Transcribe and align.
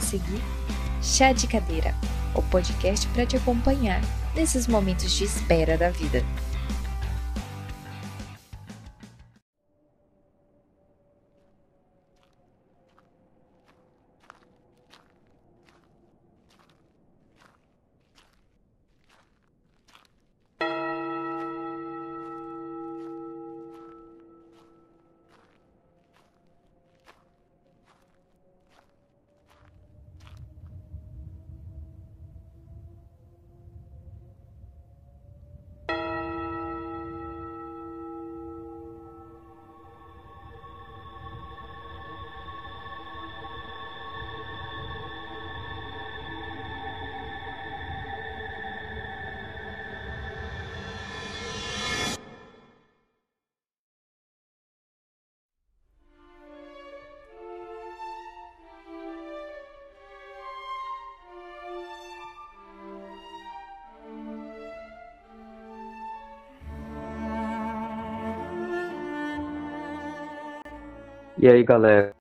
seguir 0.00 0.40
Chá 1.02 1.32
de 1.32 1.46
Cadeira, 1.46 1.94
o 2.34 2.42
podcast 2.42 3.06
para 3.08 3.24
te 3.24 3.36
acompanhar 3.36 4.00
nesses 4.34 4.66
momentos 4.66 5.12
de 5.12 5.24
espera 5.24 5.78
da 5.78 5.90
vida. 5.90 6.22
E 71.42 71.48
aí, 71.48 71.64
galera, 71.64 72.12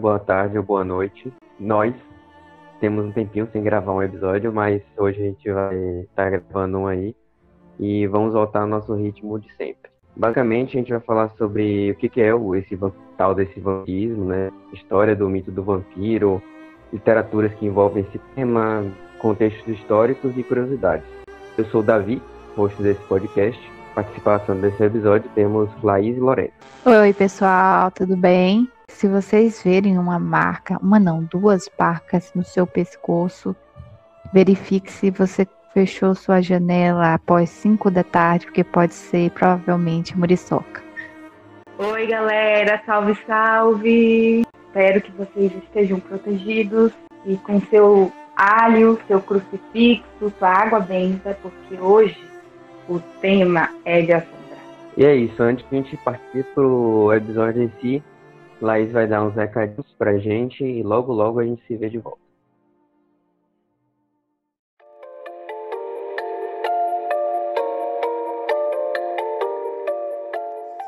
boa 0.00 0.18
tarde 0.18 0.58
ou 0.58 0.64
boa 0.64 0.82
noite. 0.82 1.32
Nós 1.56 1.94
temos 2.80 3.04
um 3.04 3.12
tempinho 3.12 3.48
sem 3.52 3.62
gravar 3.62 3.92
um 3.92 4.02
episódio, 4.02 4.52
mas 4.52 4.82
hoje 4.98 5.22
a 5.22 5.24
gente 5.24 5.52
vai 5.52 5.76
estar 6.00 6.28
gravando 6.28 6.78
um 6.78 6.86
aí 6.88 7.14
e 7.78 8.08
vamos 8.08 8.32
voltar 8.32 8.62
ao 8.62 8.66
nosso 8.66 8.92
ritmo 8.96 9.38
de 9.38 9.46
sempre. 9.54 9.88
Basicamente, 10.16 10.76
a 10.76 10.80
gente 10.80 10.90
vai 10.90 10.98
falar 10.98 11.28
sobre 11.38 11.92
o 11.92 11.94
que, 11.94 12.08
que 12.08 12.20
é 12.20 12.32
esse 12.58 12.76
tal 13.16 13.36
desse 13.36 13.60
vampirismo, 13.60 14.24
né? 14.24 14.50
História 14.72 15.14
do 15.14 15.30
mito 15.30 15.52
do 15.52 15.62
vampiro, 15.62 16.42
literaturas 16.92 17.54
que 17.54 17.66
envolvem 17.66 18.02
esse 18.02 18.18
tema, 18.34 18.84
contextos 19.20 19.78
históricos 19.78 20.36
e 20.36 20.42
curiosidades. 20.42 21.06
Eu 21.56 21.66
sou 21.66 21.82
o 21.82 21.84
Davi, 21.84 22.20
host 22.56 22.82
desse 22.82 23.00
podcast 23.02 23.75
participação 23.96 24.60
desse 24.60 24.84
episódio 24.84 25.28
temos 25.34 25.70
Laís 25.82 26.18
e 26.18 26.20
Lorena. 26.20 26.50
Oi, 26.84 27.14
pessoal, 27.14 27.90
tudo 27.90 28.14
bem? 28.14 28.70
Se 28.88 29.08
vocês 29.08 29.62
verem 29.62 29.98
uma 29.98 30.18
marca, 30.18 30.78
uma 30.82 31.00
não, 31.00 31.24
duas 31.24 31.70
marcas 31.78 32.30
no 32.34 32.44
seu 32.44 32.66
pescoço, 32.66 33.56
verifique 34.34 34.92
se 34.92 35.10
você 35.10 35.48
fechou 35.72 36.14
sua 36.14 36.42
janela 36.42 37.14
após 37.14 37.48
5 37.48 37.90
da 37.90 38.04
tarde, 38.04 38.44
porque 38.44 38.62
pode 38.62 38.92
ser 38.92 39.30
provavelmente 39.30 40.16
muriçoca. 40.16 40.82
Oi, 41.78 42.06
galera, 42.06 42.82
salve, 42.84 43.18
salve! 43.26 44.46
Espero 44.66 45.00
que 45.00 45.12
vocês 45.12 45.52
estejam 45.56 45.98
protegidos 46.00 46.92
e 47.24 47.36
com 47.38 47.60
seu 47.62 48.12
alho, 48.36 48.98
seu 49.06 49.22
crucifixo, 49.22 50.32
sua 50.38 50.50
água 50.50 50.80
benta, 50.80 51.36
porque 51.42 51.80
hoje 51.80 52.35
o 52.88 53.00
tema 53.20 53.70
é 53.84 54.02
de 54.02 54.12
assombrar. 54.12 54.60
E 54.96 55.04
é 55.04 55.14
isso, 55.14 55.42
antes 55.42 55.68
de 55.68 55.76
a 55.76 55.82
gente 55.82 55.96
partir 55.98 56.44
pro 56.54 57.12
episódio 57.12 57.62
em 57.62 57.72
si, 57.80 58.02
Laís 58.60 58.90
vai 58.92 59.06
dar 59.06 59.24
uns 59.24 59.34
recadinhos 59.34 59.92
pra 59.98 60.18
gente 60.18 60.64
e 60.64 60.82
logo 60.82 61.12
logo 61.12 61.40
a 61.40 61.44
gente 61.44 61.62
se 61.66 61.76
vê 61.76 61.90
de 61.90 61.98
volta. 61.98 62.18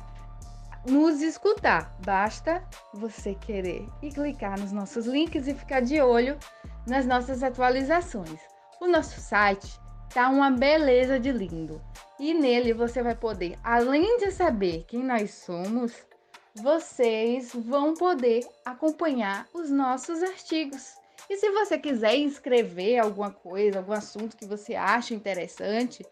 nos 0.85 1.21
escutar. 1.21 1.95
Basta 2.05 2.63
você 2.93 3.35
querer 3.35 3.87
e 4.01 4.09
clicar 4.09 4.57
nos 4.59 4.71
nossos 4.71 5.05
links 5.05 5.47
e 5.47 5.53
ficar 5.53 5.81
de 5.81 6.01
olho 6.01 6.37
nas 6.87 7.05
nossas 7.05 7.43
atualizações. 7.43 8.39
O 8.79 8.87
nosso 8.87 9.19
site 9.19 9.79
tá 10.13 10.29
uma 10.29 10.49
beleza 10.49 11.19
de 11.19 11.31
lindo. 11.31 11.81
E 12.19 12.33
nele 12.33 12.73
você 12.73 13.03
vai 13.03 13.15
poder, 13.15 13.59
além 13.63 14.17
de 14.19 14.31
saber 14.31 14.85
quem 14.87 15.03
nós 15.03 15.33
somos, 15.33 15.93
vocês 16.55 17.51
vão 17.53 17.93
poder 17.93 18.47
acompanhar 18.63 19.47
os 19.53 19.69
nossos 19.69 20.21
artigos. 20.23 21.02
E 21.29 21.37
se 21.37 21.49
você 21.51 21.77
quiser 21.77 22.15
escrever 22.15 22.99
alguma 22.99 23.31
coisa, 23.31 23.79
algum 23.79 23.93
assunto 23.93 24.35
que 24.37 24.45
você 24.45 24.75
acha 24.75 25.13
interessante, 25.13 26.05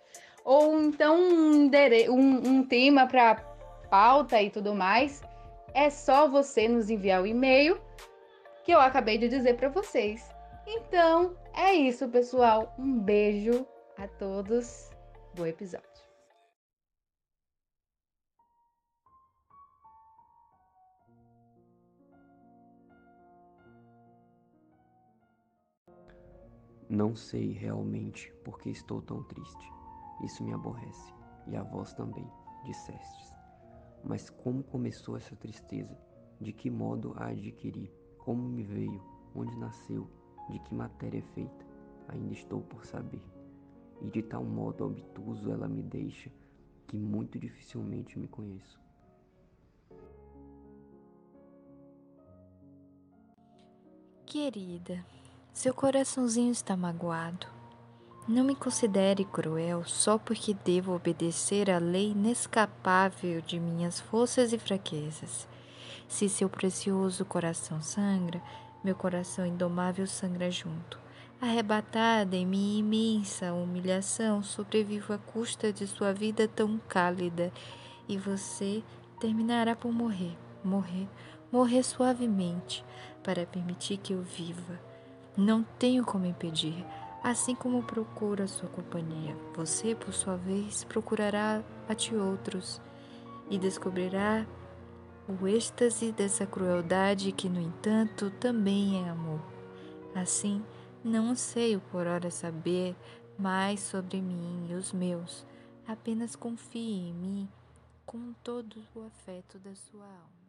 ou 0.44 0.82
então 0.82 1.20
um, 1.20 1.70
um, 2.10 2.50
um 2.50 2.64
tema 2.64 3.08
para 3.08 3.36
pauta 3.90 4.42
e 4.42 4.50
tudo 4.50 4.74
mais, 4.74 5.22
é 5.74 5.90
só 5.90 6.28
você 6.28 6.68
nos 6.68 6.90
enviar 6.90 7.22
o 7.22 7.28
e-mail 7.28 7.80
que 8.64 8.72
eu 8.72 8.80
acabei 8.80 9.18
de 9.18 9.28
dizer 9.28 9.56
para 9.58 9.70
vocês. 9.70 10.24
Então, 10.66 11.36
é 11.54 11.74
isso, 11.74 12.08
pessoal. 12.08 12.74
Um 12.78 13.00
beijo 13.00 13.66
a 13.98 14.08
todos. 14.08 14.90
Bom 15.36 15.46
episódio. 15.46 15.91
Não 26.91 27.16
sei 27.16 27.53
realmente 27.53 28.34
por 28.44 28.59
que 28.59 28.69
estou 28.69 29.02
tão 29.02 29.24
triste. 29.24 29.72
Isso 30.25 30.44
me 30.44 30.52
aborrece. 30.52 31.13
E 31.47 31.56
a 31.56 31.63
vós 31.63 31.94
também, 31.94 32.29
dissestes. 32.66 33.34
Mas 34.03 34.29
como 34.29 34.61
começou 34.61 35.16
essa 35.16 35.34
tristeza? 35.38 35.97
De 36.41 36.52
que 36.52 36.70
modo 36.70 37.14
a 37.16 37.28
adquiri? 37.28 37.90
Como 38.17 38.43
me 38.43 38.61
veio? 38.61 39.02
Onde 39.34 39.58
nasceu? 39.58 40.05
De 40.49 40.59
que 40.59 40.76
matéria 40.76 41.20
é 41.20 41.34
feita? 41.34 41.66
Ainda 42.09 42.34
estou 42.34 42.59
por 42.59 42.84
saber. 42.85 43.23
E 44.02 44.09
de 44.09 44.22
tal 44.23 44.44
modo 44.44 44.87
obtuso 44.87 45.49
ela 45.49 45.70
me 45.70 45.82
deixa 45.82 46.29
que 46.87 46.97
muito 46.97 47.40
dificilmente 47.40 48.20
me 48.20 48.28
conheço. 48.28 48.82
Querida, 54.26 55.05
seu 55.53 55.74
coraçãozinho 55.74 56.52
está 56.52 56.78
magoado. 56.78 57.46
Não 58.28 58.44
me 58.44 58.56
considere 58.56 59.26
cruel 59.26 59.84
só 59.84 60.18
porque 60.18 60.53
devo 60.53 60.96
obedecer 60.96 61.70
à 61.70 61.78
lei 61.78 62.12
inescapável 62.12 63.42
de 63.42 63.59
minhas 63.59 64.00
forças 64.00 64.53
e 64.53 64.58
fraquezas. 64.58 65.48
Se 66.08 66.30
seu 66.30 66.50
precioso 66.50 67.26
coração 67.26 67.82
sangra, 67.82 68.42
meu 68.84 68.96
coração 68.96 69.46
indomável 69.46 70.08
sangra 70.08 70.50
junto. 70.50 71.00
Arrebatada 71.42 72.36
em 72.36 72.46
minha 72.46 72.80
imensa 72.80 73.52
humilhação, 73.52 74.42
sobrevivo 74.42 75.14
à 75.14 75.18
custa 75.18 75.74
de 75.74 75.86
sua 75.86 76.14
vida 76.14 76.47
tão 76.47 76.80
cálida, 76.88 77.52
e 78.08 78.18
você 78.18 78.84
terminará 79.20 79.76
por 79.76 79.92
morrer, 79.92 80.38
morrer, 80.64 81.08
morrer 81.52 81.84
suavemente 81.84 82.86
para 83.24 83.46
permitir 83.46 83.97
que 83.97 84.14
eu 84.14 84.22
viva. 84.22 84.91
Não 85.38 85.64
tenho 85.64 86.06
como 86.06 86.26
impedir, 86.26 86.86
assim 87.24 87.56
como 87.56 87.84
procuro 87.84 88.44
a 88.44 88.48
sua 88.48 88.68
companhia. 88.68 89.36
Você, 89.56 89.96
por 89.96 90.14
sua 90.14 90.36
vez, 90.36 90.84
procurará 90.84 91.64
a 91.88 91.94
de 91.94 92.16
outros 92.16 92.82
e 93.50 93.58
descobrirá 93.58 94.46
o 95.28 95.48
êxtase 95.48 96.12
dessa 96.12 96.46
crueldade 96.46 97.32
que, 97.32 97.48
no 97.48 97.62
entanto, 97.62 98.30
também 98.32 99.06
é 99.06 99.10
amor. 99.10 99.42
Assim, 100.14 100.62
não 101.04 101.30
anseio 101.30 101.80
por 101.92 102.06
hora 102.06 102.30
saber 102.30 102.96
mais 103.38 103.80
sobre 103.80 104.22
mim 104.22 104.68
e 104.70 104.74
os 104.74 104.92
meus. 104.92 105.46
Apenas 105.88 106.36
confie 106.36 107.10
em 107.10 107.14
mim 107.14 107.50
com 108.06 108.34
todo 108.44 108.84
o 108.94 109.04
afeto 109.04 109.58
da 109.60 109.74
sua 109.74 110.06
alma. 110.06 110.42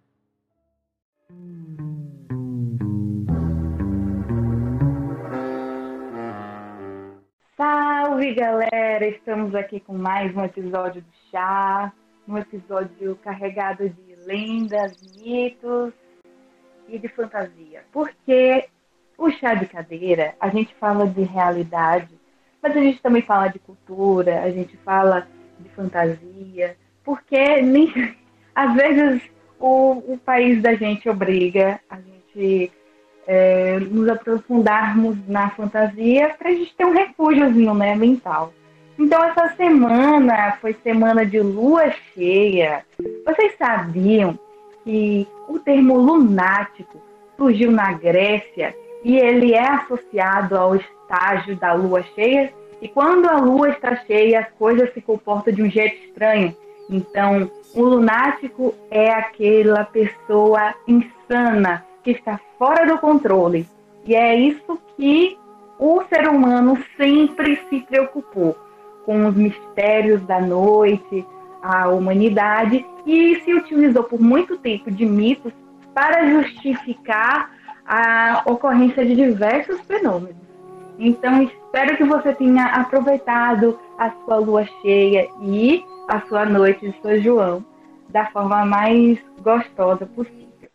Salve 7.65 8.35
galera! 8.35 9.07
Estamos 9.07 9.55
aqui 9.55 9.79
com 9.79 9.93
mais 9.95 10.37
um 10.37 10.45
episódio 10.45 11.01
do 11.01 11.13
Chá, 11.31 11.93
um 12.27 12.37
episódio 12.37 13.15
carregado 13.23 13.89
de 13.89 14.17
lendas, 14.27 15.01
mitos 15.17 15.93
e 16.89 16.99
de 16.99 17.07
fantasia. 17.07 17.85
Porque 17.93 18.69
o 19.17 19.31
chá 19.31 19.55
de 19.55 19.67
cadeira, 19.67 20.35
a 20.41 20.49
gente 20.49 20.75
fala 20.75 21.07
de 21.07 21.23
realidade, 21.23 22.13
mas 22.61 22.77
a 22.77 22.81
gente 22.81 23.01
também 23.01 23.23
fala 23.23 23.47
de 23.47 23.61
cultura, 23.61 24.43
a 24.43 24.51
gente 24.51 24.77
fala 24.79 25.29
de 25.61 25.69
fantasia, 25.69 26.77
porque 27.05 27.63
nem, 27.63 27.95
às 28.57 28.75
vezes 28.75 29.23
o, 29.61 30.03
o 30.15 30.19
país 30.19 30.61
da 30.61 30.75
gente 30.75 31.09
obriga 31.09 31.79
a 31.89 31.95
gente 32.01 32.73
é, 33.27 33.79
nos 33.79 34.09
aprofundarmos 34.09 35.17
na 35.29 35.51
fantasia 35.51 36.35
para 36.39 36.51
a 36.51 36.53
gente 36.53 36.75
ter 36.75 36.85
um 36.85 36.93
refúgiozinho 36.93 37.75
né, 37.75 37.95
mental. 37.95 38.53
Então, 38.99 39.23
essa 39.25 39.55
semana 39.57 40.57
foi 40.61 40.77
semana 40.83 41.25
de 41.25 41.41
lua 41.41 41.91
cheia. 42.15 42.85
Vocês 43.25 43.55
sabiam 43.59 44.39
que 44.85 45.27
o 45.49 45.59
termo 45.59 45.97
lunático 45.97 47.01
surgiu 47.37 47.71
na 47.71 47.93
Grécia 47.93 48.75
e 49.03 49.17
ele 49.17 49.55
é 49.55 49.67
associado 49.67 50.57
ao 50.57 50.77
estágio 50.77 51.57
da 51.57 51.73
lua 51.73 52.03
cheia? 52.15 52.53
E 52.81 52.89
quando 52.89 53.29
a 53.29 53.39
lua 53.39 53.71
está 53.71 53.97
cheia, 53.97 54.41
as 54.41 54.51
coisas 54.59 54.93
se 54.93 55.01
comportam 55.01 55.55
de 55.55 55.63
um 55.63 55.71
jeito 55.71 55.97
estranho. 56.05 56.55
Então, 56.91 57.51
o 57.75 57.83
lunático 57.83 58.75
é 58.91 59.11
aquela 59.11 59.85
pessoa 59.85 60.75
insana 60.87 61.85
que 62.03 62.11
está 62.11 62.41
fora 62.59 62.87
do 62.87 62.99
controle. 62.99 63.67
E 64.05 64.15
é 64.15 64.35
isso 64.35 64.79
que 64.97 65.39
o 65.79 66.03
ser 66.05 66.29
humano 66.29 66.79
sempre 66.97 67.61
se 67.69 67.81
preocupou 67.81 68.57
com 69.05 69.27
os 69.27 69.35
mistérios 69.35 70.23
da 70.23 70.41
noite, 70.41 71.27
a 71.63 71.89
humanidade, 71.89 72.85
e 73.07 73.41
se 73.41 73.55
utilizou 73.55 74.05
por 74.05 74.21
muito 74.21 74.57
tempo 74.59 74.91
de 74.91 75.05
mitos 75.05 75.53
para 75.95 76.29
justificar 76.29 77.51
a 77.87 78.43
ocorrência 78.47 79.05
de 79.05 79.15
diversos 79.15 79.81
fenômenos. 79.83 80.37
Então, 80.99 81.43
espero 81.43 81.97
que 81.97 82.05
você 82.05 82.33
tenha 82.33 82.67
aproveitado 82.67 83.79
a 83.99 84.11
sua 84.11 84.37
lua 84.37 84.65
cheia 84.83 85.29
e 85.41 85.85
a 86.09 86.21
sua 86.23 86.45
noite 86.45 86.89
de 86.89 87.03
São 87.03 87.19
João 87.21 87.65
da 88.09 88.27
forma 88.27 88.65
mais 88.65 89.19
gostosa 89.41 90.07
possível. 90.07 90.69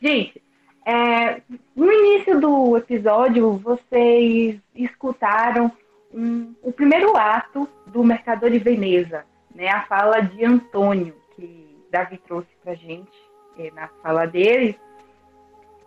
Gente, 0.00 0.42
é, 0.84 1.40
no 1.76 1.92
início 1.92 2.40
do 2.40 2.76
episódio, 2.76 3.52
vocês 3.58 4.60
escutaram 4.74 5.70
um, 6.12 6.54
o 6.62 6.72
primeiro 6.72 7.16
ato 7.16 7.68
do 7.86 8.02
Mercador 8.02 8.50
de 8.50 8.58
Veneza, 8.58 9.24
né, 9.54 9.68
a 9.68 9.82
fala 9.82 10.20
de 10.20 10.44
Antônio, 10.44 11.14
que 11.36 11.78
Davi 11.90 12.18
trouxe 12.26 12.48
para 12.64 12.74
gente 12.74 13.12
é, 13.58 13.70
na 13.72 13.88
fala 14.02 14.26
dele. 14.26 14.78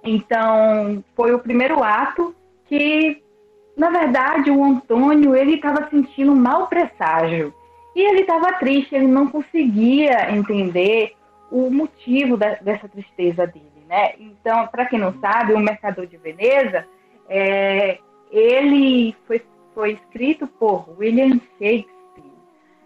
Então, 0.03 1.03
foi 1.15 1.33
o 1.33 1.39
primeiro 1.39 1.83
ato 1.83 2.35
que, 2.65 3.21
na 3.75 3.89
verdade, 3.89 4.51
o 4.51 4.63
Antônio 4.63 5.35
ele 5.35 5.55
estava 5.55 5.89
sentindo 5.89 6.31
um 6.31 6.35
mau 6.35 6.67
presságio. 6.67 7.53
E 7.95 8.01
ele 8.01 8.21
estava 8.21 8.53
triste, 8.53 8.93
ele 8.93 9.07
não 9.07 9.27
conseguia 9.27 10.31
entender 10.35 11.13
o 11.49 11.69
motivo 11.69 12.35
da, 12.37 12.55
dessa 12.55 12.87
tristeza 12.89 13.47
dele, 13.47 13.74
né? 13.87 14.13
Então, 14.19 14.67
para 14.67 14.85
quem 14.85 14.99
não 14.99 15.13
sabe, 15.19 15.53
o 15.53 15.59
Mercador 15.59 16.05
de 16.05 16.17
Veneza, 16.17 16.85
é, 17.29 17.99
ele 18.31 19.15
foi, 19.27 19.41
foi 19.73 19.93
escrito 19.93 20.47
por 20.47 20.85
William 20.97 21.39
Shakespeare, 21.57 22.31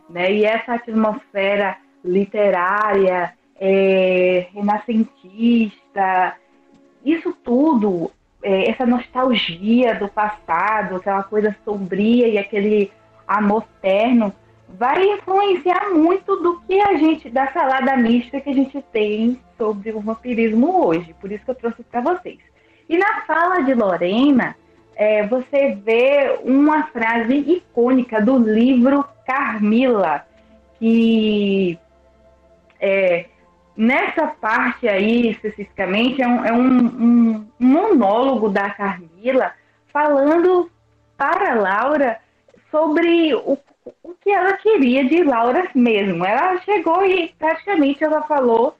né? 0.09 0.31
E 0.31 0.45
essa 0.45 0.73
atmosfera 0.73 1.77
literária, 2.03 3.33
é, 3.59 4.47
renascentista, 4.53 6.35
isso 7.03 7.33
tudo, 7.43 8.11
é, 8.41 8.69
essa 8.69 8.85
nostalgia 8.85 9.95
do 9.95 10.07
passado, 10.07 10.97
aquela 10.97 11.23
coisa 11.23 11.55
sombria 11.63 12.27
e 12.27 12.37
aquele 12.37 12.91
amor 13.27 13.65
terno, 13.81 14.33
vai 14.67 15.03
influenciar 15.03 15.89
muito 15.89 16.35
do 16.37 16.61
que 16.61 16.79
a 16.79 16.95
gente, 16.95 17.29
da 17.29 17.51
salada 17.51 17.97
mista 17.97 18.39
que 18.39 18.49
a 18.49 18.53
gente 18.53 18.81
tem 18.93 19.39
sobre 19.59 19.91
o 19.91 19.99
vampirismo 19.99 20.87
hoje. 20.87 21.13
Por 21.21 21.31
isso 21.31 21.45
que 21.45 21.51
eu 21.51 21.55
trouxe 21.55 21.83
para 21.83 22.01
vocês. 22.01 22.39
E 22.87 22.97
na 22.97 23.21
fala 23.27 23.59
de 23.61 23.73
Lorena, 23.75 24.55
é, 24.95 25.27
você 25.27 25.75
vê 25.75 26.39
uma 26.43 26.87
frase 26.87 27.35
icônica 27.35 28.19
do 28.21 28.39
livro 28.39 29.05
Carmila, 29.27 30.25
que 30.79 31.77
é, 32.79 33.25
nessa 33.75 34.27
parte 34.27 34.87
aí, 34.87 35.29
especificamente, 35.29 36.21
é 36.21 36.27
um, 36.27 36.45
é 36.45 36.53
um, 36.53 36.67
um 36.69 37.47
monólogo 37.59 38.49
da 38.49 38.69
Carmila 38.71 39.51
falando 39.91 40.71
para 41.17 41.55
Laura 41.55 42.17
sobre 42.71 43.35
o 43.35 43.57
o 44.03 44.13
que 44.15 44.29
ela 44.29 44.53
queria 44.57 45.05
de 45.05 45.23
Laura 45.23 45.69
mesmo. 45.73 46.25
Ela 46.25 46.59
chegou 46.61 47.05
e 47.05 47.29
praticamente 47.37 48.03
ela 48.03 48.21
falou 48.23 48.75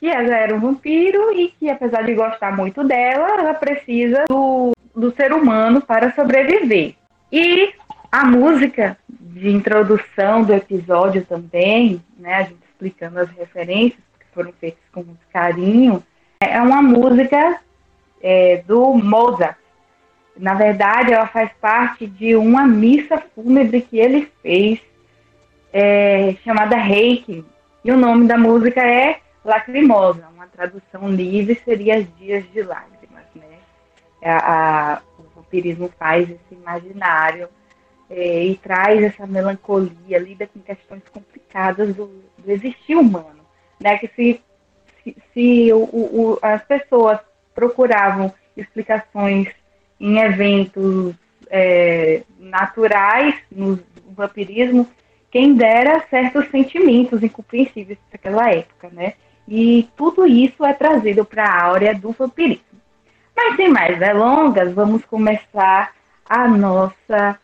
que 0.00 0.08
ela 0.08 0.34
era 0.34 0.54
um 0.54 0.60
vampiro 0.60 1.32
e 1.38 1.48
que, 1.48 1.68
apesar 1.70 2.02
de 2.02 2.14
gostar 2.14 2.56
muito 2.56 2.82
dela, 2.82 3.28
ela 3.38 3.54
precisa 3.54 4.24
do, 4.28 4.72
do 4.96 5.14
ser 5.14 5.32
humano 5.32 5.80
para 5.80 6.12
sobreviver. 6.14 6.94
E 7.30 7.74
a 8.10 8.24
música 8.24 8.96
de 9.08 9.50
introdução 9.50 10.42
do 10.42 10.54
episódio 10.54 11.24
também, 11.24 12.02
né, 12.18 12.34
a 12.34 12.42
gente 12.44 12.58
explicando 12.72 13.20
as 13.20 13.30
referências 13.30 14.00
que 14.18 14.26
foram 14.34 14.52
feitas 14.58 14.82
com 14.90 15.02
muito 15.02 15.20
carinho, 15.30 16.02
é 16.40 16.60
uma 16.60 16.80
música 16.80 17.60
é, 18.22 18.62
do 18.66 18.94
Mozart, 18.94 19.60
na 20.40 20.54
verdade, 20.54 21.12
ela 21.12 21.26
faz 21.26 21.50
parte 21.60 22.06
de 22.06 22.34
uma 22.34 22.66
missa 22.66 23.22
fúnebre 23.34 23.82
que 23.82 23.98
ele 23.98 24.26
fez, 24.42 24.80
é, 25.70 26.34
chamada 26.42 26.76
Reiki. 26.76 27.44
E 27.84 27.92
o 27.92 27.96
nome 27.96 28.26
da 28.26 28.38
música 28.38 28.80
é 28.82 29.18
Lacrimosa. 29.44 30.28
Uma 30.34 30.46
tradução 30.46 31.08
livre 31.08 31.60
seria 31.64 32.02
Dias 32.02 32.44
de 32.52 32.62
Lágrimas. 32.62 33.24
Né? 33.34 33.58
A, 34.22 34.94
a, 34.94 35.02
o 35.18 35.24
vampirismo 35.34 35.90
faz 35.98 36.28
esse 36.28 36.54
imaginário 36.54 37.48
é, 38.08 38.44
e 38.44 38.56
traz 38.56 39.02
essa 39.02 39.26
melancolia, 39.26 40.18
lida 40.18 40.46
com 40.46 40.60
questões 40.60 41.02
complicadas 41.12 41.94
do, 41.94 42.06
do 42.38 42.50
existir 42.50 42.96
humano. 42.96 43.40
Né? 43.78 43.98
Que 43.98 44.08
se, 44.08 44.40
se, 45.02 45.16
se 45.32 45.72
o, 45.72 45.82
o, 45.82 46.38
as 46.42 46.62
pessoas 46.64 47.18
procuravam 47.54 48.32
explicações 48.56 49.48
em 49.98 50.18
eventos 50.18 51.14
é, 51.50 52.22
naturais, 52.38 53.34
no 53.50 53.78
vampirismo, 54.10 54.88
quem 55.30 55.54
dera 55.54 56.04
certos 56.10 56.48
sentimentos 56.50 57.22
incompreensíveis 57.22 57.98
daquela 58.10 58.50
época, 58.50 58.88
né? 58.90 59.14
E 59.50 59.88
tudo 59.96 60.26
isso 60.26 60.64
é 60.64 60.72
trazido 60.72 61.24
para 61.24 61.44
a 61.44 61.64
áurea 61.64 61.94
do 61.94 62.12
vampirismo. 62.12 62.64
Mas 63.36 63.56
sem 63.56 63.68
mais 63.68 63.98
delongas, 63.98 64.72
vamos 64.72 65.04
começar 65.04 65.92
a 66.24 66.46
nossa 66.46 67.38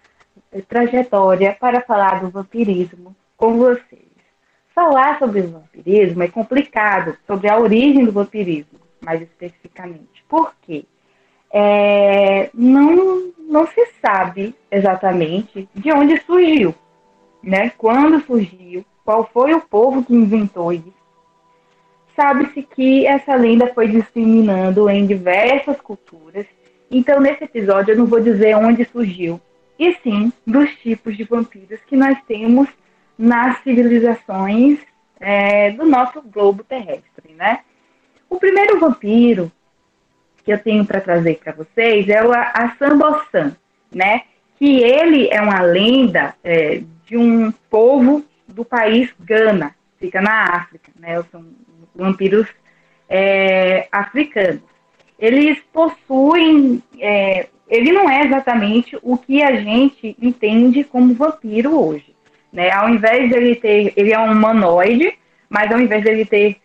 trajetória 0.69 1.57
para 1.59 1.81
falar 1.81 2.21
do 2.21 2.31
vampirismo 2.31 3.15
com 3.37 3.59
vocês. 3.59 4.07
Falar 4.75 5.19
sobre 5.19 5.41
o 5.41 5.51
vampirismo 5.51 6.23
é 6.23 6.29
complicado, 6.29 7.17
sobre 7.27 7.51
a 7.51 7.59
origem 7.59 8.05
do 8.05 8.13
vampirismo, 8.13 8.79
mais 9.05 9.21
especificamente. 9.21 10.25
Por 10.29 10.55
quê? 10.63 10.87
é, 11.59 12.51
não, 12.53 13.33
não 13.39 13.67
se 13.67 13.87
sabe 14.01 14.55
exatamente 14.71 15.69
de 15.75 15.93
onde 15.93 16.21
surgiu, 16.23 16.75
né? 17.43 17.71
Quando 17.79 18.21
surgiu, 18.27 18.85
qual 19.05 19.29
foi 19.33 19.55
o 19.55 19.61
povo 19.61 20.05
que 20.05 20.15
inventou 20.15 20.73
isso. 20.73 21.06
Sabe-se 22.17 22.63
que 22.63 23.07
essa 23.07 23.37
lenda 23.37 23.73
foi 23.75 23.89
disseminando 23.89 24.89
em 24.89 25.07
diversas 25.07 25.79
culturas. 25.81 26.47
Então, 26.91 27.21
nesse 27.21 27.45
episódio, 27.45 27.93
eu 27.93 27.99
não 27.99 28.07
vou 28.07 28.21
dizer 28.21 28.57
onde 28.57 28.85
surgiu, 28.87 29.41
e 29.79 29.93
sim 30.03 30.33
dos 30.47 30.71
tipos 30.77 31.17
de 31.17 31.25
vampiros 31.25 31.79
que 31.87 31.97
nós 31.97 32.19
temos 32.27 32.67
nas 33.19 33.63
civilizações 33.63 34.79
é, 35.21 35.71
do 35.73 35.85
nosso 35.85 36.23
globo 36.23 36.65
terrestre, 36.65 37.35
né? 37.37 37.61
O 38.29 38.39
primeiro 38.39 38.81
vampiro 38.81 39.53
que 40.45 40.53
eu 40.53 40.59
tenho 40.59 40.85
para 40.85 41.01
trazer 41.01 41.39
para 41.43 41.53
vocês 41.53 42.09
é 42.09 42.25
o 42.25 42.33
Assambosan, 42.33 43.57
né? 43.93 44.23
Que 44.59 44.83
ele 44.83 45.29
é 45.29 45.41
uma 45.41 45.61
lenda 45.61 46.35
é, 46.43 46.83
de 47.05 47.17
um 47.17 47.53
povo 47.71 48.25
do 48.49 48.65
país 48.65 49.13
Gana, 49.21 49.75
fica 49.99 50.21
na 50.21 50.45
África, 50.45 50.91
né? 50.99 51.23
São 51.31 51.45
vampiros 51.97 52.47
é, 53.09 53.89
africanos. 53.91 54.63
Eles 55.19 55.59
possuem, 55.73 56.83
é, 57.01 57.47
ele 57.69 57.93
não 57.93 58.11
é 58.11 58.25
exatamente 58.25 58.99
o 59.03 59.17
que 59.17 59.43
a 59.43 59.57
gente 59.57 60.17
entende 60.21 60.85
como 60.85 61.15
vampiro 61.15 61.79
hoje, 61.79 62.15
né? 62.53 62.71
Ao 62.71 62.89
invés 62.89 63.29
de 63.29 63.37
ele 63.37 63.55
ter, 63.57 63.93
ele 63.97 64.13
é 64.13 64.19
um 64.19 64.33
humanoide, 64.33 65.17
mas 65.49 65.73
ao 65.73 65.81
invés 65.81 66.03
de 66.03 66.11
ele 66.11 66.25
ter 66.27 66.57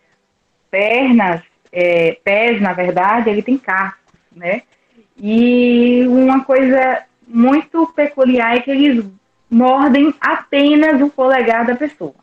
pernas, 0.70 1.42
é, 1.72 2.18
pés, 2.22 2.60
na 2.60 2.72
verdade, 2.72 3.30
ele 3.30 3.42
tem 3.42 3.56
cascos, 3.56 4.14
né? 4.34 4.62
E 5.16 6.04
uma 6.06 6.44
coisa 6.44 7.04
muito 7.26 7.86
peculiar 7.94 8.56
é 8.56 8.60
que 8.60 8.70
eles 8.70 9.04
mordem 9.50 10.14
apenas 10.20 11.00
o 11.00 11.08
polegar 11.08 11.66
da 11.66 11.74
pessoa. 11.74 12.14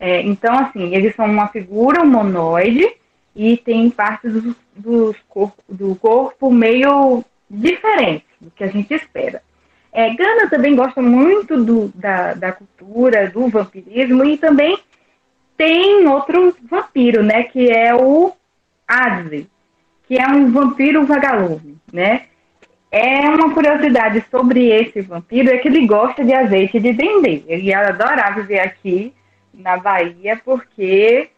É, 0.00 0.22
então, 0.22 0.58
assim, 0.58 0.94
eles 0.94 1.14
são 1.14 1.26
uma 1.26 1.48
figura 1.48 2.02
humanoide 2.02 2.90
e 3.36 3.58
tem 3.58 3.90
partes 3.90 4.32
do, 4.32 4.56
do, 4.74 5.14
corpo, 5.28 5.62
do 5.68 5.94
corpo 5.94 6.50
meio 6.50 7.22
diferentes 7.50 8.26
do 8.40 8.50
que 8.50 8.64
a 8.64 8.66
gente 8.66 8.94
espera. 8.94 9.42
É, 9.92 10.14
Gana 10.14 10.48
também 10.48 10.74
gosta 10.74 11.02
muito 11.02 11.62
do, 11.62 11.92
da, 11.94 12.32
da 12.32 12.52
cultura, 12.52 13.28
do 13.28 13.48
vampirismo 13.48 14.24
e 14.24 14.38
também 14.38 14.78
tem 15.54 16.06
outro 16.06 16.56
vampiro, 16.62 17.22
né, 17.22 17.42
que 17.42 17.70
é 17.70 17.94
o 17.94 18.32
Adze, 18.88 19.46
que 20.08 20.18
é 20.18 20.26
um 20.26 20.50
vampiro 20.50 21.04
vagalume, 21.04 21.76
né? 21.92 22.22
É 22.90 23.20
uma 23.28 23.52
curiosidade 23.54 24.24
sobre 24.30 24.68
esse 24.70 25.00
vampiro 25.02 25.50
é 25.50 25.58
que 25.58 25.68
ele 25.68 25.86
gosta 25.86 26.24
de 26.24 26.32
azeite 26.32 26.80
de 26.80 26.92
dendê. 26.92 27.44
Ele 27.46 27.72
adora 27.72 28.30
viver 28.30 28.58
aqui 28.58 29.12
na 29.60 29.76
Bahia 29.76 30.40
porque 30.44 31.30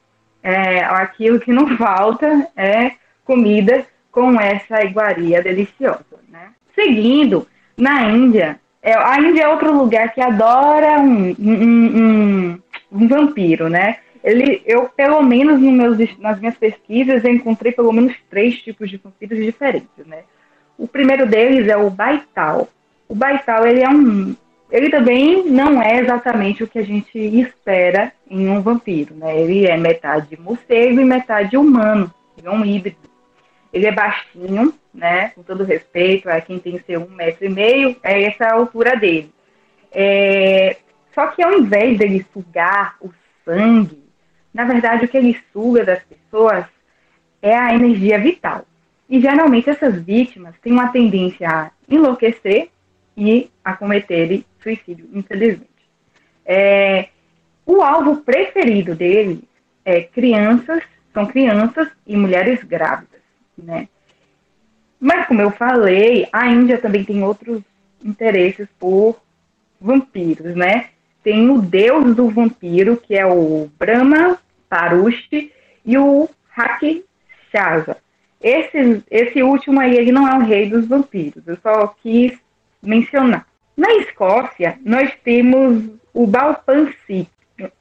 é, 0.43 0.85
aquilo 0.85 1.41
que 1.41 1.53
não 1.53 1.77
falta 1.77 2.49
é 2.57 2.93
comida 3.25 3.87
com 4.11 4.39
essa 4.41 4.83
iguaria 4.85 5.43
deliciosa, 5.43 6.05
né? 6.29 6.51
Seguindo, 6.75 7.47
na 7.77 8.03
Índia, 8.11 8.61
é, 8.83 8.95
a 8.95 9.19
Índia 9.19 9.45
é 9.45 9.49
outro 9.49 9.73
lugar 9.73 10.13
que 10.13 10.21
adora 10.21 10.99
um, 10.99 11.35
um, 11.39 11.99
um, 12.01 12.63
um 12.91 13.09
vampiro, 13.09 13.69
né? 13.69 13.99
Ele, 14.23 14.63
eu, 14.67 14.89
pelo 14.89 15.23
menos 15.23 15.61
no 15.61 15.73
meus, 15.73 15.99
nas 16.19 16.39
minhas 16.39 16.57
pesquisas, 16.57 17.25
encontrei 17.25 17.73
pelo 17.73 17.93
menos 17.93 18.15
três 18.31 18.57
tipos 18.59 18.91
de 18.91 18.97
vampiros 18.97 19.39
diferentes, 19.39 20.07
né? 20.07 20.23
O 20.79 20.87
primeiro 20.87 21.27
deles 21.27 21.69
é 21.69 21.77
o 21.77 21.91
Baital. 21.91 22.69
O 23.09 23.15
Baital, 23.15 23.67
ele 23.67 23.83
é 23.83 23.89
um... 23.89 24.37
Ele 24.73 24.91
também 24.91 25.45
não 25.45 25.81
é 25.81 26.01
exatamente 26.01 26.65
o 26.65 26.67
que 26.67 26.79
a 26.79 26.85
gente 26.85 27.17
espera 27.17 28.13
em 28.29 28.49
um 28.49 28.61
vampiro, 28.61 29.15
né? 29.15 29.39
Ele 29.39 29.67
é 29.67 29.77
metade 29.77 30.37
morcego 30.41 31.01
e 31.01 31.05
metade 31.05 31.57
humano. 31.57 32.13
Ele 32.37 32.49
é 32.49 32.51
um 32.51 32.65
híbrido. 32.65 32.97
Ele 33.73 33.87
é 33.87 33.93
baixinho, 33.93 34.75
né? 34.93 35.29
Com 35.31 35.43
todo 35.43 35.63
respeito 35.63 36.29
a 36.29 36.41
quem 36.41 36.59
tem 36.59 36.79
que 36.79 36.85
ser 36.85 36.99
um 36.99 37.09
metro 37.11 37.45
e 37.45 37.51
meio, 37.51 37.97
é 38.03 38.23
essa 38.23 38.47
a 38.47 38.55
altura 38.55 38.97
dele. 38.97 39.31
É... 39.93 40.77
Só 41.15 41.27
que 41.29 41.43
ao 41.43 41.53
invés 41.53 41.99
dele 41.99 42.27
sugar 42.33 42.97
o 43.01 43.11
sangue 43.45 44.03
na 44.53 44.65
verdade, 44.65 45.05
o 45.05 45.09
que 45.09 45.17
ele 45.17 45.39
suga 45.53 45.85
das 45.85 46.03
pessoas 46.03 46.67
é 47.41 47.57
a 47.57 47.75
energia 47.75 48.19
vital. 48.19 48.67
E 49.09 49.21
geralmente 49.21 49.71
essas 49.71 50.01
vítimas 50.03 50.55
têm 50.63 50.73
uma 50.73 50.89
tendência 50.89 51.49
a 51.49 51.71
enlouquecer 51.89 52.69
e 53.17 53.51
a 53.65 53.75
cometerem 53.75 54.45
suicídio, 54.63 55.09
infelizmente. 55.13 55.71
É, 56.45 57.09
o 57.67 57.83
alvo 57.83 58.23
preferido 58.23 58.95
dele 58.95 59.45
é 59.85 60.03
crianças, 60.03 60.83
são 61.13 61.27
crianças 61.27 61.89
e 62.07 62.17
mulheres 62.17 62.63
grávidas, 62.65 63.21
né? 63.57 63.89
Mas 65.01 65.27
como 65.27 65.41
eu 65.41 65.51
falei, 65.51 66.29
a 66.33 66.47
Índia 66.49 66.79
também 66.79 67.05
tem 67.05 67.23
outros 67.23 67.63
interesses 68.05 68.69
por 68.79 69.21
vampiros, 69.81 70.55
né? 70.55 70.91
tem 71.23 71.49
o 71.51 71.61
deus 71.61 72.17
do 72.17 72.29
vampiro, 72.29 72.97
que 72.97 73.17
é 73.17 73.25
o 73.25 73.71
Brahma 73.79 74.39
Parushi, 74.69 75.53
e 75.85 75.99
o 75.99 76.29
Rakshasa. 76.49 77.97
Esse, 78.41 79.03
esse 79.11 79.43
último 79.43 79.81
aí, 79.81 79.97
ele 79.97 80.11
não 80.11 80.27
é 80.27 80.37
o 80.37 80.43
rei 80.43 80.69
dos 80.69 80.87
vampiros, 80.87 81.47
eu 81.47 81.57
só 81.63 81.89
quis 82.03 82.33
mencionar. 82.83 83.47
Na 83.77 83.93
Escócia, 83.95 84.79
nós 84.85 85.13
temos 85.25 85.85
o 86.13 86.27
Balpancit, 86.27 87.31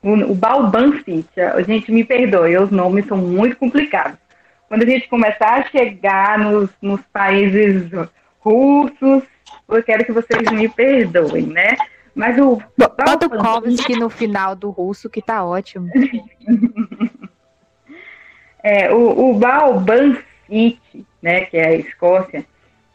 o, 0.02 0.14
o 0.14 0.36
Balbancit, 0.36 1.28
a 1.40 1.62
gente 1.62 1.92
me 1.92 2.04
perdoe, 2.04 2.58
os 2.58 2.72
nomes 2.72 3.06
são 3.08 3.18
muito 3.18 3.58
complicados. 3.58 4.18
Quando 4.68 4.84
a 4.84 4.86
gente 4.86 5.10
começar 5.10 5.60
a 5.60 5.64
chegar 5.64 6.40
nos, 6.40 6.70
nos 6.82 7.02
países 7.12 7.90
russos, 8.40 9.24
eu 9.68 9.84
quero 9.84 10.06
que 10.06 10.12
vocês 10.12 10.50
me 10.52 10.70
perdoem, 10.70 11.48
né? 11.48 11.76
Mas 12.16 12.38
o. 12.38 12.62
Bota 12.78 13.26
o 13.26 13.30
Kovsky 13.30 13.96
no 13.96 14.10
final 14.10 14.56
do 14.56 14.70
russo, 14.70 15.10
que 15.10 15.22
tá 15.22 15.44
ótimo. 15.44 15.90
é, 18.64 18.94
o, 18.94 19.32
o 19.32 19.34
Balban 19.34 20.18
City, 20.48 21.06
né, 21.22 21.42
que 21.46 21.58
é 21.58 21.68
a 21.68 21.76
Escócia, 21.76 22.46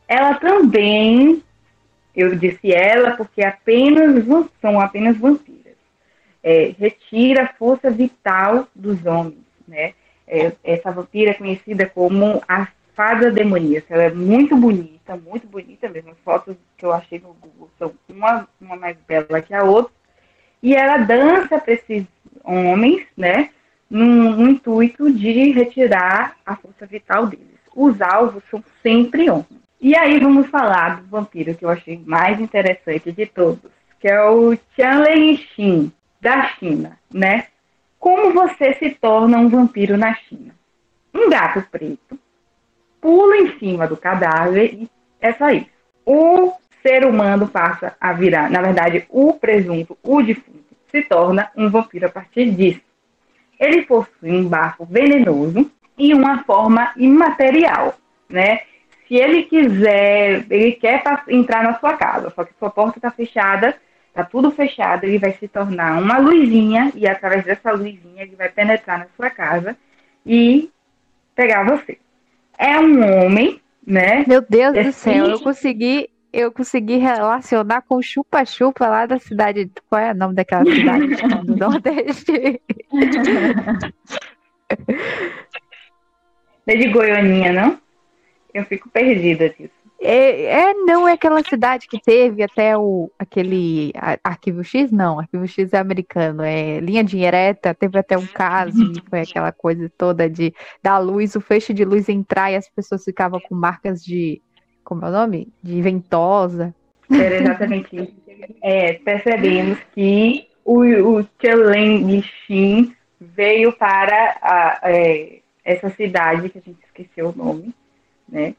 ela 0.07 0.35
também, 0.35 1.43
eu 2.17 2.35
disse 2.35 2.73
ela 2.73 3.17
porque 3.17 3.45
apenas 3.45 4.25
são 4.61 4.81
apenas 4.81 5.17
vampiras. 5.19 5.75
É, 6.43 6.75
retira 6.79 7.45
a 7.45 7.53
força 7.55 7.91
vital 7.91 8.67
dos 8.75 9.05
homens, 9.05 9.45
né? 9.69 9.93
É, 10.27 10.53
essa 10.65 10.91
vampira 10.91 11.33
é 11.33 11.35
conhecida 11.35 11.87
como 11.87 12.43
a 12.49 12.69
fada 12.95 13.31
demoníaca. 13.31 13.93
Ela 13.95 14.05
é 14.05 14.11
muito 14.11 14.57
bonita, 14.57 15.17
muito 15.17 15.47
bonita 15.47 15.89
mesmo. 15.89 16.11
As 16.13 16.19
fotos 16.25 16.57
que 16.77 16.87
eu 16.87 16.93
achei 16.93 17.19
no 17.19 17.35
Google 17.35 17.71
são 17.79 17.93
uma, 18.09 18.49
uma 18.61 18.77
mais 18.77 18.97
bela 19.07 19.43
que 19.43 19.55
a 19.55 19.63
outra. 19.63 19.93
E 20.63 20.75
ela 20.75 20.97
dança 20.97 21.59
para 21.61 21.75
esses 21.75 22.07
homens, 22.43 23.07
né? 23.17 23.51
No, 23.89 24.49
intuito 24.49 25.13
de 25.13 25.53
retirar 25.53 26.37
a 26.45 26.57
força 26.57 26.87
vital 26.87 27.27
deles. 27.27 27.47
Os 27.75 28.01
alvos 28.01 28.43
são 28.51 28.65
sempre 28.83 29.31
homens. 29.31 29.66
E 29.81 29.97
aí 29.97 30.19
vamos 30.19 30.49
falar 30.49 31.03
do 31.03 31.09
vampiro 31.09 31.55
que 31.55 31.65
eu 31.65 31.69
achei 31.69 32.01
mais 32.07 32.41
interessante 32.41 33.13
de 33.13 33.27
todos, 33.27 33.71
que 34.01 34.09
é 34.09 34.23
o 34.25 34.57
Qian 34.75 35.05
Xin, 35.55 35.93
da 36.21 36.49
China, 36.49 36.99
né? 37.13 37.47
Como 37.99 38.33
você 38.33 38.75
se 38.75 38.91
torna 38.91 39.39
um 39.39 39.49
vampiro 39.49 39.97
na 39.97 40.15
China? 40.15 40.55
Um 41.15 41.29
gato 41.29 41.65
preto 41.71 42.19
pula 43.07 43.37
em 43.37 43.57
cima 43.61 43.87
do 43.87 43.97
cadáver 43.97 44.75
e 44.75 44.91
é 45.21 45.33
só 45.33 45.49
isso. 45.51 45.71
O 46.05 46.53
ser 46.83 47.05
humano 47.05 47.47
passa 47.47 47.97
a 48.01 48.13
virar, 48.13 48.51
na 48.51 48.61
verdade, 48.61 49.07
o 49.09 49.33
presunto, 49.35 49.97
o 50.03 50.21
defunto, 50.23 50.75
se 50.91 51.03
torna 51.03 51.49
um 51.57 51.71
vampiro 51.71 52.07
a 52.07 52.11
partir 52.11 52.51
disso. 52.51 52.81
Ele 53.61 53.83
possui 53.83 54.33
um 54.33 54.49
bafo 54.49 54.85
venenoso 54.85 55.71
e 55.97 56.13
uma 56.13 56.43
forma 56.43 56.93
imaterial, 56.97 57.95
né? 58.29 58.63
Se 59.07 59.15
ele 59.15 59.45
quiser, 59.45 60.45
ele 60.51 60.73
quer 60.73 61.03
entrar 61.29 61.63
na 61.63 61.79
sua 61.79 61.95
casa, 61.97 62.31
só 62.35 62.45
que 62.45 62.53
sua 62.59 62.71
porta 62.71 62.99
está 62.99 63.11
fechada, 63.11 63.77
está 64.09 64.25
tudo 64.25 64.51
fechado, 64.51 65.05
ele 65.05 65.19
vai 65.19 65.33
se 65.33 65.47
tornar 65.47 66.03
uma 66.03 66.19
luzinha 66.19 66.91
e 66.95 67.07
através 67.07 67.45
dessa 67.45 67.71
luzinha 67.73 68.23
ele 68.23 68.35
vai 68.35 68.49
penetrar 68.49 68.99
na 68.99 69.07
sua 69.17 69.31
casa 69.31 69.77
e 70.25 70.71
pegar 71.35 71.65
você 71.65 71.99
é 72.59 72.79
um 72.79 73.25
homem, 73.25 73.61
né? 73.87 74.25
Meu 74.27 74.41
Deus 74.41 74.75
do 74.75 74.93
céu, 74.93 75.27
eu 75.27 75.41
consegui, 75.41 76.09
eu 76.33 76.51
consegui 76.51 76.97
relacionar 76.97 77.83
com 77.83 78.01
chupa-chupa 78.01 78.89
lá 78.89 79.07
da 79.07 79.19
cidade. 79.19 79.71
Qual 79.89 80.01
é 80.01 80.13
o 80.13 80.15
nome 80.15 80.35
daquela 80.35 80.65
cidade 80.67 81.07
do 81.45 81.57
Nordeste? 81.57 82.61
É 86.69 86.75
de 86.75 86.89
Goianinha, 86.89 87.53
não? 87.53 87.79
Eu 88.57 88.65
fico 88.65 88.89
perdida 88.89 89.51
disso. 89.51 89.75
É, 90.01 90.45
é, 90.45 90.75
não 90.75 91.07
é 91.07 91.13
aquela 91.13 91.43
cidade 91.43 91.87
que 91.87 92.01
teve 92.01 92.43
até 92.43 92.77
o 92.77 93.11
aquele 93.19 93.93
Arquivo 94.23 94.63
X, 94.63 94.91
não, 94.91 95.19
Arquivo 95.19 95.47
X 95.47 95.73
é 95.73 95.79
americano, 95.79 96.43
é 96.43 96.81
linha 96.81 97.03
direta, 97.03 97.75
teve 97.75 97.99
até 97.99 98.17
um 98.17 98.27
caso 98.27 98.77
foi 99.09 99.21
aquela 99.23 99.53
coisa 99.53 99.91
toda 99.97 100.29
de 100.29 100.55
dar 100.83 100.99
luz, 100.99 101.35
o 101.35 101.41
feixe 101.41 101.73
de 101.73 101.85
luz 101.85 102.09
entrar 102.09 102.51
e 102.51 102.57
as 102.57 102.69
pessoas 102.69 103.05
ficavam 103.05 103.41
com 103.41 103.55
marcas 103.55 104.05
de, 104.05 104.41
como 104.85 105.05
é 105.05 105.09
o 105.09 105.13
nome? 105.13 105.53
De 105.63 105.81
ventosa. 105.81 106.75
Era 107.11 107.37
exatamente 107.37 107.97
isso. 107.97 108.15
É, 108.63 108.95
percebemos 108.95 109.79
que 109.95 110.49
o, 110.65 110.81
o 110.83 111.27
Cheleng 111.41 112.23
Xin 112.47 112.95
veio 113.19 113.73
para 113.73 114.39
a, 114.43 114.81
é, 114.85 115.41
essa 115.65 115.89
cidade, 115.91 116.49
que 116.49 116.59
a 116.59 116.63
gente 116.63 116.79
esqueceu 116.85 117.31
o 117.31 117.37
nome, 117.37 117.75
né? 118.29 118.55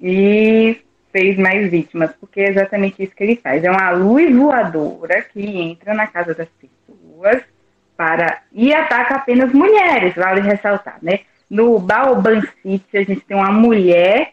E 0.00 0.80
fez 1.12 1.38
mais 1.38 1.70
vítimas, 1.70 2.10
porque 2.20 2.40
é 2.40 2.50
exatamente 2.50 3.02
isso 3.02 3.14
que 3.14 3.22
ele 3.22 3.36
faz. 3.36 3.62
É 3.62 3.70
uma 3.70 3.90
luz 3.90 4.34
voadora 4.34 5.22
que 5.22 5.40
entra 5.40 5.94
na 5.94 6.06
casa 6.06 6.34
das 6.34 6.48
pessoas 6.48 7.42
para 7.96 8.42
e 8.52 8.74
ataca 8.74 9.14
apenas 9.16 9.52
mulheres, 9.52 10.14
vale 10.14 10.40
ressaltar, 10.40 10.98
né? 11.00 11.20
No 11.48 11.78
Baoban 11.78 12.40
City, 12.62 12.96
a 12.98 13.04
gente 13.04 13.20
tem 13.20 13.36
uma 13.36 13.52
mulher 13.52 14.32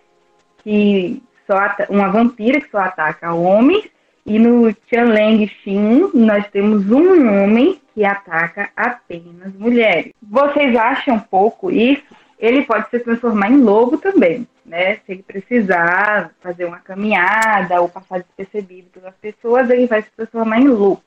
que 0.64 1.22
só 1.46 1.58
uma 1.90 2.10
vampira 2.10 2.60
que 2.60 2.72
só 2.72 2.80
ataca 2.80 3.34
homens 3.34 3.86
e 4.26 4.40
no 4.40 4.74
Tianleng 4.74 5.48
Xin 5.64 6.12
nós 6.14 6.48
temos 6.50 6.90
um 6.90 7.44
homem 7.44 7.80
que 7.94 8.06
ataca 8.06 8.70
apenas 8.76 9.54
mulheres. 9.54 10.14
Vocês 10.22 10.76
acham 10.76 11.20
pouco 11.20 11.70
isso? 11.72 12.04
Ele 12.42 12.66
pode 12.66 12.90
se 12.90 13.00
transformar 13.00 13.50
em 13.50 13.62
lobo 13.62 13.98
também 13.98 14.48
né? 14.72 14.96
Se 15.06 15.12
ele 15.12 15.24
precisar 15.24 16.34
fazer 16.40 16.66
uma 16.66 16.80
caminhada 16.80 17.82
ou 17.82 17.90
passar 17.90 18.20
despercebido 18.20 18.90
pelas 18.90 19.16
pessoas, 19.16 19.70
ele 19.70 19.88
vai 19.88 20.02
se 20.02 20.10
transformar 20.12 20.60
em 20.60 20.68
louco. 20.68 21.04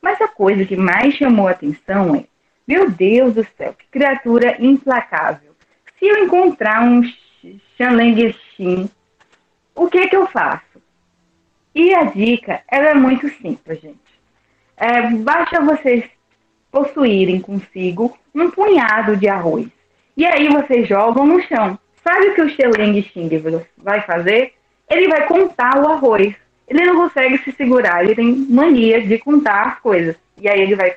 Mas 0.00 0.20
a 0.20 0.28
coisa 0.28 0.64
que 0.64 0.76
mais 0.76 1.14
chamou 1.14 1.48
a 1.48 1.50
atenção 1.50 2.14
é, 2.14 2.24
meu 2.66 2.90
Deus 2.90 3.34
do 3.34 3.44
céu, 3.56 3.74
que 3.74 3.86
criatura 3.90 4.56
implacável. 4.62 5.54
Se 5.98 6.06
eu 6.06 6.24
encontrar 6.24 6.82
um 6.84 7.02
Xanlenguexin, 7.76 8.88
o 9.74 9.88
que 9.88 10.06
que 10.06 10.16
eu 10.16 10.26
faço? 10.28 10.62
E 11.74 11.92
a 11.94 12.04
dica, 12.04 12.62
ela 12.70 12.90
é 12.90 12.94
muito 12.94 13.28
simples, 13.28 13.80
gente. 13.80 13.98
É, 14.76 15.10
basta 15.10 15.60
vocês 15.60 16.04
possuírem 16.70 17.40
consigo 17.40 18.16
um 18.34 18.50
punhado 18.50 19.16
de 19.16 19.28
arroz. 19.28 19.68
E 20.16 20.24
aí 20.24 20.48
vocês 20.48 20.88
jogam 20.88 21.26
no 21.26 21.40
chão. 21.42 21.78
Sabe 22.02 22.28
o 22.28 22.34
que 22.34 22.42
o 22.42 22.50
Xeleng 22.50 23.02
Xing 23.02 23.30
vai 23.78 24.02
fazer? 24.02 24.52
Ele 24.90 25.08
vai 25.08 25.26
contar 25.26 25.78
o 25.78 25.88
arroz. 25.88 26.34
Ele 26.68 26.84
não 26.84 26.96
consegue 26.96 27.38
se 27.38 27.52
segurar, 27.52 28.04
ele 28.04 28.14
tem 28.14 28.46
mania 28.48 29.00
de 29.02 29.18
contar 29.18 29.66
as 29.68 29.78
coisas. 29.80 30.16
E 30.40 30.48
aí 30.48 30.60
ele 30.60 30.74
vai 30.74 30.94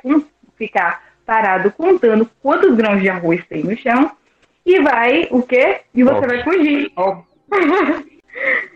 ficar 0.58 1.04
parado 1.26 1.72
contando 1.72 2.30
quantos 2.42 2.74
grãos 2.76 3.02
de 3.02 3.10
arroz 3.10 3.44
tem 3.50 3.64
no 3.64 3.78
chão 3.78 4.12
e 4.66 4.80
vai 4.80 5.28
o 5.32 5.42
quê? 5.42 5.82
E 5.94 6.04
você 6.04 6.16
Óbvio. 6.16 6.30
vai 6.30 6.44
fugir. 6.44 6.92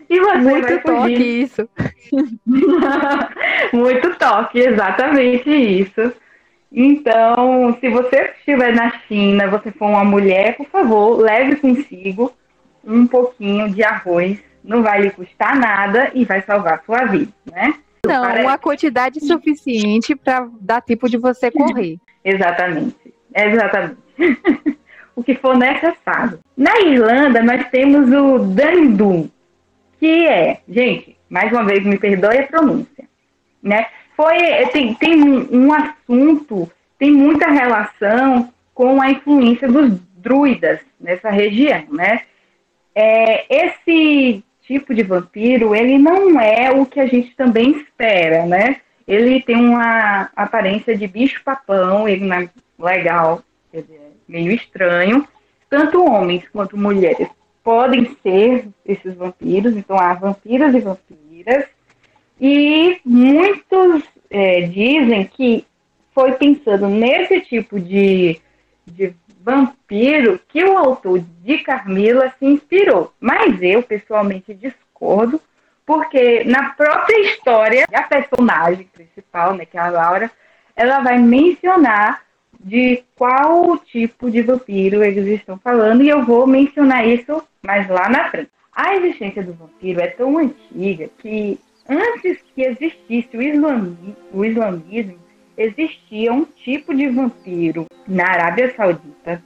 e 0.08 0.20
você 0.20 0.38
Muito 0.38 0.62
vai 0.62 0.78
fugir. 0.78 0.82
toque 0.82 1.22
isso. 1.22 1.68
Muito 3.72 4.14
toque, 4.16 4.58
exatamente 4.58 5.50
isso. 5.50 6.12
Então, 6.74 7.76
se 7.78 7.88
você 7.90 8.32
estiver 8.38 8.74
na 8.74 8.90
China, 9.06 9.46
você 9.48 9.70
for 9.70 9.88
uma 9.88 10.04
mulher, 10.04 10.56
por 10.56 10.66
favor, 10.68 11.20
leve 11.20 11.56
consigo 11.56 12.32
um 12.82 13.06
pouquinho 13.06 13.70
de 13.70 13.84
arroz. 13.84 14.38
Não 14.64 14.82
vai 14.82 15.02
lhe 15.02 15.10
custar 15.10 15.56
nada 15.56 16.10
e 16.14 16.24
vai 16.24 16.40
salvar 16.42 16.74
a 16.74 16.82
sua 16.82 17.04
vida, 17.04 17.32
né? 17.50 17.74
Não, 18.06 18.22
Parece... 18.22 18.46
uma 18.46 18.58
quantidade 18.58 19.20
suficiente 19.20 20.16
para 20.16 20.48
dar 20.60 20.80
tempo 20.80 21.08
de 21.08 21.18
você 21.18 21.50
correr. 21.50 21.98
Exatamente. 22.24 23.14
Exatamente. 23.34 23.96
o 25.14 25.22
que 25.22 25.34
for 25.34 25.56
necessário. 25.56 26.38
Na 26.56 26.80
Irlanda, 26.80 27.42
nós 27.42 27.68
temos 27.70 28.10
o 28.10 28.38
Dandu, 28.38 29.30
que 29.98 30.26
é, 30.26 30.60
gente, 30.68 31.16
mais 31.28 31.52
uma 31.52 31.64
vez, 31.64 31.84
me 31.84 31.98
perdoe 31.98 32.38
a 32.38 32.46
pronúncia, 32.46 33.04
né? 33.62 33.86
Foi 34.16 34.36
é, 34.36 34.66
tem, 34.66 34.94
tem 34.94 35.22
um 35.22 35.72
assunto, 35.72 36.70
tem 36.98 37.12
muita 37.12 37.50
relação 37.50 38.52
com 38.74 39.00
a 39.00 39.10
influência 39.10 39.68
dos 39.68 39.98
druidas 40.16 40.80
nessa 41.00 41.30
região, 41.30 41.84
né? 41.90 42.22
É, 42.94 43.64
esse 43.66 44.44
tipo 44.62 44.94
de 44.94 45.02
vampiro, 45.02 45.74
ele 45.74 45.98
não 45.98 46.40
é 46.40 46.70
o 46.70 46.86
que 46.86 47.00
a 47.00 47.06
gente 47.06 47.34
também 47.34 47.72
espera, 47.72 48.46
né? 48.46 48.80
Ele 49.06 49.42
tem 49.42 49.56
uma 49.56 50.30
aparência 50.36 50.96
de 50.96 51.06
bicho-papão, 51.06 52.08
ele 52.08 52.24
não 52.24 52.36
é 52.36 52.50
legal, 52.78 53.42
meio 54.28 54.52
estranho. 54.52 55.26
Tanto 55.68 56.04
homens 56.04 56.44
quanto 56.52 56.76
mulheres 56.76 57.28
podem 57.64 58.16
ser 58.22 58.68
esses 58.84 59.14
vampiros, 59.14 59.76
então 59.76 59.98
há 59.98 60.14
vampiros 60.14 60.74
e 60.74 60.80
vampiras. 60.80 61.64
E 62.44 63.00
muitos 63.04 64.02
é, 64.28 64.62
dizem 64.62 65.24
que 65.26 65.64
foi 66.12 66.32
pensando 66.32 66.88
nesse 66.88 67.40
tipo 67.42 67.78
de, 67.78 68.40
de 68.84 69.14
vampiro 69.40 70.40
que 70.48 70.64
o 70.64 70.76
autor 70.76 71.20
de 71.20 71.58
Carmila 71.58 72.34
se 72.40 72.44
inspirou. 72.44 73.12
Mas 73.20 73.62
eu, 73.62 73.80
pessoalmente, 73.80 74.52
discordo, 74.54 75.40
porque 75.86 76.42
na 76.42 76.70
própria 76.70 77.20
história, 77.20 77.86
a 77.92 78.02
personagem 78.02 78.88
principal, 78.92 79.54
né, 79.54 79.64
que 79.64 79.78
é 79.78 79.80
a 79.80 79.90
Laura, 79.90 80.28
ela 80.74 80.98
vai 80.98 81.20
mencionar 81.20 82.22
de 82.58 83.04
qual 83.14 83.78
tipo 83.78 84.28
de 84.28 84.42
vampiro 84.42 85.04
eles 85.04 85.28
estão 85.28 85.56
falando, 85.58 86.02
e 86.02 86.08
eu 86.08 86.24
vou 86.24 86.44
mencionar 86.44 87.06
isso 87.06 87.40
mais 87.64 87.88
lá 87.88 88.08
na 88.08 88.28
frente. 88.30 88.50
A 88.74 88.96
existência 88.96 89.44
do 89.44 89.52
vampiro 89.52 90.00
é 90.00 90.08
tão 90.08 90.38
antiga 90.38 91.08
que 91.18 91.60
Antes 91.88 92.38
que 92.54 92.62
existisse 92.62 93.36
o, 93.36 93.42
islami, 93.42 94.16
o 94.32 94.44
islamismo, 94.44 95.18
existia 95.56 96.32
um 96.32 96.44
tipo 96.44 96.94
de 96.94 97.08
vampiro 97.08 97.86
na 98.06 98.24
Arábia 98.24 98.74
Saudita 98.76 99.42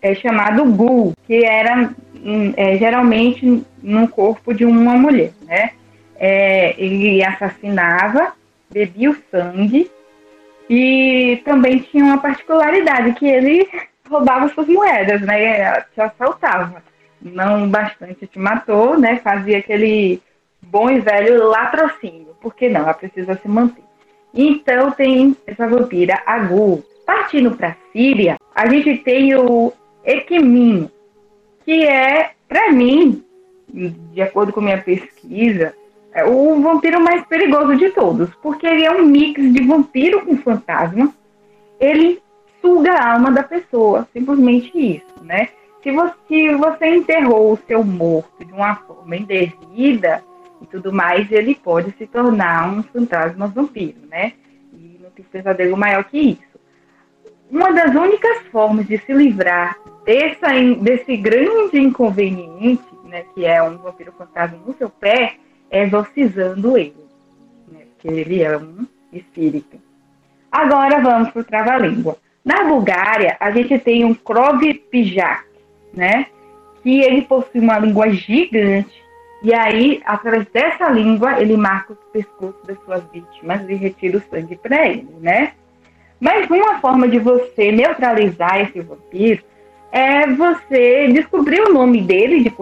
é 0.00 0.14
chamado 0.14 0.64
gul, 0.64 1.12
que 1.26 1.44
era 1.44 1.92
hum, 2.14 2.52
é, 2.56 2.76
geralmente 2.76 3.64
no 3.82 4.08
corpo 4.08 4.54
de 4.54 4.64
uma 4.64 4.94
mulher, 4.96 5.32
né? 5.42 5.70
É, 6.16 6.74
ele 6.78 7.24
assassinava, 7.24 8.32
bebia 8.70 9.10
o 9.10 9.16
sangue 9.30 9.90
e 10.68 11.40
também 11.44 11.78
tinha 11.78 12.04
uma 12.04 12.18
particularidade 12.18 13.12
que 13.14 13.26
ele 13.26 13.68
roubava 14.08 14.48
suas 14.48 14.68
moedas, 14.68 15.20
né? 15.22 15.80
Te 15.94 16.00
assaltava. 16.00 16.82
Não 17.20 17.68
bastante 17.68 18.26
te 18.26 18.38
matou, 18.38 18.98
né? 18.98 19.16
Fazia 19.16 19.58
aquele 19.58 20.20
bom 20.62 20.90
e 20.90 21.00
velho 21.00 21.46
latrocínio. 21.48 22.36
Por 22.40 22.54
que 22.54 22.68
não? 22.68 22.82
Ela 22.82 22.94
precisa 22.94 23.34
se 23.34 23.48
manter. 23.48 23.84
Então 24.34 24.90
tem 24.90 25.36
essa 25.46 25.66
vampira 25.66 26.22
Agu. 26.26 26.84
Partindo 27.06 27.56
para 27.56 27.76
Síria, 27.90 28.36
a 28.54 28.68
gente 28.68 28.98
tem 28.98 29.34
o 29.34 29.72
Equimim, 30.04 30.90
que 31.64 31.86
é, 31.86 32.32
para 32.46 32.70
mim, 32.70 33.24
de 33.72 34.20
acordo 34.20 34.52
com 34.52 34.60
minha 34.60 34.82
pesquisa, 34.82 35.74
é 36.12 36.24
o 36.24 36.60
vampiro 36.60 37.00
mais 37.00 37.24
perigoso 37.26 37.76
de 37.76 37.90
todos, 37.90 38.28
porque 38.42 38.66
ele 38.66 38.84
é 38.84 38.90
um 38.90 39.04
mix 39.04 39.40
de 39.52 39.62
vampiro 39.66 40.24
com 40.24 40.36
fantasma. 40.36 41.14
Ele 41.80 42.20
suga 42.60 42.92
a 42.92 43.14
alma 43.14 43.30
da 43.30 43.42
pessoa, 43.42 44.06
simplesmente 44.12 44.70
isso, 44.76 45.24
né? 45.24 45.48
Se 45.82 45.90
você, 45.92 46.14
se 46.26 46.54
você 46.56 46.86
enterrou 46.88 47.52
o 47.52 47.58
seu 47.66 47.84
morto 47.84 48.44
de 48.44 48.52
uma 48.52 48.74
forma 48.74 49.16
indevida, 49.16 50.24
e 50.60 50.66
tudo 50.66 50.92
mais, 50.92 51.30
ele 51.30 51.54
pode 51.54 51.92
se 51.96 52.06
tornar 52.06 52.68
um 52.68 52.82
fantasma 52.82 53.46
vampiro, 53.46 53.98
né? 54.10 54.32
E 54.72 54.98
não 55.02 55.10
tem 55.10 55.24
pesadelo 55.24 55.76
maior 55.76 56.04
que 56.04 56.18
isso. 56.18 56.58
Uma 57.50 57.72
das 57.72 57.94
únicas 57.94 58.46
formas 58.52 58.86
de 58.86 58.98
se 58.98 59.12
livrar 59.12 59.78
dessa, 60.04 60.48
desse 60.80 61.16
grande 61.16 61.78
inconveniente, 61.78 62.82
né, 63.04 63.24
que 63.34 63.46
é 63.46 63.62
um 63.62 63.78
vampiro 63.78 64.12
fantasma 64.12 64.58
no 64.66 64.74
seu 64.74 64.90
pé, 64.90 65.36
é 65.70 65.84
exorcizando 65.84 66.76
ele, 66.76 67.06
né, 67.70 67.80
porque 67.90 68.08
ele 68.08 68.42
é 68.42 68.56
um 68.56 68.86
espírito. 69.12 69.80
Agora 70.52 71.00
vamos 71.00 71.30
para 71.30 71.40
o 71.40 71.44
trava-língua. 71.44 72.18
Na 72.44 72.64
Bulgária, 72.64 73.36
a 73.40 73.50
gente 73.50 73.78
tem 73.78 74.04
um 74.04 74.14
Krovpijak, 74.14 75.44
né, 75.94 76.26
que 76.82 77.00
ele 77.00 77.22
possui 77.22 77.60
uma 77.60 77.78
língua 77.78 78.10
gigante 78.10 79.07
e 79.42 79.54
aí, 79.54 80.02
através 80.04 80.46
dessa 80.46 80.88
língua, 80.90 81.40
ele 81.40 81.56
marca 81.56 81.92
os 81.92 81.98
pescoços 82.12 82.60
das 82.66 82.78
suas 82.84 83.02
vítimas 83.12 83.68
e 83.68 83.74
retira 83.74 84.18
o 84.18 84.22
sangue 84.28 84.56
para 84.56 84.86
ele, 84.86 85.08
né? 85.20 85.52
Mas 86.20 86.50
uma 86.50 86.80
forma 86.80 87.06
de 87.06 87.18
você 87.18 87.70
neutralizar 87.70 88.60
esse 88.60 88.80
vampiro 88.80 89.42
é 89.92 90.26
você 90.26 91.08
descobrir 91.12 91.60
o 91.60 91.72
nome 91.72 92.02
dele, 92.02 92.42
de, 92.42 92.52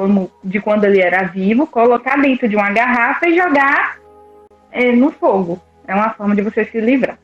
de 0.44 0.60
quando 0.60 0.84
ele 0.84 1.00
era 1.00 1.24
vivo, 1.24 1.66
colocar 1.66 2.20
dentro 2.20 2.46
de 2.48 2.54
uma 2.54 2.70
garrafa 2.70 3.26
e 3.26 3.36
jogar 3.36 3.98
é, 4.70 4.92
no 4.92 5.10
fogo. 5.10 5.60
É 5.88 5.94
uma 5.94 6.10
forma 6.10 6.36
de 6.36 6.42
você 6.42 6.64
se 6.66 6.78
livrar. 6.78 7.18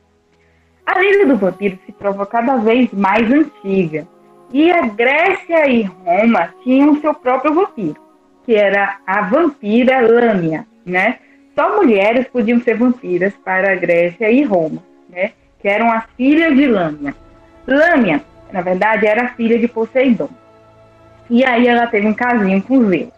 A 0.85 0.99
lenda 0.99 1.27
do 1.27 1.37
vampiro 1.37 1.77
se 1.85 1.91
prova 1.91 2.25
cada 2.25 2.57
vez 2.57 2.91
mais 2.91 3.31
antiga. 3.31 4.07
E 4.51 4.71
a 4.71 4.81
Grécia 4.87 5.69
e 5.69 5.83
Roma 5.83 6.53
tinham 6.63 6.99
seu 6.99 7.13
próprio 7.13 7.53
vampiro, 7.53 7.95
que 8.45 8.55
era 8.55 8.97
a 9.05 9.21
vampira 9.21 10.01
Lâmia, 10.01 10.65
né? 10.85 11.19
Só 11.55 11.77
mulheres 11.77 12.27
podiam 12.27 12.59
ser 12.61 12.75
vampiras 12.75 13.33
para 13.45 13.73
a 13.73 13.75
Grécia 13.75 14.29
e 14.31 14.43
Roma, 14.43 14.81
né? 15.09 15.31
Que 15.61 15.67
eram 15.67 15.91
as 15.91 16.03
filhas 16.17 16.55
de 16.55 16.67
Lâmia. 16.67 17.15
Lâmia, 17.67 18.21
na 18.51 18.61
verdade, 18.61 19.07
era 19.07 19.29
filha 19.29 19.57
de 19.57 19.67
Poseidon. 19.67 20.29
E 21.29 21.43
aí 21.45 21.67
ela 21.67 21.87
teve 21.87 22.07
um 22.07 22.13
casinho 22.13 22.61
com 22.61 22.87
Zeus. 22.89 23.11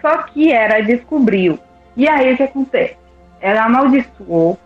Só 0.00 0.18
que 0.18 0.52
ela 0.52 0.80
descobriu. 0.80 1.58
E 1.96 2.08
aí 2.08 2.32
o 2.32 2.36
que 2.36 2.42
acontece? 2.42 2.96
Ela 3.40 3.64
amaldiçoou 3.64 4.58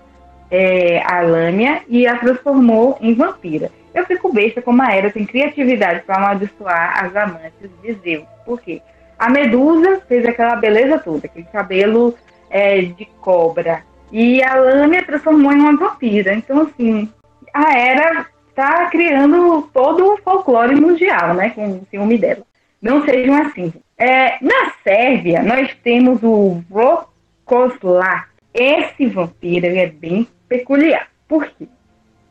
é, 0.50 1.02
a 1.04 1.20
Lâmia 1.20 1.82
e 1.88 2.06
a 2.06 2.16
transformou 2.16 2.98
em 3.00 3.14
vampira. 3.14 3.70
Eu 3.94 4.06
fico 4.06 4.32
besta 4.32 4.62
como 4.62 4.82
a 4.82 4.92
Era 4.92 5.10
tem 5.10 5.26
criatividade 5.26 6.02
para 6.02 6.16
amaldiçoar 6.16 7.04
as 7.04 7.14
amantes 7.14 7.70
de 7.82 7.92
Zeus. 7.94 8.24
Por 8.44 8.60
quê? 8.60 8.80
A 9.20 9.28
Medusa 9.28 10.00
fez 10.08 10.24
aquela 10.24 10.56
beleza 10.56 10.98
toda, 10.98 11.26
aquele 11.26 11.44
cabelo 11.44 12.14
é, 12.48 12.80
de 12.80 13.04
cobra. 13.20 13.84
E 14.10 14.42
a 14.42 14.54
Lâmia 14.54 15.04
transformou 15.04 15.52
em 15.52 15.60
uma 15.60 15.76
vampira. 15.76 16.32
Então, 16.32 16.62
assim, 16.62 17.06
a 17.52 17.78
Era 17.78 18.26
está 18.48 18.86
criando 18.86 19.68
todo 19.74 20.14
o 20.14 20.16
folclore 20.22 20.74
mundial, 20.74 21.34
né, 21.34 21.50
com 21.50 21.68
o 21.68 21.86
filme 21.90 22.16
dela. 22.16 22.42
Não 22.80 23.04
sejam 23.04 23.34
assim. 23.42 23.70
É, 23.98 24.42
na 24.42 24.72
Sérvia, 24.82 25.42
nós 25.42 25.70
temos 25.84 26.22
o 26.22 26.62
Vrokoslav. 26.70 28.24
Esse 28.54 29.04
vampiro 29.04 29.66
é 29.66 29.86
bem 29.86 30.26
peculiar. 30.48 31.08
Por 31.28 31.46
quê? 31.46 31.68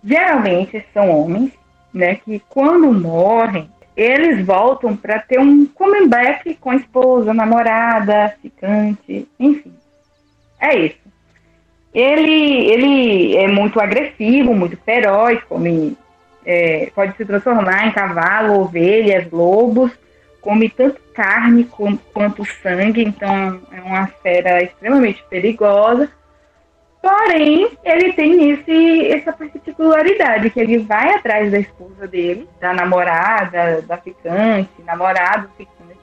Geralmente 0.04 0.84
são 0.92 1.08
homens, 1.12 1.52
né, 1.94 2.16
que 2.16 2.42
quando 2.50 2.92
morrem, 2.92 3.70
eles 4.00 4.46
voltam 4.46 4.96
para 4.96 5.20
ter 5.20 5.38
um 5.40 5.66
comeback 5.66 6.56
com 6.56 6.72
a 6.72 6.78
esposa, 6.78 7.34
namorada, 7.34 8.34
ficante, 8.42 9.28
enfim. 9.38 9.74
É 10.58 10.78
isso. 10.78 11.00
Ele, 11.94 12.72
ele 12.72 13.36
é 13.36 13.48
muito 13.50 13.78
agressivo, 13.78 14.54
muito 14.54 14.78
feroz, 14.78 15.44
come, 15.50 15.98
é, 16.46 16.90
pode 16.96 17.18
se 17.18 17.26
transformar 17.26 17.88
em 17.88 17.92
cavalo, 17.92 18.62
ovelhas, 18.62 19.30
lobos, 19.32 19.92
come 20.40 20.70
tanto 20.70 21.02
carne 21.14 21.68
quanto 22.14 22.46
sangue, 22.64 23.04
então 23.04 23.62
é 23.74 23.82
uma 23.82 24.08
fera 24.08 24.64
extremamente 24.64 25.22
perigosa. 25.30 26.10
Porém, 27.02 27.72
ele 27.84 28.14
tem 28.14 28.52
esse, 28.52 29.08
essa 29.08 29.32
particularidade, 29.32 30.50
que 30.50 30.60
ele 30.60 30.80
vai 30.80 31.14
atrás 31.14 31.50
da 31.50 31.60
esposa 31.60 32.06
dele, 32.08 32.48
da 32.60 32.74
namorada, 32.74 33.82
da 33.84 33.98
ficante, 33.98 34.70
namorado, 34.86 35.50
ficante, 35.58 35.98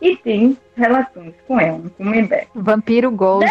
e 0.00 0.16
tem 0.16 0.56
relações 0.76 1.34
com 1.48 1.58
ela, 1.58 1.82
com 1.96 2.04
o 2.04 2.06
Member. 2.06 2.46
Vampiro 2.54 3.10
Ghost. 3.10 3.50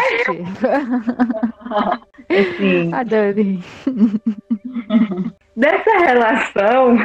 assim, 2.30 2.92
Adorei. 2.94 3.60
Dessa 5.54 5.98
relação 5.98 6.96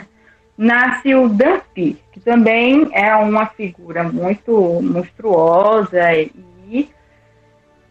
nasce 0.56 1.14
o 1.14 1.28
Danfi, 1.28 1.98
que 2.12 2.20
também 2.20 2.88
é 2.92 3.14
uma 3.16 3.46
figura 3.46 4.02
muito 4.04 4.80
monstruosa 4.82 6.12
e 6.14 6.90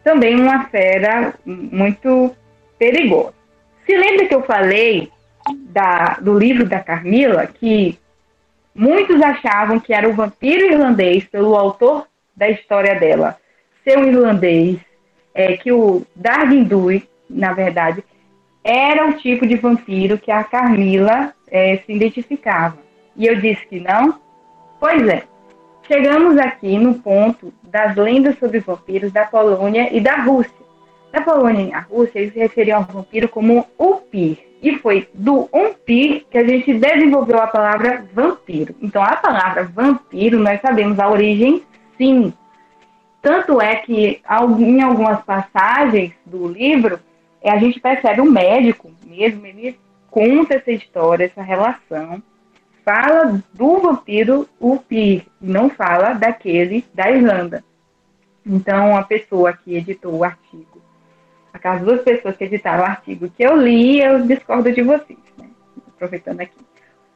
também 0.02 0.40
uma 0.40 0.64
fera 0.66 1.34
muito 1.44 2.34
perigosa. 2.78 3.34
Se 3.86 3.96
lembra 3.96 4.26
que 4.26 4.34
eu 4.34 4.42
falei 4.42 5.10
da, 5.54 6.18
do 6.20 6.38
livro 6.38 6.66
da 6.66 6.80
Carmila, 6.80 7.46
que 7.46 7.98
muitos 8.74 9.20
achavam 9.20 9.80
que 9.80 9.92
era 9.92 10.08
o 10.08 10.14
vampiro 10.14 10.72
irlandês, 10.72 11.24
pelo 11.24 11.56
autor 11.56 12.06
da 12.36 12.48
história 12.48 12.94
dela, 12.94 13.36
ser 13.84 13.98
um 13.98 14.06
irlandês, 14.06 14.78
é, 15.34 15.56
que 15.56 15.72
o 15.72 16.02
Darwin 16.14 16.64
Dewey, 16.64 17.08
na 17.28 17.52
verdade, 17.52 18.04
era 18.62 19.08
o 19.08 19.14
tipo 19.14 19.46
de 19.46 19.56
vampiro 19.56 20.18
que 20.18 20.30
a 20.30 20.44
Carmila 20.44 21.32
é, 21.50 21.78
se 21.78 21.92
identificava. 21.92 22.78
E 23.16 23.26
eu 23.26 23.36
disse 23.36 23.66
que 23.66 23.80
não? 23.80 24.20
Pois 24.78 25.06
é. 25.08 25.24
Chegamos 25.86 26.38
aqui 26.38 26.78
no 26.78 26.94
ponto 26.94 27.52
das 27.70 27.96
lendas 27.96 28.38
sobre 28.38 28.58
vampiros 28.60 29.12
da 29.12 29.24
Polônia 29.24 29.94
e 29.94 30.00
da 30.00 30.16
Rússia. 30.16 30.52
Na 31.12 31.22
Polônia 31.22 31.62
e 31.62 31.70
na 31.70 31.80
Rússia, 31.80 32.18
eles 32.18 32.32
se 32.32 32.38
referiam 32.38 32.78
ao 32.78 32.84
vampiro 32.84 33.28
como 33.28 33.66
Upir. 33.78 34.38
E 34.62 34.76
foi 34.76 35.08
do 35.14 35.48
Umpir 35.52 36.26
que 36.30 36.36
a 36.36 36.46
gente 36.46 36.74
desenvolveu 36.74 37.40
a 37.40 37.46
palavra 37.46 38.04
vampiro. 38.12 38.74
Então, 38.82 39.02
a 39.02 39.16
palavra 39.16 39.64
vampiro, 39.64 40.38
nós 40.38 40.60
sabemos 40.60 40.98
a 40.98 41.08
origem, 41.08 41.62
sim. 41.96 42.32
Tanto 43.22 43.60
é 43.60 43.76
que, 43.76 44.20
em 44.58 44.82
algumas 44.82 45.22
passagens 45.24 46.12
do 46.26 46.46
livro, 46.46 47.00
a 47.44 47.56
gente 47.56 47.80
percebe 47.80 48.20
um 48.20 48.30
médico 48.30 48.90
mesmo, 49.06 49.46
ele 49.46 49.78
conta 50.10 50.54
essa 50.54 50.70
história, 50.70 51.24
essa 51.24 51.42
relação, 51.42 52.22
fala 52.84 53.42
do 53.52 53.78
vampiro 53.78 54.48
Upir, 54.58 55.24
não 55.40 55.70
fala 55.70 56.14
daquele 56.14 56.84
da 56.94 57.10
Irlanda. 57.10 57.64
Então, 58.44 58.96
a 58.96 59.02
pessoa 59.02 59.52
que 59.52 59.76
editou 59.76 60.14
o 60.14 60.24
artigo, 60.24 60.82
aquelas 61.52 61.82
duas 61.82 62.02
pessoas 62.02 62.36
que 62.36 62.44
editaram 62.44 62.82
o 62.82 62.86
artigo 62.86 63.30
que 63.30 63.42
eu 63.42 63.56
li, 63.56 64.00
eu 64.00 64.26
discordo 64.26 64.72
de 64.72 64.82
vocês, 64.82 65.18
né? 65.38 65.48
aproveitando 65.88 66.40
aqui. 66.40 66.56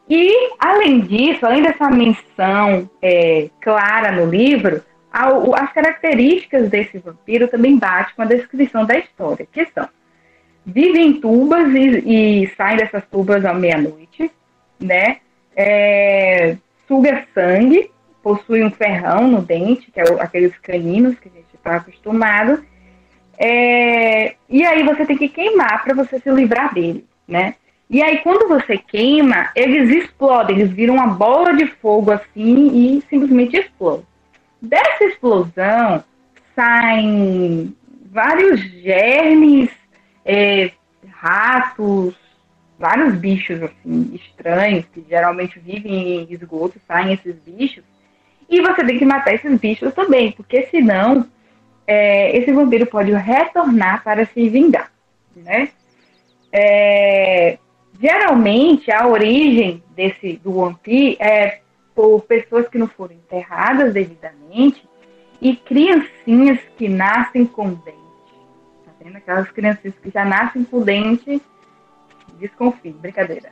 E, 0.09 0.53
além 0.59 1.01
disso, 1.01 1.47
além 1.47 1.63
dessa 1.63 1.89
menção 1.91 2.89
é, 3.01 3.49
clara 3.61 4.13
no 4.13 4.27
livro, 4.27 4.83
as 5.11 5.73
características 5.73 6.69
desse 6.69 6.99
vampiro 6.99 7.49
também 7.49 7.79
batem 7.79 8.15
com 8.15 8.23
a 8.23 8.27
descrição 8.27 8.85
da 8.85 8.99
história, 8.99 9.47
que 9.51 9.65
são 9.67 9.89
vive 10.67 10.99
em 10.99 11.21
tubas 11.21 11.69
e, 11.75 12.43
e 12.45 12.55
sai 12.57 12.77
dessas 12.77 13.05
tubas 13.11 13.45
à 13.45 13.53
meia-noite, 13.53 14.31
né? 14.81 15.19
É, 15.57 16.57
suga 16.87 17.25
sangue, 17.35 17.91
possui 18.23 18.65
um 18.65 18.71
ferrão 18.71 19.29
no 19.29 19.43
dente, 19.43 19.91
que 19.91 20.01
é 20.01 20.05
o, 20.05 20.21
aqueles 20.21 20.57
caninos 20.59 21.19
que 21.19 21.29
a 21.29 21.33
gente 21.33 21.55
está 21.55 21.77
acostumado. 21.77 22.65
É, 23.39 24.35
e 24.49 24.65
aí 24.65 24.83
você 24.83 25.05
tem 25.05 25.17
que 25.17 25.29
queimar 25.29 25.83
para 25.85 25.95
você 25.95 26.19
se 26.21 26.31
livrar 26.31 26.73
dele, 26.73 27.05
né? 27.27 27.55
E 27.91 28.03
aí 28.03 28.19
quando 28.19 28.49
você 28.49 28.79
queima, 28.79 29.51
eles 29.55 29.91
explodem, 29.91 30.57
eles 30.57 30.71
viram 30.71 30.95
uma 30.95 31.09
bola 31.09 31.55
de 31.55 31.67
fogo 31.67 32.11
assim 32.11 32.97
e 32.97 33.03
simplesmente 33.09 33.57
explodem. 33.57 34.07
Dessa 34.61 35.05
explosão 35.05 36.03
saem 36.55 37.77
vários 38.11 38.61
germes 38.61 39.69
é, 40.25 40.71
ratos, 41.11 42.15
vários 42.85 43.15
bichos 43.15 43.63
assim 43.63 44.11
estranhos 44.15 44.85
que 44.93 45.03
geralmente 45.09 45.59
vivem 45.59 46.21
em 46.21 46.27
esgoto, 46.31 46.79
saem 46.87 47.15
esses 47.15 47.35
bichos. 47.37 47.83
E 48.47 48.61
você 48.61 48.85
tem 48.85 48.99
que 48.99 49.07
matar 49.07 49.33
esses 49.33 49.59
bichos 49.59 49.95
também, 49.95 50.33
porque 50.33 50.67
senão 50.67 51.27
é, 51.87 52.37
esse 52.37 52.53
vampiro 52.53 52.85
pode 52.85 53.11
retornar 53.11 54.05
para 54.05 54.27
se 54.27 54.51
vingar, 54.51 54.93
né? 55.35 55.71
É, 56.53 57.57
geralmente 57.99 58.93
a 58.93 59.07
origem 59.07 59.83
desse 59.97 60.35
do 60.45 60.53
vampiro 60.53 61.17
é 61.21 61.61
por 61.95 62.21
pessoas 62.25 62.69
que 62.69 62.77
não 62.77 62.87
foram 62.87 63.15
enterradas 63.15 63.95
devidamente 63.95 64.87
e 65.41 65.57
criancinhas 65.57 66.61
que 66.77 66.87
nascem 66.87 67.47
com 67.47 67.71
dentes 67.73 68.05
vendo? 69.05 69.17
Aquelas 69.17 69.51
crianças 69.51 69.93
que 70.03 70.11
já 70.11 70.25
nascem 70.25 70.65
com 70.65 70.81
dente, 70.81 71.41
desconfie, 72.45 72.93
brincadeira. 72.93 73.51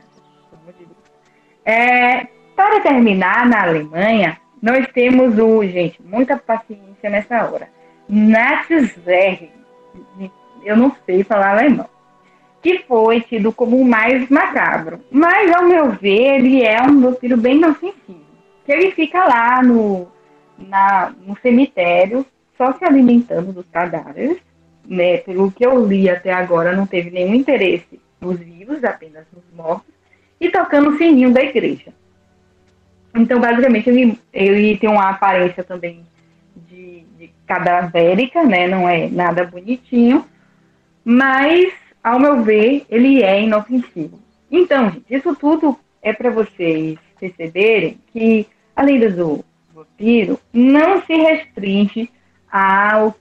É, 1.65 2.27
para 2.55 2.81
terminar, 2.81 3.47
na 3.47 3.63
Alemanha, 3.63 4.37
nós 4.61 4.87
temos 4.93 5.37
o, 5.37 5.63
gente, 5.65 6.01
muita 6.03 6.37
paciência 6.37 7.09
nessa 7.09 7.43
hora. 7.45 7.69
Natzerg, 8.07 9.49
eu 10.63 10.77
não 10.77 10.95
sei 11.05 11.23
falar 11.23 11.51
alemão, 11.51 11.89
que 12.61 12.79
foi 12.79 13.21
tido 13.21 13.51
como 13.51 13.77
o 13.77 13.85
mais 13.85 14.29
macabro. 14.29 15.01
Mas, 15.11 15.51
ao 15.53 15.65
meu 15.65 15.91
ver, 15.91 16.35
ele 16.35 16.63
é 16.63 16.81
um 16.81 17.01
vampiro 17.01 17.37
bem 17.37 17.57
inofensivo. 17.57 18.23
Que 18.65 18.71
ele 18.71 18.91
fica 18.91 19.25
lá 19.25 19.61
no, 19.61 20.07
na, 20.57 21.13
no 21.25 21.37
cemitério, 21.41 22.25
só 22.57 22.73
se 22.73 22.85
alimentando 22.85 23.51
dos 23.51 23.65
cadáveres, 23.69 24.37
né, 24.85 25.17
pelo 25.17 25.51
que 25.51 25.65
eu 25.65 25.85
li 25.85 26.09
até 26.09 26.31
agora, 26.31 26.75
não 26.75 26.85
teve 26.85 27.09
nenhum 27.09 27.33
interesse 27.33 28.02
nos 28.23 28.39
vivos, 28.39 28.83
apenas 28.83 29.25
nos 29.33 29.43
mortos, 29.55 29.93
e 30.39 30.49
tocando 30.49 30.89
o 30.89 30.97
sininho 30.97 31.31
da 31.31 31.41
igreja. 31.41 31.93
Então, 33.15 33.39
basicamente, 33.39 33.89
ele, 33.89 34.19
ele 34.31 34.77
tem 34.77 34.89
uma 34.89 35.09
aparência 35.09 35.63
também 35.63 36.03
de, 36.55 37.01
de 37.17 37.29
cadavérica, 37.45 38.43
né? 38.43 38.67
Não 38.67 38.89
é 38.89 39.07
nada 39.09 39.43
bonitinho, 39.45 40.25
mas, 41.03 41.71
ao 42.03 42.19
meu 42.19 42.41
ver, 42.41 42.85
ele 42.89 43.21
é 43.21 43.41
inofensivo. 43.41 44.19
Então, 44.49 44.89
gente, 44.89 45.05
isso 45.13 45.35
tudo 45.35 45.77
é 46.01 46.11
para 46.13 46.31
vocês 46.31 46.97
perceberem 47.19 47.99
que 48.11 48.47
a 48.75 48.83
lenda 48.83 49.09
do 49.09 49.45
vampiro 49.73 50.39
não 50.51 51.01
se 51.03 51.13
restringe 51.13 52.09
aos 52.51 53.13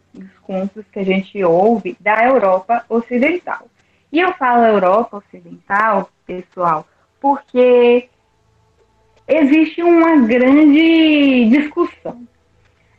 contos 0.42 0.84
que 0.92 0.98
a 0.98 1.04
gente 1.04 1.42
ouve 1.44 1.96
da 2.00 2.24
Europa 2.24 2.84
Ocidental. 2.88 3.66
E 4.12 4.20
eu 4.20 4.34
falo 4.34 4.64
Europa 4.64 5.16
Ocidental, 5.16 6.10
pessoal, 6.26 6.86
porque 7.18 8.10
existe 9.26 9.82
uma 9.82 10.16
grande 10.26 11.48
discussão. 11.48 12.22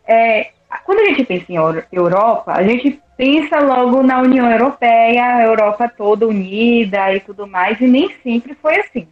É, 0.08 0.52
quando 0.84 1.02
a 1.02 1.06
gente 1.06 1.24
pensa 1.24 1.46
em 1.50 1.56
Europa, 1.92 2.54
a 2.54 2.64
gente 2.64 3.00
pensa 3.16 3.60
logo 3.60 4.02
na 4.02 4.22
União 4.22 4.50
Europeia, 4.50 5.24
a 5.24 5.44
Europa 5.44 5.88
toda 5.88 6.28
unida 6.28 7.14
e 7.14 7.20
tudo 7.20 7.46
mais, 7.46 7.80
e 7.80 7.88
nem 7.88 8.12
sempre 8.24 8.56
foi 8.56 8.80
assim. 8.80 9.08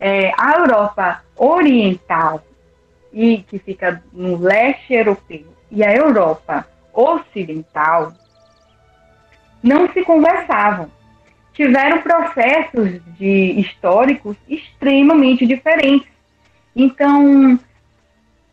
É, 0.00 0.32
a 0.38 0.56
Europa 0.58 1.22
Oriental, 1.36 2.42
e 3.12 3.38
que 3.42 3.58
fica 3.58 4.02
no 4.10 4.38
leste 4.38 4.94
europeu, 4.94 5.44
e 5.70 5.84
a 5.84 5.94
Europa 5.94 6.66
Ocidental, 6.94 8.14
não 9.62 9.92
se 9.92 10.02
conversavam. 10.02 10.95
Tiveram 11.56 12.02
processos 12.02 13.00
de 13.18 13.58
históricos 13.58 14.36
extremamente 14.46 15.46
diferentes. 15.46 16.06
Então, 16.74 17.58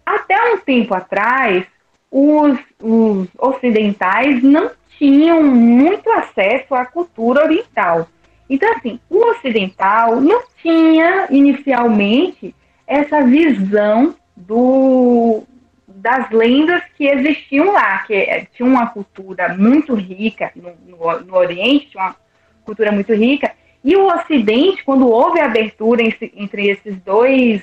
até 0.06 0.54
um 0.54 0.58
tempo 0.60 0.96
atrás, 0.96 1.66
os, 2.10 2.58
os 2.82 3.28
ocidentais 3.38 4.42
não 4.42 4.72
tinham 4.98 5.44
muito 5.44 6.10
acesso 6.12 6.74
à 6.74 6.86
cultura 6.86 7.44
oriental. 7.44 8.08
Então, 8.50 8.72
assim, 8.74 9.00
o 9.10 9.18
ocidental 9.32 10.22
não 10.22 10.44
tinha 10.62 11.28
inicialmente 11.30 12.56
essa 12.88 13.22
visão 13.24 14.16
do, 14.36 15.44
das 15.88 16.30
lendas 16.30 16.84
que 16.96 17.06
existiam 17.06 17.72
lá, 17.72 18.00
que 18.00 18.14
é, 18.14 18.46
tinha 18.54 18.68
uma 18.68 18.88
cultura 18.88 19.56
muito 19.58 19.94
rica 19.94 20.52
no, 20.56 20.72
no, 20.86 21.20
no 21.22 21.36
Oriente, 21.36 21.98
uma 21.98 22.16
cultura 22.66 22.92
muito 22.92 23.14
rica, 23.14 23.52
e 23.84 23.96
o 23.96 24.08
Ocidente, 24.08 24.84
quando 24.84 25.10
houve 25.10 25.40
a 25.40 25.46
abertura 25.46 26.02
entre 26.02 26.70
esses 26.70 26.96
dois 27.02 27.62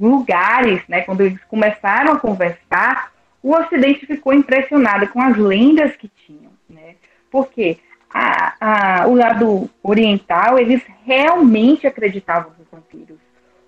lugares, 0.00 0.82
né, 0.88 1.02
quando 1.02 1.20
eles 1.20 1.42
começaram 1.44 2.12
a 2.12 2.18
conversar, 2.18 3.12
o 3.42 3.54
Ocidente 3.54 4.06
ficou 4.06 4.32
impressionado 4.32 5.06
com 5.08 5.20
as 5.20 5.36
lendas 5.36 5.94
que 5.96 6.10
tinham, 6.26 6.50
né? 6.68 6.94
Porque 7.30 7.76
a, 8.12 9.02
a, 9.02 9.06
o 9.06 9.14
lado 9.14 9.68
oriental, 9.82 10.58
eles 10.58 10.80
realmente 11.04 11.86
acreditavam 11.86 12.52
nos 12.58 12.66
vampiros. 12.72 13.18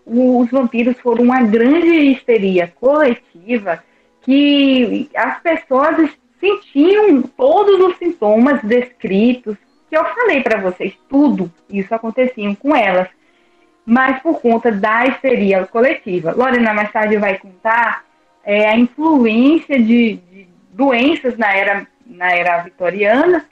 Os 0.07 0.51
vampiros 0.51 0.99
foram 1.01 1.25
uma 1.25 1.43
grande 1.43 1.89
histeria 1.89 2.73
coletiva 2.81 3.85
que 4.23 5.11
as 5.15 5.41
pessoas 5.43 6.11
sentiam 6.41 7.23
todos 7.23 7.79
os 7.87 7.99
sintomas 7.99 8.63
descritos, 8.63 9.57
que 9.89 9.97
eu 9.97 10.05
falei 10.05 10.43
para 10.43 10.61
vocês, 10.61 10.95
tudo 11.09 11.51
isso 11.71 11.95
acontecia 11.95 12.55
com 12.57 12.75
elas 12.75 13.09
mas 13.87 14.21
por 14.21 14.41
conta 14.41 14.73
da 14.73 15.07
histeria 15.07 15.65
coletiva. 15.65 16.33
Lorena 16.33 16.75
mais 16.75 16.91
tarde 16.91 17.17
vai 17.19 17.39
contar 17.39 18.05
é, 18.45 18.69
a 18.69 18.77
influência 18.77 19.79
de, 19.79 20.17
de, 20.17 20.49
doenças 20.73 21.39
na 21.39 21.55
era, 21.55 21.87
na 22.05 22.33
era 22.33 22.63
vitoriana 22.63 23.45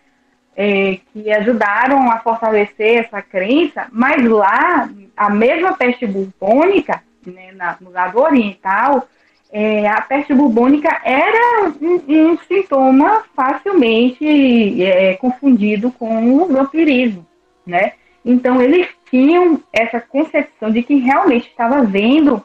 é, 0.57 0.99
que 1.13 1.33
ajudaram 1.33 2.11
a 2.11 2.19
fortalecer 2.19 3.05
essa 3.05 3.23
crença, 3.23 3.87
mas 3.93 4.25
lá 4.25 4.91
a 5.17 5.31
mesma 5.31 5.75
peste 5.75 6.05
bubônica, 6.05 7.01
né, 7.25 7.53
na, 7.53 7.77
no 7.81 7.91
lado 7.91 8.21
oriental, 8.21 9.09
é, 9.57 9.87
a 9.87 10.01
peste 10.01 10.35
bubônica 10.35 11.01
era 11.05 11.71
um, 11.81 12.33
um 12.33 12.39
sintoma 12.39 13.23
facilmente 13.37 14.83
é, 14.83 15.15
confundido 15.15 15.93
com 15.93 16.43
o 16.43 16.49
vampirismo, 16.49 17.25
né? 17.65 17.93
Então 18.25 18.61
eles 18.61 18.89
tinham 19.09 19.63
essa 19.73 20.01
concepção 20.01 20.73
de 20.73 20.83
que 20.83 20.97
realmente 20.97 21.47
estava 21.49 21.85
vendo, 21.85 22.43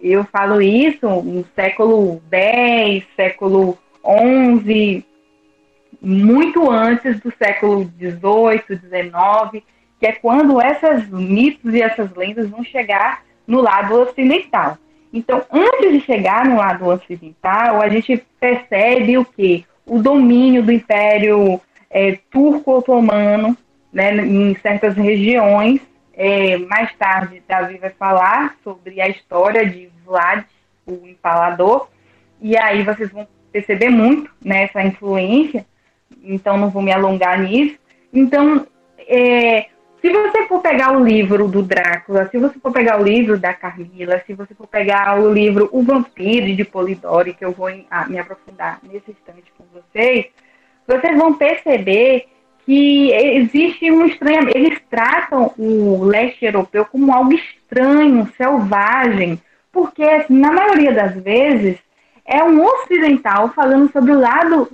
eu 0.00 0.24
falo 0.24 0.62
isso 0.62 1.06
no 1.06 1.44
século 1.54 2.22
X, 2.32 3.04
século 3.14 3.76
XI, 4.64 5.04
muito 6.00 6.70
antes 6.70 7.20
do 7.20 7.30
século 7.36 7.84
XVIII, 7.98 8.78
XIX, 8.80 9.62
que 10.00 10.06
é 10.06 10.12
quando 10.12 10.62
esses 10.62 11.10
mitos 11.10 11.74
e 11.74 11.82
essas 11.82 12.10
lendas 12.14 12.48
vão 12.48 12.64
chegar 12.64 13.22
no 13.46 13.60
lado 13.60 14.00
ocidental. 14.00 14.78
Então, 15.12 15.42
antes 15.50 15.92
de 15.92 16.00
chegar 16.00 16.44
no 16.44 16.56
lado 16.56 16.86
ocidental, 16.86 17.80
a 17.80 17.88
gente 17.88 18.22
percebe 18.38 19.16
o 19.16 19.24
que? 19.24 19.64
O 19.86 20.00
domínio 20.02 20.62
do 20.62 20.70
Império 20.70 21.60
é, 21.90 22.18
Turco-Otomano 22.30 23.56
né, 23.92 24.14
em 24.16 24.54
certas 24.56 24.94
regiões 24.94 25.80
é, 26.20 26.58
mais 26.58 26.92
tarde, 26.96 27.40
Davi 27.46 27.78
vai 27.78 27.90
falar 27.90 28.56
sobre 28.64 29.00
a 29.00 29.08
história 29.08 29.64
de 29.64 29.88
Vlad, 30.04 30.44
o 30.84 31.06
empalador, 31.06 31.88
e 32.40 32.56
aí 32.56 32.82
vocês 32.82 33.08
vão 33.10 33.26
perceber 33.52 33.88
muito 33.88 34.28
nessa 34.44 34.80
né, 34.80 34.88
influência, 34.88 35.64
então 36.24 36.56
não 36.56 36.70
vou 36.70 36.82
me 36.82 36.92
alongar 36.92 37.38
nisso. 37.40 37.78
Então, 38.12 38.66
é, 39.06 39.66
se 40.00 40.10
você 40.10 40.46
for 40.46 40.60
pegar 40.60 40.96
o 40.96 41.04
livro 41.04 41.48
do 41.48 41.62
Drácula, 41.62 42.28
se 42.28 42.38
você 42.38 42.58
for 42.58 42.72
pegar 42.72 43.00
o 43.00 43.04
livro 43.04 43.38
da 43.38 43.52
Carmila, 43.52 44.22
se 44.26 44.32
você 44.32 44.54
for 44.54 44.66
pegar 44.66 45.18
o 45.20 45.32
livro 45.32 45.68
O 45.72 45.82
Vampiro 45.82 46.54
de 46.54 46.64
Polidori, 46.64 47.34
que 47.34 47.44
eu 47.44 47.52
vou 47.52 47.68
me 48.08 48.18
aprofundar 48.18 48.78
nesse 48.82 49.10
instante 49.10 49.52
com 49.56 49.64
vocês, 49.72 50.26
vocês 50.86 51.16
vão 51.16 51.34
perceber 51.34 52.28
que 52.64 53.12
existe 53.12 53.90
um 53.90 54.06
estranho. 54.06 54.48
Eles 54.54 54.78
tratam 54.88 55.52
o 55.58 56.04
leste 56.04 56.44
europeu 56.44 56.84
como 56.84 57.12
algo 57.12 57.32
estranho, 57.32 58.30
selvagem, 58.36 59.40
porque 59.72 60.04
na 60.28 60.52
maioria 60.52 60.92
das 60.92 61.14
vezes 61.16 61.78
é 62.24 62.44
um 62.44 62.62
ocidental 62.62 63.48
falando 63.54 63.90
sobre 63.90 64.12
o 64.12 64.20
lado 64.20 64.70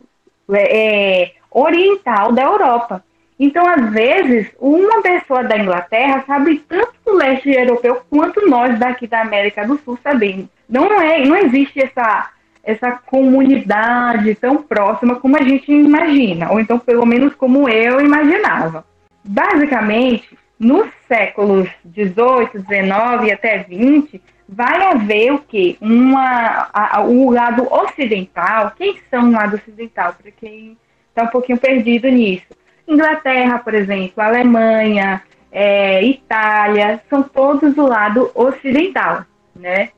é, 0.52 1.30
oriental 1.50 2.32
da 2.32 2.42
Europa. 2.42 3.04
Então, 3.38 3.66
às 3.68 3.90
vezes, 3.90 4.51
uma 4.61 5.03
pessoa 5.03 5.42
da 5.42 5.59
Inglaterra 5.59 6.23
sabe 6.27 6.64
tanto 6.68 6.94
do 7.05 7.14
leste 7.14 7.51
europeu 7.51 8.01
quanto 8.09 8.49
nós 8.49 8.79
daqui 8.79 9.07
da 9.07 9.23
América 9.23 9.66
do 9.66 9.79
Sul 9.79 9.99
sabemos. 10.03 10.47
Não 10.68 11.01
é, 11.01 11.25
não 11.25 11.37
existe 11.37 11.83
essa 11.83 12.31
essa 12.66 12.92
comunidade 12.92 14.35
tão 14.37 14.57
próxima 14.62 15.16
como 15.16 15.37
a 15.37 15.42
gente 15.42 15.70
imagina, 15.70 16.51
ou 16.51 16.59
então 16.59 16.79
pelo 16.79 17.05
menos 17.05 17.35
como 17.35 17.68
eu 17.68 18.01
imaginava. 18.01 18.85
Basicamente, 19.23 20.37
nos 20.59 20.88
séculos 21.07 21.68
18, 21.85 22.61
19 22.61 23.27
e 23.27 23.33
até 23.33 23.59
20, 23.59 24.20
vai 24.49 24.83
haver 24.83 25.33
o 25.33 25.38
quê? 25.40 25.77
Uma, 25.81 26.70
o 27.07 27.31
lado 27.31 27.66
ocidental. 27.70 28.73
Quem 28.77 28.99
são 29.11 29.29
o 29.29 29.33
lado 29.33 29.57
ocidental? 29.57 30.14
Para 30.20 30.31
quem 30.31 30.77
está 31.09 31.25
um 31.25 31.29
pouquinho 31.29 31.59
perdido 31.59 32.09
nisso. 32.09 32.47
Inglaterra, 32.87 33.59
por 33.59 33.75
exemplo, 33.75 34.23
Alemanha, 34.23 35.23
é, 35.51 36.03
Itália, 36.05 37.01
são 37.09 37.23
todos 37.23 37.75
do 37.75 37.87
lado 37.87 38.31
ocidental, 38.35 39.25
né? 39.55 39.90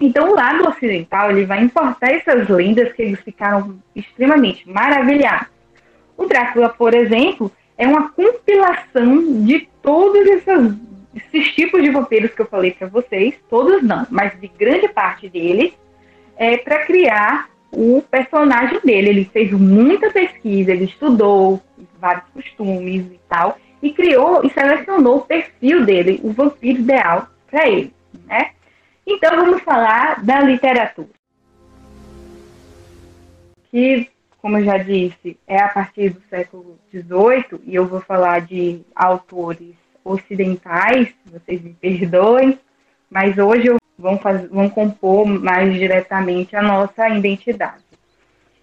Então, 0.00 0.30
o 0.30 0.34
lado 0.34 0.66
ocidental 0.66 1.30
ele 1.30 1.44
vai 1.44 1.62
importar 1.62 2.10
essas 2.10 2.48
lendas 2.48 2.92
que 2.92 3.02
eles 3.02 3.20
ficaram 3.20 3.78
extremamente 3.94 4.68
maravilhados. 4.68 5.48
O 6.16 6.26
Drácula, 6.26 6.70
por 6.70 6.94
exemplo, 6.94 7.52
é 7.76 7.86
uma 7.86 8.10
compilação 8.10 9.44
de 9.44 9.68
todos 9.82 10.26
esses, 10.26 11.54
tipos 11.54 11.82
de 11.82 11.90
vampiros 11.90 12.30
que 12.32 12.42
eu 12.42 12.46
falei 12.46 12.72
para 12.72 12.88
vocês, 12.88 13.34
todos 13.48 13.82
não, 13.82 14.06
mas 14.10 14.38
de 14.40 14.48
grande 14.48 14.88
parte 14.88 15.28
deles, 15.28 15.72
é, 16.36 16.56
para 16.56 16.84
criar 16.84 17.48
o 17.72 18.02
personagem 18.02 18.80
dele. 18.80 19.08
Ele 19.10 19.24
fez 19.24 19.52
muita 19.52 20.10
pesquisa, 20.10 20.72
ele 20.72 20.84
estudou 20.84 21.60
vários 21.98 22.24
costumes 22.32 23.04
e 23.06 23.20
tal, 23.28 23.58
e 23.82 23.92
criou 23.92 24.44
e 24.44 24.50
selecionou 24.50 25.18
o 25.18 25.26
perfil 25.26 25.84
dele, 25.84 26.20
o 26.22 26.32
vampiro 26.32 26.80
ideal 26.80 27.28
para 27.50 27.68
ele, 27.68 27.92
né? 28.26 28.50
Então 29.06 29.36
vamos 29.36 29.62
falar 29.62 30.24
da 30.24 30.40
literatura. 30.40 31.08
Que, 33.70 34.08
como 34.40 34.58
eu 34.58 34.64
já 34.64 34.78
disse, 34.78 35.38
é 35.46 35.60
a 35.60 35.68
partir 35.68 36.10
do 36.10 36.20
século 36.28 36.78
XVIII, 36.90 37.60
e 37.66 37.74
eu 37.74 37.86
vou 37.86 38.00
falar 38.00 38.40
de 38.40 38.82
autores 38.94 39.74
ocidentais, 40.04 41.08
vocês 41.26 41.62
me 41.62 41.74
perdoem, 41.74 42.58
mas 43.10 43.36
hoje 43.38 43.66
eu 43.66 43.79
vão, 44.00 44.18
fazer, 44.18 44.48
vão 44.48 44.68
compor 44.68 45.26
mais 45.26 45.72
diretamente 45.74 46.56
a 46.56 46.62
nossa 46.62 47.08
identidade. 47.08 47.84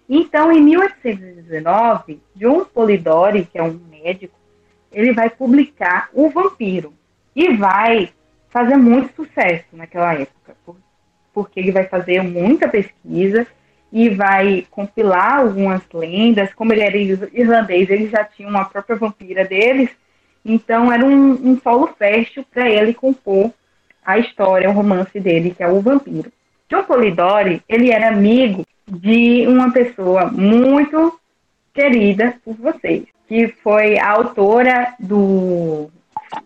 Então, 0.08 0.50
em 0.50 0.60
1819, 0.60 2.20
John 2.34 2.64
Polidori, 2.64 3.44
que 3.44 3.58
é 3.58 3.62
um 3.62 3.78
médico, 3.90 4.34
ele 4.92 5.12
vai 5.12 5.28
publicar 5.28 6.08
O 6.14 6.30
Vampiro 6.30 6.94
e 7.36 7.54
vai 7.54 8.10
fazer 8.48 8.76
muito 8.76 9.14
sucesso 9.14 9.66
naquela 9.72 10.14
época, 10.14 10.56
porque 11.32 11.60
ele 11.60 11.72
vai 11.72 11.84
fazer 11.84 12.22
muita 12.22 12.66
pesquisa 12.68 13.46
e 13.92 14.08
vai 14.08 14.66
compilar 14.70 15.40
algumas 15.40 15.82
lendas. 15.92 16.52
Como 16.54 16.72
ele 16.72 16.82
era 16.82 16.96
irlandês, 16.96 17.90
ele 17.90 18.08
já 18.08 18.24
tinha 18.24 18.48
uma 18.48 18.64
própria 18.64 18.96
vampira 18.96 19.44
deles, 19.44 19.90
então 20.44 20.90
era 20.90 21.04
um, 21.04 21.32
um 21.32 21.60
solo 21.60 21.88
fértil 21.98 22.44
para 22.50 22.68
ele 22.68 22.94
compor 22.94 23.52
a 24.08 24.18
história, 24.18 24.70
o 24.70 24.72
romance 24.72 25.20
dele, 25.20 25.54
que 25.54 25.62
é 25.62 25.68
o 25.68 25.82
Vampiro. 25.82 26.32
John 26.70 26.82
Polidori, 26.84 27.62
ele 27.68 27.90
era 27.90 28.08
amigo 28.08 28.64
de 28.90 29.46
uma 29.46 29.70
pessoa 29.70 30.28
muito 30.28 31.20
querida 31.74 32.34
por 32.42 32.54
vocês, 32.54 33.04
que 33.28 33.48
foi 33.62 33.98
a 33.98 34.12
autora 34.12 34.94
do 34.98 35.90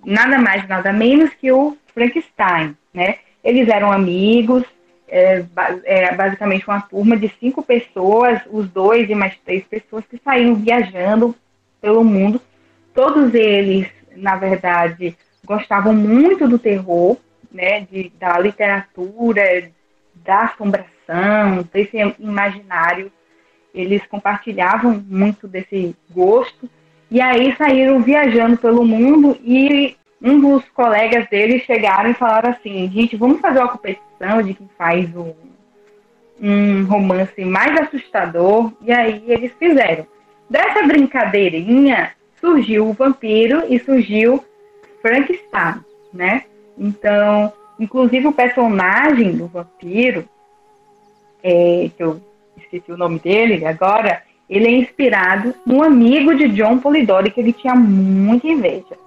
nada 0.04 0.38
mais 0.38 0.66
nada 0.66 0.92
menos 0.92 1.32
que 1.34 1.52
o 1.52 1.76
Frankenstein, 1.94 2.76
né? 2.92 3.18
Eles 3.44 3.68
eram 3.68 3.92
amigos, 3.92 4.64
é, 5.06 5.44
é, 5.84 6.14
basicamente 6.16 6.66
uma 6.66 6.80
turma 6.80 7.16
de 7.16 7.32
cinco 7.38 7.62
pessoas, 7.62 8.40
os 8.50 8.68
dois 8.70 9.08
e 9.08 9.14
mais 9.14 9.36
três 9.44 9.62
pessoas 9.64 10.04
que 10.10 10.20
saíram 10.24 10.56
viajando 10.56 11.32
pelo 11.80 12.02
mundo. 12.02 12.42
Todos 12.92 13.32
eles, 13.34 13.86
na 14.16 14.34
verdade, 14.34 15.16
gostavam 15.44 15.94
muito 15.94 16.48
do 16.48 16.58
terror, 16.58 17.16
né, 17.52 17.86
de, 17.90 18.12
da 18.18 18.38
literatura, 18.38 19.70
da 20.14 20.44
assombração, 20.44 21.68
desse 21.72 21.96
imaginário. 22.18 23.12
Eles 23.74 24.04
compartilhavam 24.06 25.02
muito 25.06 25.48
desse 25.48 25.96
gosto. 26.10 26.68
E 27.10 27.20
aí 27.20 27.54
saíram 27.56 28.00
viajando 28.02 28.56
pelo 28.56 28.84
mundo 28.84 29.38
e 29.42 29.96
um 30.20 30.40
dos 30.40 30.64
colegas 30.70 31.28
dele 31.28 31.58
chegaram 31.60 32.10
e 32.10 32.14
falaram 32.14 32.50
assim, 32.50 32.90
gente, 32.90 33.16
vamos 33.16 33.40
fazer 33.40 33.58
uma 33.58 33.68
competição 33.68 34.42
de 34.42 34.54
quem 34.54 34.70
faz 34.78 35.14
um, 35.14 35.34
um 36.40 36.84
romance 36.84 37.44
mais 37.44 37.78
assustador. 37.80 38.72
E 38.80 38.92
aí 38.92 39.22
eles 39.26 39.52
fizeram. 39.58 40.06
Dessa 40.48 40.82
brincadeirinha 40.86 42.12
surgiu 42.40 42.88
o 42.88 42.92
vampiro 42.92 43.64
e 43.68 43.78
surgiu 43.78 44.44
Frankenstein, 45.00 45.80
né? 46.12 46.44
Então, 46.82 47.52
inclusive 47.78 48.26
o 48.26 48.32
personagem 48.32 49.36
do 49.36 49.46
vampiro, 49.46 50.28
é, 51.42 51.88
que 51.96 52.02
eu 52.02 52.20
esqueci 52.56 52.90
o 52.90 52.96
nome 52.96 53.20
dele 53.20 53.64
agora, 53.64 54.22
ele 54.50 54.66
é 54.66 54.70
inspirado 54.72 55.54
no 55.64 55.82
amigo 55.82 56.34
de 56.34 56.48
John 56.48 56.78
Polidori, 56.78 57.30
que 57.30 57.40
ele 57.40 57.52
tinha 57.52 57.74
muita 57.74 58.48
inveja. 58.48 58.98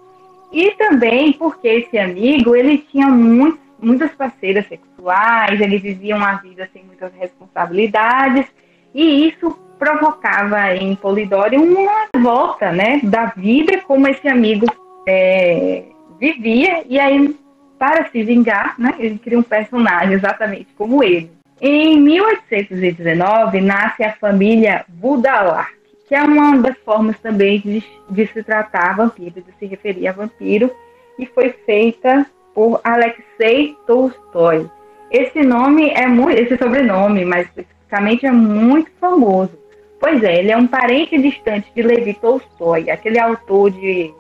E 0.52 0.72
também 0.72 1.34
porque 1.34 1.68
esse 1.68 1.98
amigo, 1.98 2.56
ele 2.56 2.78
tinha 2.78 3.08
muito, 3.08 3.60
muitas 3.80 4.12
parceiras 4.12 4.66
sexuais, 4.68 5.60
ele 5.60 5.78
vivia 5.78 6.16
uma 6.16 6.36
vida 6.36 6.70
sem 6.72 6.84
muitas 6.86 7.12
responsabilidades, 7.14 8.46
e 8.94 9.28
isso 9.28 9.60
provocava 9.78 10.74
em 10.74 10.96
Polidori 10.96 11.58
uma 11.58 12.08
volta, 12.18 12.72
né, 12.72 13.02
da 13.04 13.26
vida 13.26 13.82
como 13.82 14.08
esse 14.08 14.28
amigo 14.30 14.66
é, 15.06 15.84
vivia, 16.18 16.86
e 16.88 16.98
aí, 16.98 17.36
para 17.78 18.10
se 18.10 18.24
vingar, 18.24 18.76
né, 18.80 18.94
ele 19.00 19.18
cria 19.18 19.38
um 19.38 19.44
personagem 19.44 20.14
exatamente 20.14 20.68
como 20.78 21.04
ele. 21.04 21.32
Em 21.62 22.00
1819, 22.00 23.62
nasce 23.62 24.04
a 24.04 24.14
família 24.14 24.86
Budalar, 24.88 25.70
que 26.08 26.14
é 26.14 26.22
uma 26.22 26.58
das 26.58 26.78
formas 26.80 27.18
também 27.20 27.60
de, 27.60 27.84
de 28.10 28.28
se 28.28 28.44
tratar 28.44 28.96
vampiro, 28.96 29.42
de 29.42 29.54
se 29.58 29.66
referir 29.66 30.08
a 30.08 30.12
vampiro, 30.12 30.70
e 31.18 31.26
foi 31.26 31.50
feita 31.66 32.26
por 32.54 32.82
Alexei 32.84 33.76
Tolstói. 33.88 34.70
Esse 35.10 35.44
nome 35.44 35.90
é 35.92 36.08
muito, 36.08 36.40
esse 36.40 36.58
sobrenome, 36.58 37.24
mais 37.24 37.48
especificamente, 37.48 38.26
é 38.26 38.32
muito 38.32 38.92
famoso. 39.00 39.58
Pois 40.00 40.22
é, 40.24 40.40
ele 40.40 40.52
é 40.52 40.58
um 40.58 40.68
parente 40.68 41.18
distante 41.18 41.72
de 41.74 41.82
Levi 41.82 42.14
Tolstói, 42.16 42.90
aquele 42.90 43.18
autor 43.18 43.72
de 43.72 44.14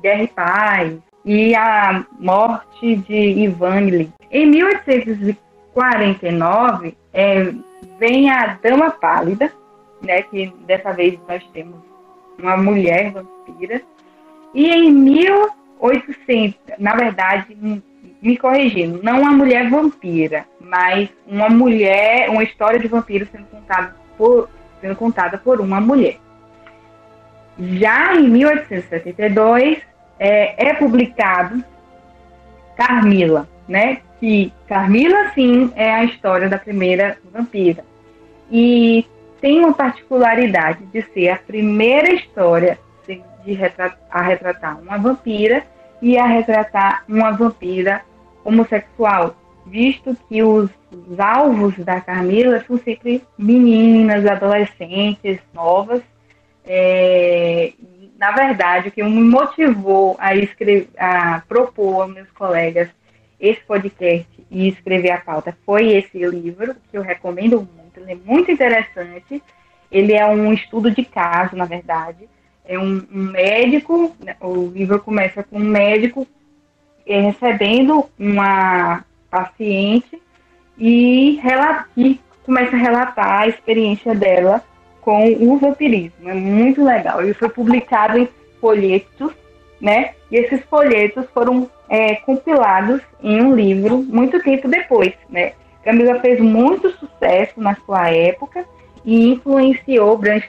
Guerra 0.00 0.22
e 0.22 0.28
Paz 0.28 1.05
e 1.26 1.54
a 1.56 2.06
morte 2.20 2.94
de 2.96 3.42
Ivan. 3.42 4.08
Em 4.30 4.46
1849, 4.46 6.96
é, 7.12 7.52
vem 7.98 8.30
a 8.30 8.56
Dama 8.62 8.92
Pálida, 8.92 9.52
né, 10.00 10.22
que 10.22 10.54
dessa 10.64 10.92
vez 10.92 11.18
nós 11.28 11.44
temos 11.52 11.74
uma 12.38 12.56
mulher 12.56 13.10
vampira. 13.10 13.82
E 14.54 14.70
em 14.70 14.92
1800, 14.92 16.54
na 16.78 16.94
verdade, 16.94 17.82
me 18.22 18.36
corrigindo, 18.36 19.02
não 19.02 19.22
uma 19.22 19.32
mulher 19.32 19.68
vampira, 19.68 20.44
mas 20.60 21.08
uma 21.26 21.48
mulher, 21.48 22.30
uma 22.30 22.44
história 22.44 22.78
de 22.78 22.86
vampiro 22.86 23.26
sendo 23.32 23.46
contada 23.46 23.96
por, 24.16 24.48
sendo 24.80 24.94
contada 24.94 25.36
por 25.38 25.60
uma 25.60 25.80
mulher. 25.80 26.18
Já 27.58 28.14
em 28.14 28.28
1872 28.28 29.82
é, 30.18 30.70
é 30.70 30.74
publicado 30.74 31.62
Carmila, 32.76 33.48
né? 33.68 33.98
Que 34.20 34.52
Carmila 34.68 35.30
sim 35.34 35.72
é 35.74 35.92
a 35.92 36.04
história 36.04 36.48
da 36.48 36.58
primeira 36.58 37.18
vampira. 37.32 37.84
E 38.50 39.06
tem 39.40 39.60
uma 39.60 39.72
particularidade 39.72 40.84
de 40.86 41.02
ser 41.12 41.30
a 41.30 41.36
primeira 41.36 42.12
história 42.12 42.78
de 43.46 43.52
retratar, 43.52 43.98
a 44.10 44.22
retratar 44.22 44.80
uma 44.80 44.98
vampira 44.98 45.64
e 46.02 46.18
a 46.18 46.26
retratar 46.26 47.04
uma 47.08 47.30
vampira 47.30 48.02
homossexual, 48.44 49.34
visto 49.66 50.16
que 50.28 50.42
os, 50.42 50.70
os 50.92 51.18
alvos 51.18 51.76
da 51.78 52.00
Carmila 52.00 52.62
são 52.66 52.76
sempre 52.78 53.22
meninas, 53.38 54.26
adolescentes, 54.26 55.38
novas. 55.54 56.02
É, 56.64 57.72
na 58.18 58.32
verdade, 58.32 58.88
o 58.88 58.92
que 58.92 59.02
me 59.02 59.22
motivou 59.22 60.16
a, 60.18 60.34
escrever, 60.34 60.88
a 60.98 61.42
propor 61.48 62.02
aos 62.02 62.14
meus 62.14 62.30
colegas 62.30 62.88
esse 63.38 63.60
podcast 63.62 64.26
e 64.50 64.68
escrever 64.68 65.10
a 65.10 65.20
pauta 65.20 65.56
foi 65.66 65.92
esse 65.92 66.18
livro, 66.26 66.74
que 66.90 66.96
eu 66.96 67.02
recomendo 67.02 67.56
muito 67.58 67.86
ele 68.00 68.12
é 68.12 68.16
muito 68.24 68.50
interessante. 68.50 69.42
Ele 69.90 70.12
é 70.12 70.26
um 70.26 70.52
estudo 70.52 70.90
de 70.90 71.04
caso, 71.04 71.56
na 71.56 71.64
verdade. 71.64 72.28
É 72.64 72.78
um, 72.78 73.06
um 73.12 73.22
médico, 73.30 74.14
né, 74.22 74.36
o 74.40 74.66
livro 74.66 75.00
começa 75.00 75.42
com 75.42 75.56
um 75.58 75.64
médico 75.64 76.26
é, 77.06 77.20
recebendo 77.20 78.08
uma 78.18 79.04
paciente 79.30 80.20
e, 80.76 81.40
e 81.96 82.20
começa 82.44 82.74
a 82.74 82.78
relatar 82.78 83.42
a 83.42 83.48
experiência 83.48 84.14
dela 84.14 84.64
com 85.06 85.24
o 85.34 85.56
vampirismo. 85.56 86.28
É 86.28 86.34
muito 86.34 86.82
legal. 86.82 87.22
Ele 87.22 87.32
foi 87.32 87.48
publicado 87.48 88.18
em 88.18 88.28
folhetos, 88.60 89.32
né? 89.80 90.14
E 90.32 90.36
esses 90.36 90.60
folhetos 90.64 91.24
foram 91.32 91.70
é, 91.88 92.16
compilados 92.16 93.00
em 93.22 93.40
um 93.40 93.54
livro 93.54 93.98
muito 93.98 94.42
tempo 94.42 94.66
depois, 94.66 95.12
né? 95.30 95.52
Camila 95.84 96.18
fez 96.18 96.40
muito 96.40 96.90
sucesso 96.90 97.60
na 97.60 97.76
sua 97.86 98.10
época 98.10 98.64
e 99.04 99.28
influenciou 99.28 100.18
Bram 100.18 100.40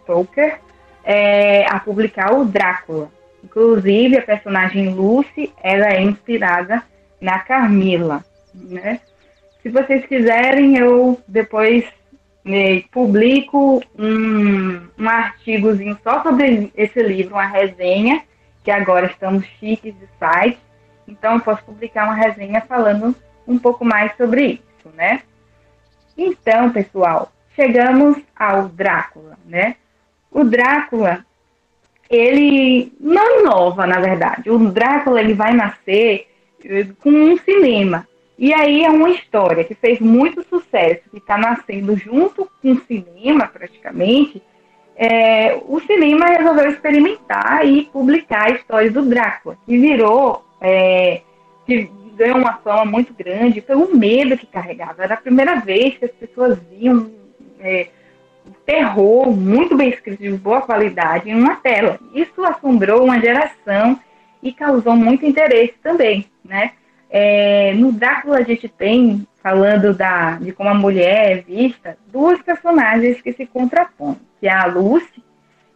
Stoker 0.00 0.58
é, 1.04 1.64
a 1.66 1.78
publicar 1.78 2.34
o 2.34 2.44
Drácula. 2.44 3.08
Inclusive, 3.44 4.18
a 4.18 4.22
personagem 4.22 4.92
Lucy 4.92 5.52
ela 5.62 5.86
é 5.86 6.02
inspirada 6.02 6.82
na 7.20 7.38
Carmila. 7.38 8.24
Né? 8.52 8.98
Se 9.62 9.68
vocês 9.68 10.04
quiserem, 10.06 10.76
eu 10.76 11.20
depois 11.28 11.84
né, 12.44 12.82
publico 12.90 13.82
um, 13.98 14.88
um 14.98 15.08
artigozinho 15.08 15.98
só 16.02 16.22
sobre 16.22 16.72
esse 16.76 17.02
livro, 17.02 17.34
uma 17.34 17.46
resenha, 17.46 18.22
que 18.64 18.70
agora 18.70 19.06
estamos 19.06 19.44
chiques 19.58 19.94
de 19.94 20.06
site. 20.18 20.58
Então, 21.06 21.34
eu 21.34 21.40
posso 21.40 21.64
publicar 21.64 22.04
uma 22.04 22.14
resenha 22.14 22.60
falando 22.62 23.14
um 23.46 23.58
pouco 23.58 23.84
mais 23.84 24.16
sobre 24.16 24.62
isso, 24.78 24.94
né? 24.94 25.22
Então, 26.16 26.70
pessoal, 26.70 27.32
chegamos 27.54 28.18
ao 28.36 28.68
Drácula, 28.68 29.38
né? 29.44 29.76
O 30.30 30.44
Drácula, 30.44 31.24
ele 32.08 32.92
não 33.00 33.40
inova, 33.40 33.86
na 33.86 34.00
verdade. 34.00 34.50
O 34.50 34.58
Drácula 34.70 35.20
ele 35.20 35.34
vai 35.34 35.52
nascer 35.52 36.28
eh, 36.64 36.86
com 37.00 37.10
um 37.10 37.36
cinema. 37.38 38.06
E 38.42 38.52
aí 38.52 38.82
é 38.82 38.90
uma 38.90 39.08
história 39.08 39.62
que 39.62 39.72
fez 39.72 40.00
muito 40.00 40.42
sucesso, 40.48 41.08
que 41.12 41.18
está 41.18 41.38
nascendo 41.38 41.96
junto 41.96 42.50
com 42.60 42.72
o 42.72 42.80
cinema, 42.86 43.46
praticamente. 43.46 44.42
É, 44.96 45.54
o 45.64 45.78
cinema 45.78 46.26
resolveu 46.26 46.68
experimentar 46.68 47.64
e 47.64 47.84
publicar 47.84 48.48
a 48.48 48.50
história 48.50 48.90
do 48.90 49.02
Drácula, 49.02 49.56
que 49.64 49.78
virou, 49.78 50.44
é, 50.60 51.20
que 51.64 51.88
ganhou 52.16 52.36
uma 52.38 52.54
fama 52.54 52.84
muito 52.84 53.14
grande 53.14 53.60
pelo 53.60 53.96
medo 53.96 54.36
que 54.36 54.46
carregava. 54.46 55.04
Era 55.04 55.14
a 55.14 55.18
primeira 55.18 55.60
vez 55.60 55.96
que 55.96 56.06
as 56.06 56.10
pessoas 56.10 56.58
viam 56.68 57.12
é, 57.60 57.90
terror 58.66 59.30
muito 59.30 59.76
bem 59.76 59.90
escrito, 59.90 60.20
de 60.20 60.32
boa 60.32 60.62
qualidade, 60.62 61.30
em 61.30 61.34
uma 61.36 61.54
tela. 61.54 61.96
Isso 62.12 62.44
assombrou 62.44 63.04
uma 63.04 63.20
geração 63.20 64.00
e 64.42 64.52
causou 64.52 64.96
muito 64.96 65.24
interesse 65.24 65.74
também, 65.80 66.26
né? 66.44 66.72
É, 67.14 67.74
no 67.74 67.92
Drácula 67.92 68.38
a 68.38 68.42
gente 68.42 68.66
tem, 68.70 69.26
falando 69.42 69.92
da, 69.92 70.36
de 70.36 70.50
como 70.50 70.70
a 70.70 70.74
mulher 70.74 71.30
é 71.30 71.42
vista, 71.42 71.98
duas 72.10 72.40
personagens 72.40 73.20
que 73.20 73.34
se 73.34 73.44
contrapõem, 73.44 74.16
que 74.40 74.48
é 74.48 74.50
a 74.52 74.64
Lucy, 74.64 75.22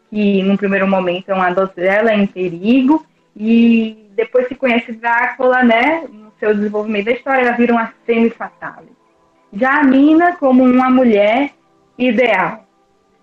que 0.09 0.43
no 0.43 0.57
primeiro 0.57 0.89
momento 0.89 1.29
é 1.29 1.35
uma 1.35 1.51
donzela 1.51 2.15
em 2.15 2.27
perigo, 2.27 3.05
e 3.37 4.09
depois 4.15 4.49
se 4.49 4.55
conhece 4.55 4.93
Drácula, 4.93 5.63
né, 5.63 6.07
no 6.11 6.33
seu 6.41 6.55
desenvolvimento 6.55 7.05
da 7.05 7.13
história, 7.13 7.43
ela 7.43 7.57
vira 7.57 7.75
uma 7.75 7.93
semi-fatale. 8.07 8.89
Já 9.53 9.81
a 9.81 9.85
Mina 9.85 10.37
como 10.37 10.65
uma 10.65 10.89
mulher 10.89 11.51
ideal. 11.99 12.65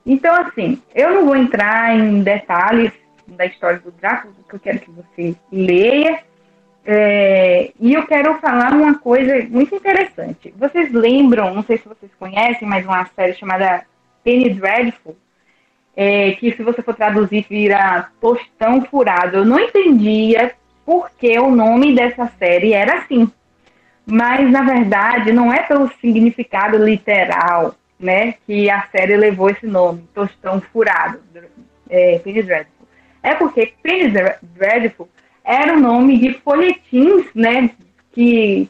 Então, 0.05 0.35
assim, 0.35 0.79
eu 0.93 1.15
não 1.15 1.25
vou 1.25 1.35
entrar 1.35 1.97
em 1.97 2.21
detalhes 2.21 2.91
da 3.25 3.47
história 3.47 3.79
do 3.79 3.89
Drácula, 3.91 4.35
porque 4.35 4.55
eu 4.55 4.59
quero 4.59 4.79
que 4.79 4.91
você 4.91 5.35
leia, 5.51 6.19
é, 6.85 7.71
e 7.79 7.93
eu 7.93 8.05
quero 8.05 8.37
falar 8.39 8.73
uma 8.73 8.97
coisa 8.97 9.45
muito 9.49 9.73
interessante. 9.73 10.53
Vocês 10.57 10.91
lembram, 10.91 11.53
não 11.53 11.63
sei 11.63 11.77
se 11.77 11.87
vocês 11.87 12.11
conhecem, 12.19 12.67
mas 12.67 12.85
uma 12.85 13.05
série 13.15 13.33
chamada 13.33 13.85
Penny 14.23 14.49
Dreadful, 14.49 15.15
é, 15.95 16.31
que 16.33 16.51
se 16.51 16.61
você 16.61 16.81
for 16.81 16.95
traduzir 16.95 17.45
vira 17.49 18.09
Tostão 18.19 18.83
Furado. 18.85 19.37
Eu 19.37 19.45
não 19.45 19.59
entendia 19.59 20.53
por 20.85 21.09
que 21.11 21.39
o 21.39 21.49
nome 21.49 21.95
dessa 21.95 22.29
série 22.37 22.73
era 22.73 22.99
assim. 22.99 23.31
Mas, 24.05 24.51
na 24.51 24.63
verdade, 24.63 25.31
não 25.31 25.53
é 25.53 25.63
pelo 25.63 25.89
significado 26.01 26.77
literal 26.77 27.75
né, 27.97 28.33
que 28.45 28.69
a 28.69 28.85
série 28.91 29.15
levou 29.15 29.49
esse 29.49 29.65
nome, 29.65 30.05
Tostão 30.13 30.59
Furado, 30.59 31.19
é, 31.89 32.19
Penny 32.19 32.43
Dreadful. 32.43 32.87
É 33.21 33.33
porque 33.35 33.73
Penny 33.81 34.11
Dreadful 34.41 35.07
era 35.43 35.75
o 35.75 35.79
nome 35.79 36.17
de 36.17 36.33
folhetins, 36.35 37.25
né, 37.35 37.69
que 38.13 38.69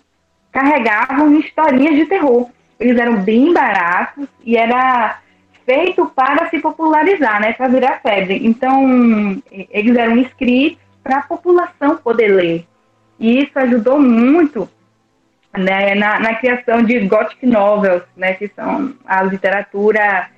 carregavam 0.51 1.37
historinhas 1.37 1.95
de 1.95 2.05
terror. 2.05 2.49
Eles 2.79 2.97
eram 2.99 3.21
bem 3.21 3.53
baratos 3.53 4.27
e 4.43 4.57
era 4.57 5.19
feito 5.65 6.05
para 6.07 6.49
se 6.49 6.59
popularizar, 6.59 7.39
né, 7.39 7.53
para 7.53 7.67
virar 7.67 8.01
febre. 8.01 8.45
Então, 8.45 9.41
eles 9.51 9.95
eram 9.95 10.17
escritos 10.17 10.79
para 11.03 11.19
a 11.19 11.23
população 11.23 11.97
poder 11.97 12.29
ler. 12.29 12.65
E 13.19 13.39
isso 13.39 13.57
ajudou 13.57 13.99
muito 13.99 14.67
né, 15.55 15.93
na, 15.95 16.19
na, 16.19 16.35
criação 16.35 16.81
de 16.83 16.99
gothic 17.01 17.45
novels, 17.45 18.03
né, 18.17 18.33
que 18.33 18.47
são 18.49 18.93
a 19.05 19.21
literatura 19.21 20.29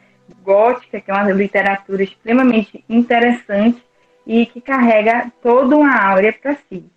gótica, 0.43 0.99
que 0.99 1.09
é 1.09 1.13
uma 1.13 1.31
literatura 1.31 2.03
extremamente 2.03 2.83
interessante 2.89 3.81
e 4.25 4.45
que 4.45 4.59
carrega 4.59 5.31
toda 5.41 5.75
uma 5.75 5.95
áurea 5.95 6.33
para 6.33 6.55
si. 6.55 6.89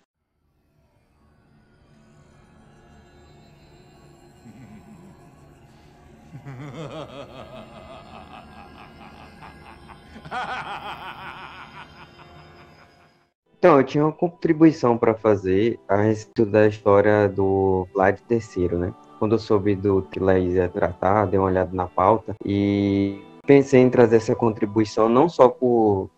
Então, 13.57 13.77
eu 13.77 13.83
tinha 13.83 14.05
uma 14.05 14.13
contribuição 14.13 14.97
para 14.97 15.13
fazer 15.13 15.77
a 15.87 15.97
respeito 15.97 16.49
da 16.49 16.65
história 16.65 17.27
do 17.27 17.85
Vlad 17.93 18.17
III, 18.29 18.69
né? 18.77 18.93
Quando 19.19 19.33
eu 19.35 19.39
soube 19.39 19.75
do 19.75 20.01
que 20.03 20.17
Laís 20.17 20.53
ia 20.53 20.69
tratar, 20.69 21.25
dei 21.25 21.37
uma 21.37 21.49
olhada 21.49 21.75
na 21.75 21.85
pauta 21.85 22.35
e 22.45 23.21
pensei 23.45 23.81
em 23.81 23.89
trazer 23.89 24.15
essa 24.15 24.33
contribuição 24.33 25.09
não 25.09 25.27
só 25.27 25.49
por 25.49 26.09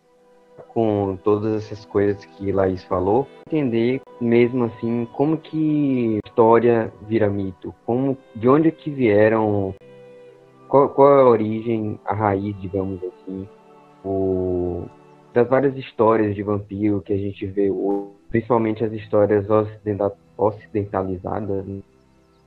com 0.74 1.18
todas 1.24 1.66
essas 1.66 1.86
coisas 1.86 2.24
que 2.26 2.52
Laís 2.52 2.84
falou, 2.86 3.28
entender 3.48 4.02
mesmo 4.20 4.66
assim 4.66 5.08
como 5.14 5.38
que 5.38 6.20
história 6.26 6.92
vira 7.08 7.30
mito, 7.30 7.74
como 7.86 8.18
de 8.36 8.48
onde 8.48 8.72
que 8.72 8.90
vieram, 8.90 9.76
qual, 10.68 10.90
qual 10.90 11.20
é 11.20 11.22
a 11.22 11.26
origem, 11.26 12.00
a 12.06 12.14
raiz, 12.14 12.60
digamos 12.60 13.02
assim, 13.04 13.48
o, 14.04 14.86
das 15.34 15.48
várias 15.48 15.76
histórias 15.76 16.36
de 16.36 16.44
vampiro 16.44 17.02
que 17.02 17.14
a 17.14 17.18
gente 17.18 17.46
vê 17.46 17.70
hoje, 17.70 18.12
principalmente 18.30 18.84
as 18.84 18.92
histórias 18.94 19.46
ocidentalizadas. 20.38 21.66
Né? 21.66 21.82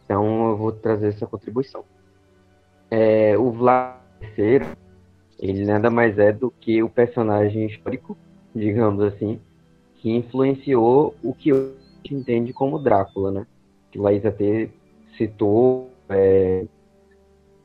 Então 0.04 0.50
eu 0.50 0.56
vou 0.56 0.72
trazer 0.72 1.08
essa 1.08 1.26
contribuição. 1.26 1.84
É, 2.90 3.36
o 3.36 3.50
Vlad 3.50 3.96
III 4.38 4.83
ele 5.38 5.64
nada 5.64 5.90
mais 5.90 6.18
é 6.18 6.32
do 6.32 6.50
que 6.50 6.82
o 6.82 6.88
personagem 6.88 7.66
histórico, 7.66 8.16
digamos 8.54 9.02
assim, 9.02 9.40
que 9.96 10.10
influenciou 10.10 11.14
o 11.22 11.34
que 11.34 11.52
gente 12.04 12.14
entende 12.14 12.52
como 12.52 12.78
Drácula, 12.78 13.32
né? 13.32 13.46
Que 13.90 13.98
Laís 13.98 14.24
até 14.26 14.68
citou 15.16 15.90
é, 16.08 16.66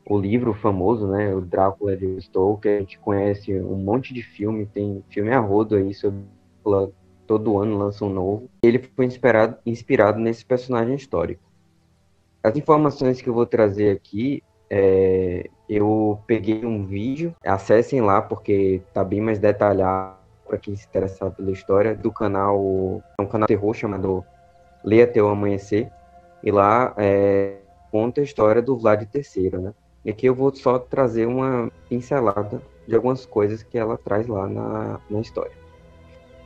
o 0.05 0.17
livro 0.17 0.53
famoso, 0.53 1.07
né? 1.07 1.36
O 1.36 1.41
Drácula 1.41 1.97
de 1.97 2.22
Stoker, 2.22 2.61
que 2.61 2.78
a 2.78 2.80
gente 2.80 2.99
conhece 2.99 3.53
um 3.53 3.76
monte 3.76 4.13
de 4.13 4.24
filme, 4.24 4.65
tem 4.65 5.03
filme 5.09 5.32
a 5.32 5.39
rodo 5.39 5.76
aí 5.76 5.93
sobre 5.93 6.22
Drácula, 6.63 6.91
todo 7.28 7.59
ano 7.59 7.78
lança 7.78 8.05
um 8.05 8.09
novo. 8.09 8.49
Ele 8.63 8.80
foi 8.80 9.05
inspirado, 9.05 9.57
inspirado 9.65 10.20
nesse 10.20 10.45
personagem 10.45 10.95
histórico. 10.95 11.43
As 12.41 12.55
informações 12.55 13.22
que 13.22 13.28
eu 13.28 13.34
vou 13.34 13.45
trazer 13.45 13.91
aqui 13.91 14.41
é, 14.70 15.49
eu 15.67 16.20
peguei 16.28 16.65
um 16.65 16.86
vídeo, 16.86 17.34
acessem 17.43 18.01
lá 18.01 18.22
porque 18.22 18.82
tá 18.93 19.03
bem 19.03 19.22
mais 19.22 19.39
detalhado 19.39 20.17
para 20.47 20.57
quem 20.57 20.76
se 20.76 20.88
interessar 20.88 21.32
pela 21.32 21.51
história 21.51 21.95
do 21.95 22.11
canal, 22.11 23.03
é 23.17 23.22
um 23.22 23.28
canal 23.28 23.47
terror 23.47 23.74
chamado 23.74 24.26
Leia 24.84 25.05
Teu 25.05 25.30
Amanhecer, 25.30 25.91
e 26.43 26.51
lá 26.51 26.93
é, 26.97 27.57
conta 27.91 28.22
a 28.22 28.24
história 28.24 28.61
do 28.61 28.78
Vlad 28.78 29.03
III, 29.13 29.51
né? 29.59 29.74
E 30.03 30.09
aqui 30.09 30.26
eu 30.26 30.34
vou 30.34 30.53
só 30.55 30.80
trazer 30.80 31.28
uma 31.28 31.72
pincelada 31.88 32.61
de 32.88 32.95
algumas 32.95 33.26
coisas 33.26 33.61
que 33.61 33.78
ela 33.78 33.97
traz 33.97 34.28
lá 34.28 34.47
na, 34.47 34.99
na 35.09 35.20
história. 35.20 35.51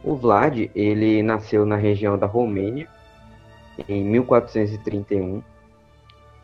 O 0.03 0.15
Vlad, 0.15 0.69
ele 0.75 1.23
nasceu 1.23 1.65
na 1.65 1.77
região 1.77 2.17
da 2.17 2.25
Romênia 2.25 2.89
em 3.87 4.03
1431 4.03 5.41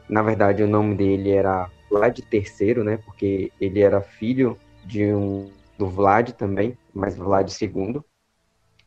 na 0.10 0.24
verdade, 0.24 0.64
o 0.64 0.68
nome 0.68 0.96
dele 0.96 1.30
era 1.32 1.70
Vlad 1.90 2.20
III, 2.32 2.84
né? 2.84 2.98
Porque 2.98 3.52
ele 3.62 3.80
era 3.80 4.02
filho 4.02 4.58
de 4.84 5.14
um 5.14 5.52
do 5.78 5.88
Vlad 5.88 6.32
também, 6.32 6.78
mas 6.94 7.16
Vlad 7.16 7.50
II, 7.62 8.02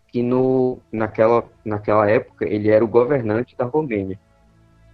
que 0.08 0.22
no, 0.22 0.78
naquela, 0.92 1.44
naquela 1.64 2.10
época 2.10 2.44
ele 2.44 2.68
era 2.68 2.84
o 2.84 2.88
governante 2.88 3.56
da 3.56 3.64
Romênia. 3.64 4.20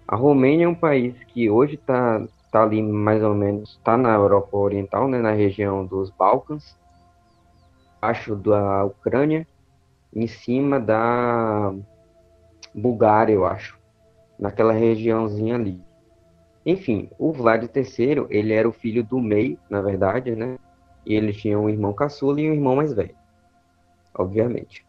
A 0.07 0.15
Romênia 0.15 0.67
é 0.67 0.69
um 0.69 0.75
país 0.75 1.15
que 1.25 1.51
hoje 1.51 1.75
está 1.75 2.25
tá 2.53 2.63
ali 2.63 2.81
mais 2.83 3.23
ou 3.23 3.35
menos, 3.35 3.71
está 3.71 3.97
na 3.97 4.15
Europa 4.15 4.57
Oriental, 4.57 5.09
né, 5.09 5.19
na 5.19 5.33
região 5.33 5.85
dos 5.85 6.11
Balcãs, 6.11 6.79
abaixo 8.01 8.37
da 8.37 8.85
Ucrânia, 8.85 9.47
em 10.15 10.27
cima 10.27 10.79
da 10.79 11.75
Bulgária, 12.73 13.33
eu 13.33 13.45
acho, 13.45 13.77
naquela 14.39 14.73
regiãozinha 14.73 15.57
ali. 15.57 15.88
Enfim, 16.65 17.09
o 17.19 17.33
Vlad 17.33 17.65
III, 17.65 18.27
ele 18.31 18.53
era 18.53 18.69
o 18.69 18.73
filho 18.73 19.03
do 19.03 19.19
meio, 19.21 19.59
na 19.71 19.81
verdade, 19.81 20.35
né? 20.35 20.59
E 21.07 21.15
ele 21.15 21.33
tinha 21.33 21.59
um 21.59 21.69
irmão 21.69 21.93
caçula 21.93 22.41
e 22.41 22.51
um 22.51 22.55
irmão 22.55 22.77
mais 22.77 22.93
velho, 22.93 23.15
obviamente. 24.15 24.85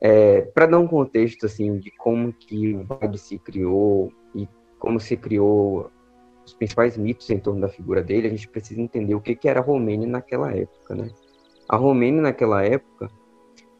É, 0.00 0.42
Para 0.42 0.66
dar 0.66 0.78
um 0.78 0.86
contexto, 0.86 1.46
assim, 1.46 1.78
de 1.78 1.90
como 1.90 2.32
que 2.32 2.74
o 2.74 2.84
Vlad 2.84 3.16
se 3.16 3.38
criou 3.38 4.12
e 4.34 4.48
como 4.78 5.00
se 5.00 5.16
criou 5.16 5.90
os 6.44 6.54
principais 6.54 6.96
mitos 6.96 7.28
em 7.30 7.38
torno 7.38 7.60
da 7.60 7.68
figura 7.68 8.02
dele, 8.02 8.28
a 8.28 8.30
gente 8.30 8.48
precisa 8.48 8.80
entender 8.80 9.14
o 9.14 9.20
que, 9.20 9.34
que 9.34 9.48
era 9.48 9.60
a 9.60 9.62
Romênia 9.62 10.06
naquela 10.06 10.54
época, 10.54 10.94
né? 10.94 11.10
A 11.68 11.76
Romênia 11.76 12.22
naquela 12.22 12.64
época 12.64 13.10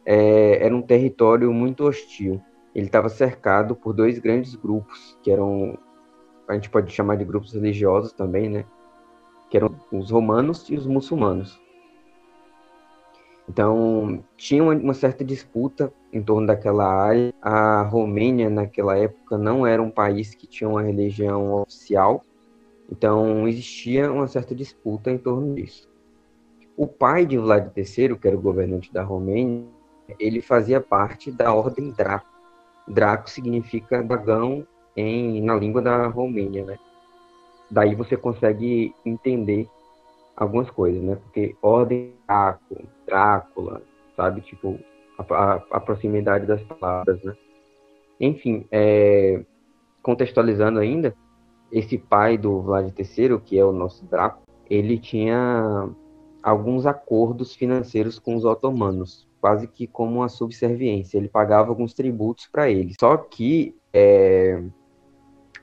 é, 0.05 0.63
era 0.63 0.75
um 0.75 0.81
território 0.81 1.51
muito 1.51 1.85
hostil. 1.85 2.41
Ele 2.75 2.85
estava 2.85 3.09
cercado 3.09 3.75
por 3.75 3.93
dois 3.93 4.19
grandes 4.19 4.55
grupos, 4.55 5.17
que 5.23 5.31
eram 5.31 5.77
a 6.49 6.55
gente 6.55 6.69
pode 6.69 6.91
chamar 6.91 7.15
de 7.15 7.23
grupos 7.23 7.53
religiosos 7.53 8.11
também, 8.11 8.49
né? 8.49 8.65
Que 9.49 9.57
eram 9.57 9.73
os 9.91 10.09
romanos 10.09 10.67
e 10.69 10.75
os 10.75 10.87
muçulmanos. 10.87 11.61
Então, 13.47 14.23
tinha 14.35 14.63
uma, 14.63 14.93
certa 14.93 15.23
disputa 15.23 15.93
em 16.11 16.21
torno 16.21 16.47
daquela 16.47 16.85
área. 16.85 17.33
A 17.41 17.83
Romênia, 17.83 18.49
naquela 18.49 18.97
época, 18.97 19.37
não 19.37 19.65
era 19.65 19.81
um 19.81 19.91
país 19.91 20.33
que 20.33 20.47
tinha 20.47 20.69
uma 20.69 20.81
religião 20.81 21.53
oficial, 21.53 22.23
então 22.91 23.47
existia 23.47 24.11
uma 24.11 24.27
certa 24.27 24.53
disputa 24.53 25.11
em 25.11 25.17
torno 25.17 25.55
disso. 25.55 25.89
O 26.77 26.87
pai 26.87 27.25
de 27.25 27.37
Vlad 27.37 27.71
III, 27.75 28.15
que 28.17 28.27
era 28.27 28.37
o 28.37 28.41
governante 28.41 28.91
da 28.93 29.03
Romênia, 29.03 29.65
ele 30.19 30.41
fazia 30.41 30.79
parte 30.81 31.31
da 31.31 31.53
Ordem 31.53 31.91
Draco. 31.91 32.29
Draco 32.87 33.29
significa 33.29 34.03
dragão 34.03 34.65
em, 34.95 35.41
na 35.41 35.55
língua 35.55 35.81
da 35.81 36.07
Romênia, 36.07 36.65
né? 36.65 36.77
Daí 37.69 37.95
você 37.95 38.17
consegue 38.17 38.93
entender 39.05 39.67
algumas 40.35 40.69
coisas, 40.71 41.01
né? 41.01 41.15
Porque 41.15 41.55
ordem, 41.61 42.13
Draco, 42.27 42.87
Drácula, 43.05 43.81
sabe? 44.15 44.41
Tipo, 44.41 44.79
a, 45.17 45.23
a, 45.33 45.53
a 45.71 45.79
proximidade 45.79 46.45
das 46.45 46.61
palavras, 46.63 47.21
né? 47.23 47.35
Enfim, 48.19 48.65
é, 48.71 49.43
contextualizando 50.01 50.79
ainda, 50.79 51.15
esse 51.71 51.97
pai 51.97 52.37
do 52.37 52.61
Vlad 52.61 52.91
III, 52.97 53.39
que 53.39 53.57
é 53.57 53.63
o 53.63 53.71
nosso 53.71 54.05
Draco, 54.05 54.43
ele 54.69 54.97
tinha 54.97 55.89
alguns 56.41 56.85
acordos 56.85 57.55
financeiros 57.55 58.17
com 58.17 58.35
os 58.35 58.45
otomanos, 58.45 59.27
quase 59.41 59.67
que 59.67 59.87
como 59.87 60.17
uma 60.17 60.29
subserviência. 60.29 61.17
Ele 61.17 61.27
pagava 61.27 61.69
alguns 61.69 61.93
tributos 61.93 62.47
para 62.47 62.69
eles. 62.69 62.95
Só 62.99 63.17
que 63.17 63.75
é, 63.93 64.61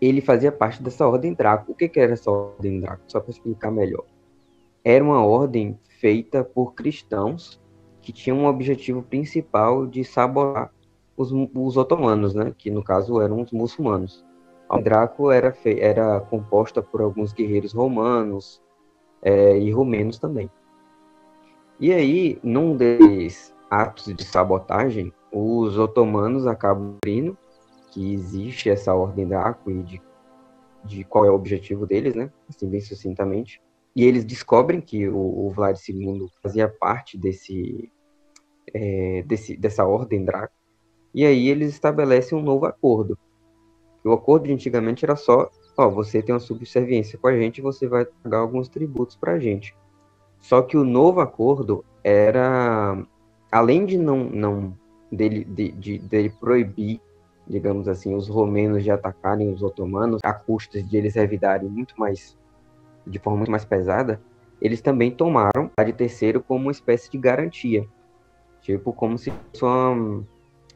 ele 0.01 0.21
fazia 0.21 0.53
parte 0.53 0.83
dessa 0.83 1.07
ordem 1.07 1.35
Draco. 1.35 1.73
O 1.73 1.75
que, 1.75 1.89
que 1.89 2.01
era 2.01 2.13
essa 2.13 2.31
ordem 2.31 2.81
Draco? 2.81 3.03
Só 3.07 3.21
para 3.21 3.31
explicar 3.31 3.71
melhor. 3.71 4.05
Era 4.85 5.03
uma 5.03 5.25
ordem 5.25 5.79
feita 6.01 6.45
por 6.45 6.75
cristãos 6.75 7.61
que 8.01 8.13
tinham 8.13 8.39
um 8.39 8.47
objetivo 8.47 9.03
principal 9.03 9.87
de 9.87 10.05
sabotar 10.05 10.71
os, 11.17 11.33
os 11.33 11.77
otomanos, 11.77 12.35
né? 12.35 12.55
que 12.57 12.71
no 12.71 12.83
caso 12.83 13.21
eram 13.21 13.41
os 13.41 13.51
muçulmanos. 13.51 14.25
A 14.69 14.81
Draco 14.81 15.31
era, 15.31 15.57
era 15.65 16.21
composta 16.21 16.83
por 16.83 17.01
alguns 17.01 17.33
guerreiros 17.33 17.73
romanos 17.73 18.63
é, 19.23 19.59
e 19.59 19.71
romenos 19.71 20.19
também. 20.19 20.51
E 21.79 21.93
aí, 21.93 22.39
num 22.43 22.77
desses 22.77 23.55
atos 23.71 24.15
de 24.15 24.25
sabotagem, 24.25 25.13
os 25.33 25.79
otomanos 25.79 26.47
acabam 26.47 26.97
abrindo 26.97 27.37
que 27.97 28.13
existe 28.13 28.69
essa 28.69 28.95
ordem 28.95 29.27
Draco 29.27 29.71
e 29.71 29.83
de, 29.83 30.03
de 30.85 31.03
qual 31.03 31.25
é 31.25 31.31
o 31.31 31.35
objetivo 31.35 31.87
deles, 31.87 32.15
né? 32.15 32.31
Assim, 32.47 32.69
bem 32.69 32.81
sucintamente. 32.83 33.63
E 33.95 34.05
eles 34.05 34.23
descobrem 34.23 34.83
que 34.83 35.09
o, 35.09 35.17
o 35.17 35.51
Vlad 35.51 35.79
II 35.89 36.27
fazia 36.43 36.69
parte 36.69 37.17
desse, 37.17 37.91
é, 38.75 39.23
desse, 39.23 39.57
dessa 39.57 39.87
ordem 39.87 40.27
Draco. 40.27 40.53
E 41.15 41.25
aí 41.25 41.49
eles 41.49 41.71
estabelecem 41.73 42.37
um 42.37 42.43
novo 42.43 42.67
acordo. 42.67 43.19
O 44.05 44.13
acordo 44.13 44.45
de 44.45 44.53
antigamente 44.53 45.03
era 45.03 45.17
só, 45.17 45.51
ó, 45.75 45.89
você 45.89 46.21
tem 46.21 46.35
uma 46.35 46.39
subserviência 46.39 47.19
com 47.19 47.29
a 47.29 47.35
gente, 47.35 47.63
você 47.63 47.89
vai 47.89 48.05
pagar 48.05 48.41
alguns 48.41 48.69
tributos 48.69 49.17
para 49.17 49.33
a 49.33 49.39
gente. 49.39 49.75
Só 50.43 50.61
que 50.61 50.77
o 50.77 50.85
novo 50.85 51.21
acordo 51.21 51.83
era, 52.05 53.03
além 53.51 53.87
de 53.87 53.97
não, 53.97 54.25
não 54.25 54.79
dele, 55.11 55.45
de, 55.45 55.73
de, 55.73 55.99
dele 55.99 56.29
proibir, 56.39 57.01
digamos 57.47 57.89
assim, 57.89 58.15
os 58.15 58.29
romenos 58.29 58.83
de 58.83 58.91
atacarem 58.91 59.53
os 59.53 59.63
otomanos, 59.63 60.21
a 60.25 60.33
custas 60.33 60.87
de 60.89 60.97
eles 60.97 61.15
revidarem 61.15 61.69
muito 61.69 61.95
mais, 61.99 62.37
de 63.07 63.19
forma 63.19 63.39
muito 63.39 63.51
mais 63.51 63.65
pesada, 63.65 64.21
eles 64.61 64.81
também 64.81 65.11
tomaram 65.11 65.71
a 65.77 65.85
de 65.85 65.93
terceiro 65.93 66.43
como 66.43 66.63
uma 66.63 66.73
espécie 66.73 67.11
de 67.11 67.19
garantia. 67.19 67.87
Tipo, 68.61 68.93
como 68.93 69.17
se 69.17 69.31
fosse 69.31 69.65
uma, 69.65 70.25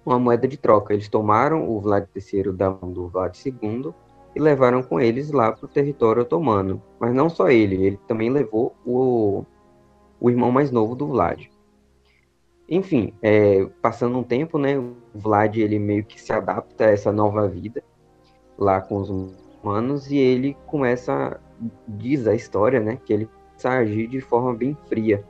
uma 0.05 0.18
moeda 0.18 0.47
de 0.47 0.57
troca. 0.57 0.93
Eles 0.95 1.09
tomaram 1.09 1.68
o 1.68 1.81
Vlad 1.81 2.07
III 2.14 2.53
da 2.53 2.71
mão 2.71 2.93
do 2.93 3.09
Vlad 3.09 3.35
II 3.45 3.93
e 4.35 4.41
levaram 4.41 4.83
com 4.83 5.01
eles 5.01 5.31
lá 5.31 5.53
para 5.53 5.64
o 5.64 5.68
território 5.68 6.23
otomano. 6.23 6.83
Mas 6.99 7.14
não 7.14 7.29
só 7.29 7.49
ele, 7.49 7.85
ele 7.85 7.99
também 8.07 8.31
levou 8.31 8.75
o, 8.85 9.45
o 10.21 10.31
irmão 10.31 10.53
mais 10.53 10.71
novo 10.71 10.95
do 10.95 11.09
Vlad. 11.09 11.47
Enfim, 12.71 13.12
é, 13.21 13.66
passando 13.83 14.16
um 14.16 14.23
tempo, 14.23 14.57
né, 14.57 14.79
o 14.79 14.95
Vlad 15.12 15.57
ele 15.57 15.77
meio 15.77 16.05
que 16.05 16.21
se 16.21 16.33
adapta 16.33 16.85
a 16.85 16.91
essa 16.91 17.11
nova 17.11 17.49
vida 17.49 17.83
lá 18.57 18.81
com 18.81 18.99
os 18.99 19.11
humanos 19.11 20.09
e 20.09 20.16
ele 20.16 20.57
começa, 20.68 21.41
diz 21.89 22.29
a 22.29 22.35
história, 22.35 22.79
né, 22.79 22.97
que 23.05 23.12
ele 23.12 23.27
começa 23.27 23.71
a 23.71 23.79
agir 23.79 24.07
de 24.07 24.21
forma 24.21 24.55
bem 24.55 24.77
fria, 24.89 25.25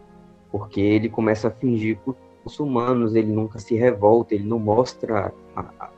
porque 0.53 0.83
ele 0.83 1.09
começa 1.09 1.49
a 1.49 1.51
fingir 1.51 1.99
que 2.05 2.13
os 2.45 2.61
humanos, 2.61 3.15
ele 3.15 3.33
nunca 3.33 3.59
se 3.59 3.75
revolta, 3.75 4.35
ele 4.35 4.45
não 4.45 4.59
mostra, 4.59 5.33
a, 5.57 5.61
a, 5.61 5.91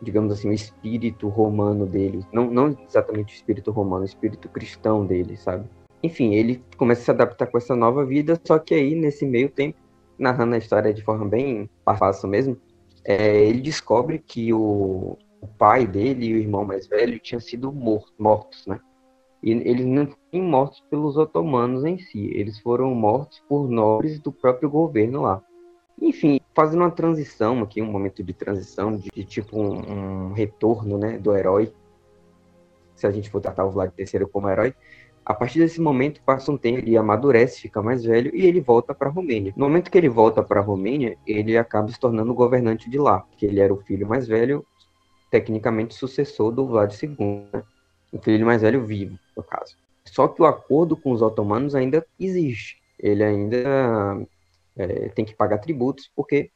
digamos 0.00 0.32
assim, 0.32 0.50
o 0.50 0.52
espírito 0.52 1.28
romano 1.28 1.84
dele, 1.84 2.24
não, 2.32 2.48
não 2.48 2.76
exatamente 2.88 3.34
o 3.34 3.36
espírito 3.36 3.72
romano, 3.72 4.02
o 4.02 4.06
espírito 4.06 4.48
cristão 4.48 5.04
dele, 5.04 5.36
sabe? 5.36 5.68
Enfim, 6.00 6.34
ele 6.34 6.62
começa 6.76 7.00
a 7.00 7.04
se 7.06 7.10
adaptar 7.10 7.46
com 7.46 7.58
essa 7.58 7.74
nova 7.74 8.04
vida, 8.04 8.40
só 8.44 8.58
que 8.58 8.74
aí, 8.74 8.94
nesse 8.94 9.26
meio 9.26 9.48
tempo, 9.48 9.78
narrando 10.18 10.54
a 10.54 10.58
história 10.58 10.92
de 10.92 11.02
forma 11.02 11.26
bem 11.26 11.68
fácil 11.98 12.28
mesmo, 12.28 12.56
é, 13.04 13.44
ele 13.44 13.60
descobre 13.60 14.18
que 14.18 14.52
o, 14.52 15.16
o, 15.40 15.46
pai 15.58 15.86
dele 15.86 16.26
e 16.26 16.34
o 16.34 16.38
irmão 16.38 16.64
mais 16.64 16.86
velho 16.86 17.18
tinham 17.20 17.40
sido 17.40 17.72
mortos, 17.72 18.12
mortos, 18.18 18.66
né? 18.66 18.80
E 19.42 19.52
eles 19.52 19.86
não 19.86 20.06
foram 20.06 20.44
mortos 20.44 20.80
pelos 20.90 21.16
otomanos 21.16 21.84
em 21.84 21.98
si, 21.98 22.30
eles 22.34 22.58
foram 22.58 22.92
mortos 22.94 23.40
por 23.48 23.68
nobres 23.68 24.18
do 24.18 24.32
próprio 24.32 24.68
governo 24.68 25.22
lá. 25.22 25.42
Enfim, 26.00 26.40
fazendo 26.54 26.80
uma 26.80 26.90
transição 26.90 27.62
aqui, 27.62 27.80
um 27.80 27.90
momento 27.90 28.24
de 28.24 28.32
transição, 28.32 28.96
de, 28.96 29.08
de 29.14 29.24
tipo 29.24 29.58
um, 29.58 30.28
um, 30.28 30.32
retorno 30.32 30.98
né, 30.98 31.18
do 31.18 31.34
herói, 31.36 31.72
se 32.94 33.06
a 33.06 33.10
gente 33.10 33.30
for 33.30 33.40
tratar 33.40 33.64
o 33.64 33.70
Vlad 33.70 33.92
III 33.96 34.26
como 34.26 34.48
herói, 34.48 34.74
a 35.26 35.34
partir 35.34 35.58
desse 35.58 35.80
momento 35.80 36.22
passa 36.22 36.52
um 36.52 36.56
tempo, 36.56 36.78
ele 36.78 36.96
amadurece, 36.96 37.60
fica 37.60 37.82
mais 37.82 38.04
velho 38.04 38.30
e 38.32 38.46
ele 38.46 38.60
volta 38.60 38.94
para 38.94 39.08
a 39.08 39.10
Romênia. 39.10 39.52
No 39.56 39.66
momento 39.66 39.90
que 39.90 39.98
ele 39.98 40.08
volta 40.08 40.40
para 40.40 40.60
a 40.60 40.62
Romênia, 40.62 41.18
ele 41.26 41.58
acaba 41.58 41.88
se 41.88 41.98
tornando 41.98 42.32
governante 42.32 42.88
de 42.88 42.96
lá, 42.96 43.18
porque 43.18 43.44
ele 43.44 43.58
era 43.58 43.74
o 43.74 43.78
filho 43.78 44.06
mais 44.06 44.28
velho, 44.28 44.64
tecnicamente 45.28 45.96
sucessor 45.96 46.52
do 46.52 46.64
Vlad 46.64 46.92
II, 46.92 47.16
né? 47.52 47.64
o 48.12 48.22
filho 48.22 48.46
mais 48.46 48.62
velho 48.62 48.86
vivo, 48.86 49.18
no 49.36 49.42
caso. 49.42 49.76
Só 50.04 50.28
que 50.28 50.40
o 50.40 50.46
acordo 50.46 50.96
com 50.96 51.10
os 51.10 51.20
otomanos 51.20 51.74
ainda 51.74 52.06
existe. 52.20 52.80
Ele 52.96 53.24
ainda 53.24 54.24
é, 54.76 55.08
tem 55.08 55.24
que 55.24 55.34
pagar 55.34 55.58
tributos, 55.58 56.08
porque 56.14 56.52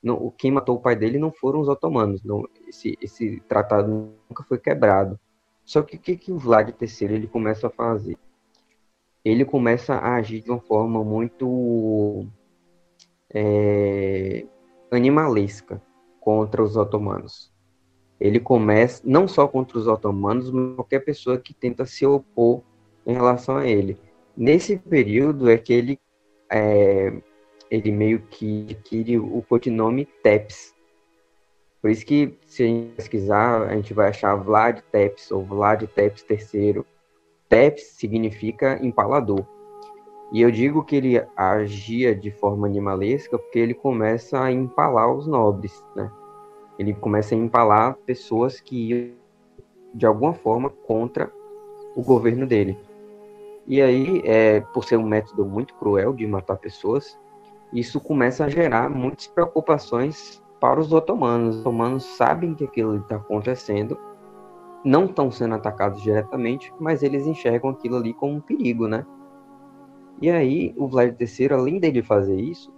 não, 0.00 0.32
quem 0.38 0.52
matou 0.52 0.76
o 0.76 0.80
pai 0.80 0.94
dele 0.94 1.18
não 1.18 1.32
foram 1.32 1.58
os 1.58 1.68
otomanos. 1.68 2.22
Não, 2.22 2.48
esse, 2.68 2.96
esse 3.02 3.40
tratado 3.48 4.14
nunca 4.30 4.44
foi 4.44 4.58
quebrado. 4.58 5.18
Só 5.64 5.82
que 5.82 5.96
o 5.96 5.98
que, 5.98 6.16
que 6.16 6.32
o 6.32 6.38
Vlad 6.38 6.70
III 6.70 7.14
ele 7.14 7.26
começa 7.26 7.68
a 7.68 7.70
fazer? 7.70 8.18
Ele 9.24 9.44
começa 9.44 9.94
a 9.94 10.16
agir 10.16 10.40
de 10.40 10.50
uma 10.50 10.60
forma 10.60 11.02
muito 11.02 12.26
é, 13.32 14.46
animalesca 14.90 15.82
contra 16.20 16.62
os 16.62 16.76
otomanos. 16.76 17.52
Ele 18.20 18.38
começa, 18.38 19.02
não 19.04 19.26
só 19.26 19.48
contra 19.48 19.78
os 19.78 19.86
otomanos, 19.86 20.50
mas 20.50 20.76
qualquer 20.76 21.00
pessoa 21.00 21.38
que 21.38 21.54
tenta 21.54 21.84
se 21.84 22.04
opor 22.06 22.62
em 23.06 23.14
relação 23.14 23.56
a 23.56 23.66
ele. 23.66 23.98
Nesse 24.36 24.76
período 24.76 25.48
é 25.50 25.56
que 25.56 25.72
ele, 25.72 26.00
é, 26.50 27.12
ele 27.70 27.90
meio 27.90 28.20
que 28.26 28.66
adquire 28.70 29.18
o 29.18 29.42
codinome 29.42 30.06
Tepes, 30.22 30.73
por 31.84 31.90
isso 31.90 32.06
que, 32.06 32.34
se 32.46 32.62
a 32.62 32.66
gente 32.66 32.94
pesquisar, 32.94 33.64
a 33.64 33.74
gente 33.74 33.92
vai 33.92 34.08
achar 34.08 34.34
Vlad 34.36 34.80
Tepes 34.90 35.30
ou 35.30 35.44
Vlad 35.44 35.82
Tepes 35.82 36.24
III. 36.30 36.82
Tepes 37.46 37.88
significa 37.88 38.82
empalador. 38.82 39.44
E 40.32 40.40
eu 40.40 40.50
digo 40.50 40.82
que 40.82 40.96
ele 40.96 41.22
agia 41.36 42.14
de 42.14 42.30
forma 42.30 42.66
animalesca 42.66 43.38
porque 43.38 43.58
ele 43.58 43.74
começa 43.74 44.42
a 44.42 44.50
empalar 44.50 45.12
os 45.12 45.26
nobres, 45.26 45.84
né? 45.94 46.10
Ele 46.78 46.94
começa 46.94 47.34
a 47.34 47.38
empalar 47.38 47.98
pessoas 48.06 48.60
que 48.60 48.88
iam, 48.88 49.10
de 49.92 50.06
alguma 50.06 50.32
forma, 50.32 50.70
contra 50.70 51.30
o 51.94 52.02
governo 52.02 52.46
dele. 52.46 52.78
E 53.66 53.82
aí, 53.82 54.22
é, 54.24 54.62
por 54.72 54.86
ser 54.86 54.96
um 54.96 55.06
método 55.06 55.44
muito 55.44 55.74
cruel 55.74 56.14
de 56.14 56.26
matar 56.26 56.56
pessoas, 56.56 57.20
isso 57.74 58.00
começa 58.00 58.46
a 58.46 58.48
gerar 58.48 58.88
muitas 58.88 59.26
preocupações 59.26 60.42
para 60.64 60.80
os 60.80 60.94
otomanos. 60.94 61.56
Os 61.56 61.60
otomanos 61.60 62.04
sabem 62.16 62.54
que 62.54 62.64
aquilo 62.64 62.96
está 62.96 63.16
acontecendo, 63.16 63.98
não 64.82 65.04
estão 65.04 65.30
sendo 65.30 65.56
atacados 65.56 66.00
diretamente, 66.00 66.72
mas 66.80 67.02
eles 67.02 67.26
enxergam 67.26 67.68
aquilo 67.68 67.96
ali 67.96 68.14
como 68.14 68.36
um 68.36 68.40
perigo, 68.40 68.88
né? 68.88 69.04
E 70.22 70.30
aí, 70.30 70.74
o 70.78 70.88
Vlad 70.88 71.20
III, 71.20 71.52
além 71.52 71.78
dele 71.78 72.02
fazer 72.02 72.40
isso, 72.40 72.72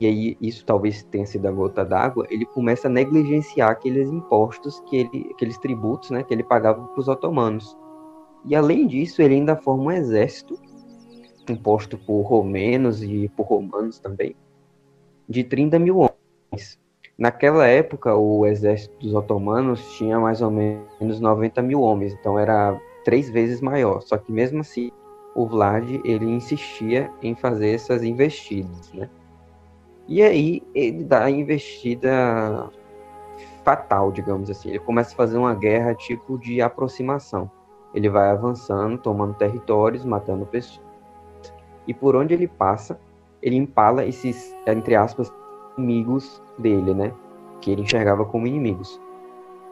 e 0.00 0.06
aí 0.06 0.38
isso 0.40 0.64
talvez 0.64 1.02
tenha 1.02 1.26
sido 1.26 1.46
a 1.46 1.52
gota 1.52 1.84
d'água, 1.84 2.26
ele 2.30 2.46
começa 2.46 2.88
a 2.88 2.90
negligenciar 2.90 3.72
aqueles 3.72 4.08
impostos, 4.08 4.80
que 4.86 4.96
ele, 4.96 5.30
aqueles 5.30 5.58
tributos 5.58 6.08
né, 6.08 6.22
que 6.22 6.32
ele 6.32 6.42
pagava 6.42 6.86
para 6.86 7.00
os 7.00 7.06
otomanos. 7.06 7.76
E 8.46 8.56
além 8.56 8.86
disso, 8.86 9.20
ele 9.20 9.34
ainda 9.34 9.56
forma 9.56 9.84
um 9.84 9.92
exército, 9.92 10.58
composto 11.46 11.98
por 11.98 12.22
romenos 12.22 13.02
e 13.02 13.28
por 13.36 13.44
romanos 13.44 13.98
também, 13.98 14.34
de 15.28 15.44
30 15.44 15.78
mil 15.78 15.98
homens. 15.98 16.13
Naquela 17.16 17.66
época, 17.66 18.14
o 18.16 18.44
exército 18.44 18.98
dos 18.98 19.14
otomanos 19.14 19.92
tinha 19.92 20.18
mais 20.18 20.42
ou 20.42 20.50
menos 20.50 21.20
90 21.20 21.62
mil 21.62 21.80
homens, 21.80 22.12
então 22.12 22.38
era 22.38 22.78
três 23.04 23.30
vezes 23.30 23.60
maior. 23.60 24.00
Só 24.02 24.16
que 24.16 24.32
mesmo 24.32 24.60
assim, 24.60 24.90
o 25.34 25.46
Vlad 25.46 25.88
ele 26.04 26.26
insistia 26.26 27.10
em 27.22 27.34
fazer 27.34 27.70
essas 27.70 28.02
investidas, 28.02 28.92
né? 28.92 29.08
E 30.08 30.22
aí 30.22 30.62
ele 30.74 31.04
dá 31.04 31.24
a 31.24 31.30
investida 31.30 32.68
fatal, 33.62 34.10
digamos 34.10 34.50
assim. 34.50 34.70
Ele 34.70 34.78
começa 34.80 35.12
a 35.12 35.16
fazer 35.16 35.38
uma 35.38 35.54
guerra 35.54 35.94
tipo 35.94 36.36
de 36.38 36.60
aproximação. 36.60 37.50
Ele 37.94 38.08
vai 38.08 38.28
avançando, 38.28 38.98
tomando 38.98 39.34
territórios, 39.34 40.04
matando 40.04 40.44
pessoas. 40.44 40.84
E 41.86 41.94
por 41.94 42.16
onde 42.16 42.34
ele 42.34 42.48
passa, 42.48 42.98
ele 43.40 43.56
empala 43.56 44.04
esses, 44.04 44.54
entre 44.66 44.96
aspas, 44.96 45.32
inimigos 45.76 46.42
dele, 46.58 46.94
né? 46.94 47.12
Que 47.60 47.72
ele 47.72 47.82
enxergava 47.82 48.24
como 48.24 48.46
inimigos. 48.46 49.00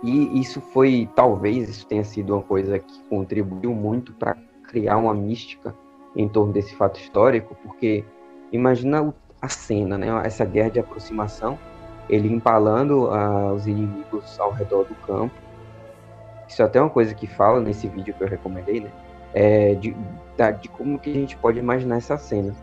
E 0.02 0.40
isso 0.40 0.60
foi, 0.60 1.08
talvez, 1.14 1.68
isso 1.68 1.86
tenha 1.86 2.02
sido 2.02 2.34
uma 2.34 2.42
coisa 2.42 2.78
que 2.78 3.02
contribuiu 3.08 3.72
muito 3.72 4.12
para 4.12 4.36
criar 4.68 4.96
uma 4.96 5.14
mística 5.14 5.74
em 6.16 6.28
torno 6.28 6.52
desse 6.52 6.74
fato 6.74 6.98
histórico, 6.98 7.56
porque 7.62 8.04
imagina 8.50 9.14
a 9.40 9.48
cena, 9.48 9.96
né? 9.96 10.08
Essa 10.24 10.44
guerra 10.44 10.70
de 10.70 10.80
aproximação, 10.80 11.58
ele 12.08 12.32
empalando 12.32 13.04
uh, 13.04 13.52
os 13.54 13.66
inimigos 13.66 14.38
ao 14.40 14.50
redor 14.50 14.84
do 14.84 14.94
campo. 15.06 15.34
Isso 16.48 16.60
é 16.62 16.64
até 16.64 16.80
uma 16.80 16.90
coisa 16.90 17.14
que 17.14 17.26
fala 17.26 17.60
nesse 17.60 17.86
vídeo 17.88 18.12
que 18.12 18.22
eu 18.22 18.28
recomendei, 18.28 18.80
né? 18.80 18.90
É 19.32 19.74
de, 19.74 19.96
de 20.60 20.68
como 20.68 20.98
que 20.98 21.10
a 21.10 21.14
gente 21.14 21.36
pode 21.36 21.58
imaginar 21.58 21.96
essa 21.96 22.16
cena. 22.18 22.54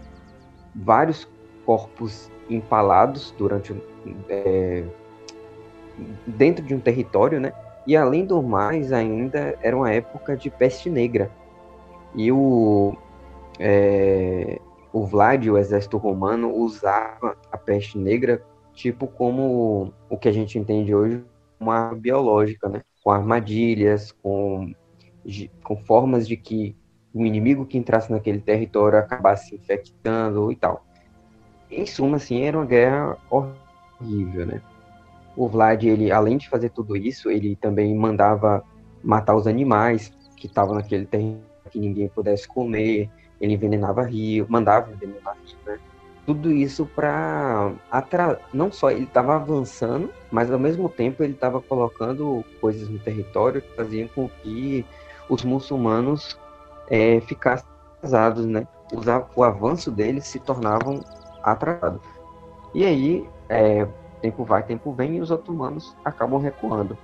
Vários 0.75 1.27
corpos 1.69 2.31
empalados 2.49 3.31
durante 3.37 3.79
é, 4.27 4.83
dentro 6.25 6.65
de 6.65 6.73
um 6.73 6.79
território, 6.79 7.39
né? 7.39 7.53
E 7.85 7.95
além 7.95 8.25
do 8.25 8.41
mais, 8.41 8.91
ainda 8.91 9.55
era 9.61 9.77
uma 9.77 9.91
época 9.91 10.35
de 10.35 10.49
peste 10.49 10.89
negra. 10.89 11.29
E 12.15 12.31
o, 12.31 12.97
é, 13.59 14.59
o 14.91 15.05
Vlad, 15.05 15.47
o 15.47 15.59
exército 15.59 15.97
romano, 15.97 16.51
usava 16.55 17.37
a 17.51 17.57
peste 17.57 17.99
negra 17.99 18.43
tipo 18.73 19.05
como 19.05 19.93
o 20.09 20.17
que 20.17 20.27
a 20.27 20.31
gente 20.31 20.57
entende 20.57 20.95
hoje 20.95 21.23
uma 21.59 21.93
biológica, 21.93 22.67
né? 22.67 22.81
Com 23.03 23.11
armadilhas, 23.11 24.11
com, 24.11 24.73
com 25.63 25.77
formas 25.77 26.27
de 26.27 26.35
que 26.35 26.75
o 27.13 27.23
inimigo 27.23 27.63
que 27.63 27.77
entrasse 27.77 28.11
naquele 28.11 28.39
território 28.39 28.97
acabasse 28.97 29.49
se 29.49 29.55
infectando 29.55 30.51
e 30.51 30.55
tal. 30.55 30.88
Em 31.69 31.85
suma, 31.85 32.17
assim, 32.17 32.43
era 32.43 32.57
uma 32.57 32.65
guerra 32.65 33.17
horrível, 33.29 34.45
né? 34.45 34.61
O 35.35 35.47
Vlad, 35.47 35.83
ele, 35.83 36.11
além 36.11 36.37
de 36.37 36.49
fazer 36.49 36.69
tudo 36.69 36.97
isso, 36.97 37.29
ele 37.29 37.55
também 37.55 37.95
mandava 37.95 38.63
matar 39.03 39.35
os 39.35 39.47
animais 39.47 40.11
que 40.35 40.47
estavam 40.47 40.75
naquele 40.75 41.05
terreno 41.05 41.41
que 41.69 41.79
ninguém 41.79 42.09
pudesse 42.09 42.47
comer, 42.47 43.09
ele 43.39 43.53
envenenava 43.53 44.03
rio, 44.03 44.45
mandava 44.49 44.91
envenenar 44.91 45.37
rio, 45.45 45.57
né? 45.65 45.79
Tudo 46.25 46.51
isso 46.51 46.85
para 46.85 47.71
atra... 47.89 48.39
não 48.53 48.71
só 48.71 48.91
ele 48.91 49.03
estava 49.03 49.35
avançando, 49.35 50.11
mas 50.31 50.51
ao 50.51 50.59
mesmo 50.59 50.89
tempo 50.89 51.23
ele 51.23 51.33
estava 51.33 51.61
colocando 51.61 52.43
coisas 52.59 52.87
no 52.89 52.99
território 52.99 53.61
que 53.61 53.75
faziam 53.75 54.07
com 54.09 54.29
que 54.29 54.85
os 55.27 55.43
muçulmanos 55.43 56.37
é, 56.89 57.19
ficassem 57.21 57.67
atrasados, 57.97 58.45
né? 58.45 58.67
o 59.35 59.43
avanço 59.43 59.91
deles 59.91 60.25
se 60.25 60.39
tornavam 60.39 61.01
atrasados. 61.43 62.01
E 62.73 62.85
aí, 62.85 63.27
é, 63.47 63.87
tempo 64.21 64.43
vai, 64.43 64.63
tempo 64.63 64.91
vem, 64.91 65.17
e 65.17 65.21
os 65.21 65.31
otomanos 65.31 65.95
acabam 66.03 66.39
recuando. 66.39 66.97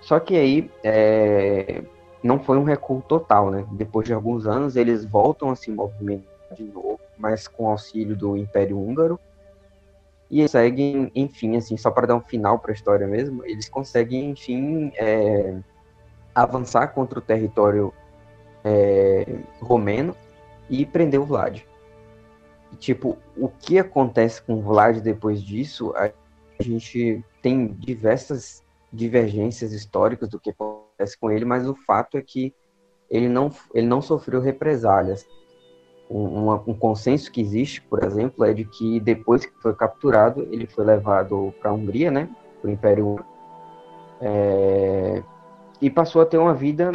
Só 0.00 0.20
que 0.20 0.36
aí 0.36 0.70
é, 0.82 1.82
não 2.22 2.38
foi 2.38 2.58
um 2.58 2.64
recuo 2.64 3.02
total, 3.02 3.50
né? 3.50 3.66
Depois 3.72 4.06
de 4.06 4.12
alguns 4.12 4.46
anos, 4.46 4.76
eles 4.76 5.04
voltam 5.04 5.50
a 5.50 5.56
se 5.56 5.70
movimentar 5.70 6.54
de 6.54 6.64
novo, 6.64 7.00
mas 7.18 7.48
com 7.48 7.68
auxílio 7.68 8.16
do 8.16 8.36
Império 8.36 8.78
Húngaro. 8.78 9.18
E 10.30 10.40
eles 10.40 10.52
conseguem, 10.52 11.10
enfim, 11.14 11.56
assim, 11.56 11.76
só 11.76 11.90
para 11.90 12.06
dar 12.06 12.16
um 12.16 12.20
final 12.20 12.58
para 12.58 12.72
a 12.72 12.74
história 12.74 13.06
mesmo, 13.06 13.44
eles 13.44 13.68
conseguem, 13.68 14.30
enfim, 14.30 14.90
é, 14.96 15.56
avançar 16.34 16.88
contra 16.88 17.18
o 17.18 17.22
território 17.22 17.92
é, 18.64 19.24
romeno 19.60 20.16
e 20.68 20.84
prender 20.84 21.20
o 21.20 21.24
Vlad 21.24 21.62
tipo, 22.78 23.16
o 23.36 23.48
que 23.48 23.78
acontece 23.78 24.42
com 24.42 24.54
o 24.54 24.62
Vlad 24.62 25.00
depois 25.00 25.42
disso, 25.42 25.92
a 25.96 26.10
gente 26.60 27.24
tem 27.42 27.68
diversas 27.68 28.64
divergências 28.92 29.72
históricas 29.72 30.28
do 30.28 30.40
que 30.40 30.50
acontece 30.50 31.18
com 31.18 31.30
ele, 31.30 31.44
mas 31.44 31.68
o 31.68 31.74
fato 31.74 32.16
é 32.16 32.22
que 32.22 32.54
ele 33.10 33.28
não, 33.28 33.50
ele 33.74 33.86
não 33.86 34.00
sofreu 34.00 34.40
represálias. 34.40 35.26
Um, 36.08 36.52
um 36.52 36.74
consenso 36.74 37.30
que 37.30 37.40
existe, 37.40 37.82
por 37.82 38.02
exemplo, 38.04 38.44
é 38.44 38.54
de 38.54 38.64
que 38.64 39.00
depois 39.00 39.44
que 39.44 39.52
foi 39.60 39.74
capturado, 39.74 40.46
ele 40.52 40.66
foi 40.66 40.84
levado 40.84 41.52
para 41.60 41.70
a 41.70 41.74
Hungria, 41.74 42.10
né, 42.10 42.28
para 42.60 42.68
o 42.68 42.72
Império 42.72 43.24
é, 44.20 45.22
e 45.80 45.90
passou 45.90 46.22
a 46.22 46.26
ter 46.26 46.38
uma 46.38 46.54
vida 46.54 46.92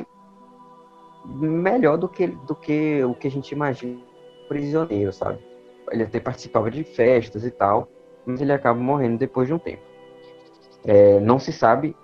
melhor 1.25 1.97
do 1.97 2.07
que, 2.07 2.27
do 2.27 2.55
que 2.55 3.03
o 3.03 3.13
que 3.13 3.27
a 3.27 3.31
gente 3.31 3.51
imagina 3.51 4.01
prisioneiro, 4.47 5.13
sabe? 5.13 5.39
Ele 5.91 6.03
até 6.03 6.19
participava 6.19 6.71
de 6.71 6.83
festas 6.83 7.45
e 7.45 7.51
tal, 7.51 7.87
mas 8.25 8.41
ele 8.41 8.51
acaba 8.51 8.79
morrendo 8.79 9.17
depois 9.17 9.47
de 9.47 9.53
um 9.53 9.59
tempo. 9.59 9.81
É, 10.83 11.19
não 11.19 11.37
se 11.37 11.51
sabe, 11.51 11.95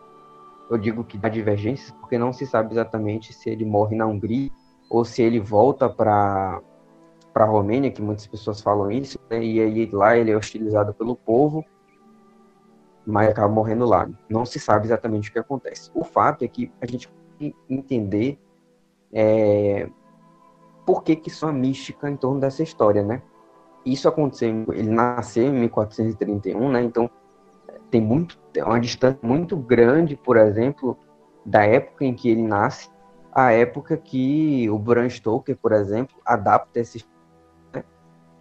eu 0.70 0.78
digo 0.78 1.04
que 1.04 1.20
há 1.22 1.30
divergências, 1.30 1.92
porque 2.00 2.18
não 2.18 2.32
se 2.34 2.46
sabe 2.46 2.74
exatamente 2.74 3.34
se 3.34 3.50
ele 3.50 3.66
morre 3.66 3.96
na 3.96 4.06
Hungria 4.06 4.50
ou 4.90 5.04
se 5.04 5.22
ele 5.22 5.40
volta 5.40 5.90
para 5.90 6.62
para 7.34 7.46
a 7.46 7.50
Romênia, 7.50 7.92
que 7.92 8.02
muitas 8.02 8.26
pessoas 8.26 8.62
falam 8.62 8.90
isso, 8.90 9.20
né? 9.30 9.44
e 9.44 9.62
aí 9.62 9.86
lá 9.92 10.18
ele 10.18 10.32
é 10.32 10.36
hostilizado 10.36 10.92
pelo 10.92 11.16
povo, 11.16 11.64
mas 13.06 13.30
acaba 13.30 13.48
morrendo 13.48 13.86
lá. 13.86 14.10
Não 14.28 14.44
se 14.44 14.60
sabe 14.60 14.88
exatamente 14.88 15.30
o 15.30 15.34
que 15.34 15.38
acontece. 15.38 15.92
O 15.94 16.04
fato 16.04 16.44
é 16.44 16.48
que 16.48 16.72
a 16.82 16.88
gente 16.88 17.08
tem 17.38 17.52
que 17.52 17.74
entender 17.74 18.40
é, 19.14 19.88
por 20.84 21.04
que, 21.04 21.16
que 21.16 21.30
é 21.30 21.46
uma 21.46 21.54
mística 21.54 22.10
em 22.10 22.18
torno 22.18 22.40
dessa 22.40 22.64
história, 22.64 23.04
né? 23.04 23.22
Isso 23.92 24.08
aconteceu, 24.08 24.66
ele 24.74 24.90
nasceu 24.90 25.46
em 25.46 25.60
1431, 25.60 26.72
né? 26.72 26.84
Então 26.84 27.10
tem 27.90 28.02
muito, 28.02 28.38
tem 28.52 28.64
uma 28.64 28.80
distância 28.80 29.20
muito 29.22 29.56
grande, 29.56 30.16
por 30.16 30.38
exemplo, 30.38 30.98
da 31.46 31.64
época 31.64 32.04
em 32.04 32.14
que 32.14 32.30
ele 32.30 32.42
nasce 32.42 32.90
à 33.32 33.52
época 33.52 33.96
que 33.96 34.70
o 34.70 34.78
Bram 34.80 35.10
Stoker, 35.10 35.56
por 35.58 35.72
exemplo, 35.72 36.18
adapta 36.26 36.80
essa 36.80 36.98
né? 37.74 37.84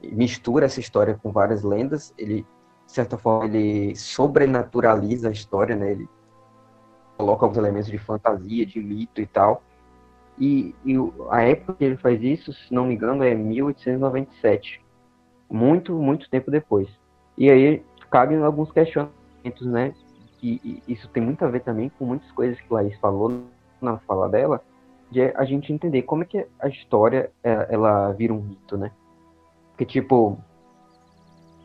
mistura 0.02 0.66
essa 0.66 0.80
história 0.80 1.18
com 1.22 1.30
várias 1.30 1.62
lendas. 1.62 2.14
Ele, 2.16 2.46
de 2.86 2.92
certa 2.92 3.18
forma, 3.18 3.44
ele 3.44 3.94
sobrenaturaliza 3.94 5.28
a 5.28 5.32
história, 5.32 5.76
né? 5.76 5.92
Ele 5.92 6.08
coloca 7.16 7.44
alguns 7.44 7.58
elementos 7.58 7.90
de 7.90 7.98
fantasia, 7.98 8.66
de 8.66 8.80
mito 8.80 9.20
e 9.20 9.26
tal. 9.26 9.62
E, 10.38 10.74
e 10.84 10.94
a 11.30 11.42
época 11.42 11.74
que 11.74 11.84
ele 11.84 11.96
faz 11.96 12.22
isso, 12.22 12.52
se 12.52 12.72
não 12.72 12.86
me 12.86 12.94
engano, 12.94 13.22
é 13.22 13.34
1897 13.34 14.85
muito, 15.50 15.92
muito 15.94 16.28
tempo 16.28 16.50
depois. 16.50 16.88
E 17.36 17.50
aí 17.50 17.82
cabem 18.10 18.42
alguns 18.42 18.70
questionamentos, 18.70 19.66
né? 19.66 19.94
Que 20.38 20.82
isso 20.86 21.08
tem 21.08 21.22
muito 21.22 21.44
a 21.44 21.48
ver 21.48 21.60
também 21.60 21.90
com 21.98 22.04
muitas 22.04 22.30
coisas 22.32 22.60
que 22.60 22.72
Laís 22.72 22.98
falou 22.98 23.42
na 23.80 23.98
fala 23.98 24.28
dela, 24.28 24.62
de 25.10 25.22
a 25.22 25.44
gente 25.44 25.72
entender 25.72 26.02
como 26.02 26.22
é 26.22 26.26
que 26.26 26.46
a 26.58 26.68
história 26.68 27.30
é, 27.42 27.68
ela 27.70 28.12
vira 28.12 28.32
um 28.32 28.40
mito, 28.40 28.76
né? 28.76 28.90
Porque, 29.70 29.84
tipo, 29.84 30.38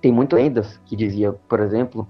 tem 0.01 0.11
muitas 0.11 0.39
lendas 0.39 0.77
que 0.86 0.95
dizia, 0.95 1.32
por 1.32 1.59
exemplo, 1.59 2.07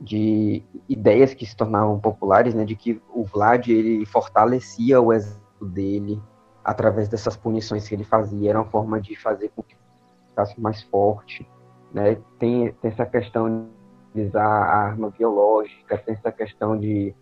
de 0.00 0.62
ideias 0.88 1.34
que 1.34 1.46
se 1.46 1.56
tornavam 1.56 2.00
populares, 2.00 2.54
né? 2.54 2.64
De 2.64 2.74
que 2.74 3.00
o 3.12 3.24
Vlad, 3.24 3.68
ele 3.68 4.06
fortalecia 4.06 5.00
o 5.00 5.12
exército 5.12 5.66
dele 5.66 6.20
através 6.64 7.08
dessas 7.08 7.36
punições 7.36 7.86
que 7.88 7.94
ele 7.94 8.04
fazia. 8.04 8.50
Era 8.50 8.60
uma 8.60 8.70
forma 8.70 9.00
de 9.00 9.14
fazer 9.16 9.50
com 9.54 9.62
que 9.62 9.76
ficasse 10.32 10.60
mais 10.60 10.82
forte. 10.84 11.48
Né? 11.92 12.16
Tem, 12.38 12.72
tem 12.72 12.90
essa 12.90 13.06
questão 13.06 13.68
de 14.14 14.22
usar 14.22 14.44
a 14.44 14.76
arma 14.86 15.10
biológica, 15.10 15.98
tem 15.98 16.14
essa 16.14 16.32
questão 16.32 16.78
de 16.78 17.14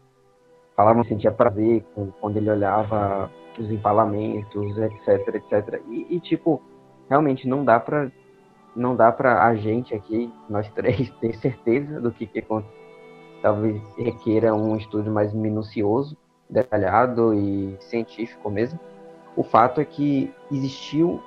falavam 0.77 1.03
que 1.03 1.11
sentia 1.11 1.31
prazer 1.31 1.85
com, 1.95 2.11
quando 2.21 2.39
ele 2.39 2.51
olhava 2.51 3.31
os 3.59 3.71
empalamentos, 3.71 4.79
etc, 4.79 5.35
etc. 5.35 5.83
E, 5.89 6.17
e 6.17 6.21
tipo, 6.21 6.63
realmente 7.09 7.47
não 7.47 7.65
dá 7.65 7.79
para 7.79 8.11
não 8.75 8.95
dá 8.95 9.11
para 9.11 9.45
a 9.45 9.55
gente 9.57 9.95
aqui, 9.95 10.33
nós 10.49 10.71
três, 10.73 11.11
ter 11.21 11.35
certeza 11.37 12.01
do 12.01 12.11
que, 12.13 12.27
que. 12.27 12.45
Talvez 13.43 13.83
requeira 13.97 14.55
um 14.55 14.77
estudo 14.77 15.11
mais 15.11 15.33
minucioso, 15.33 16.17
detalhado 16.49 17.35
e 17.35 17.77
científico 17.81 18.51
mesmo. 18.51 18.79
O 19.35 19.43
fato 19.43 19.81
é 19.81 19.85
que 19.85 20.33
existiu 20.53 21.23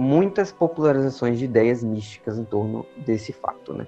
muitas 0.00 0.50
popularizações 0.50 1.38
de 1.38 1.44
ideias 1.44 1.84
místicas 1.84 2.38
em 2.38 2.44
torno 2.44 2.86
desse 2.96 3.32
fato, 3.34 3.74
né? 3.74 3.86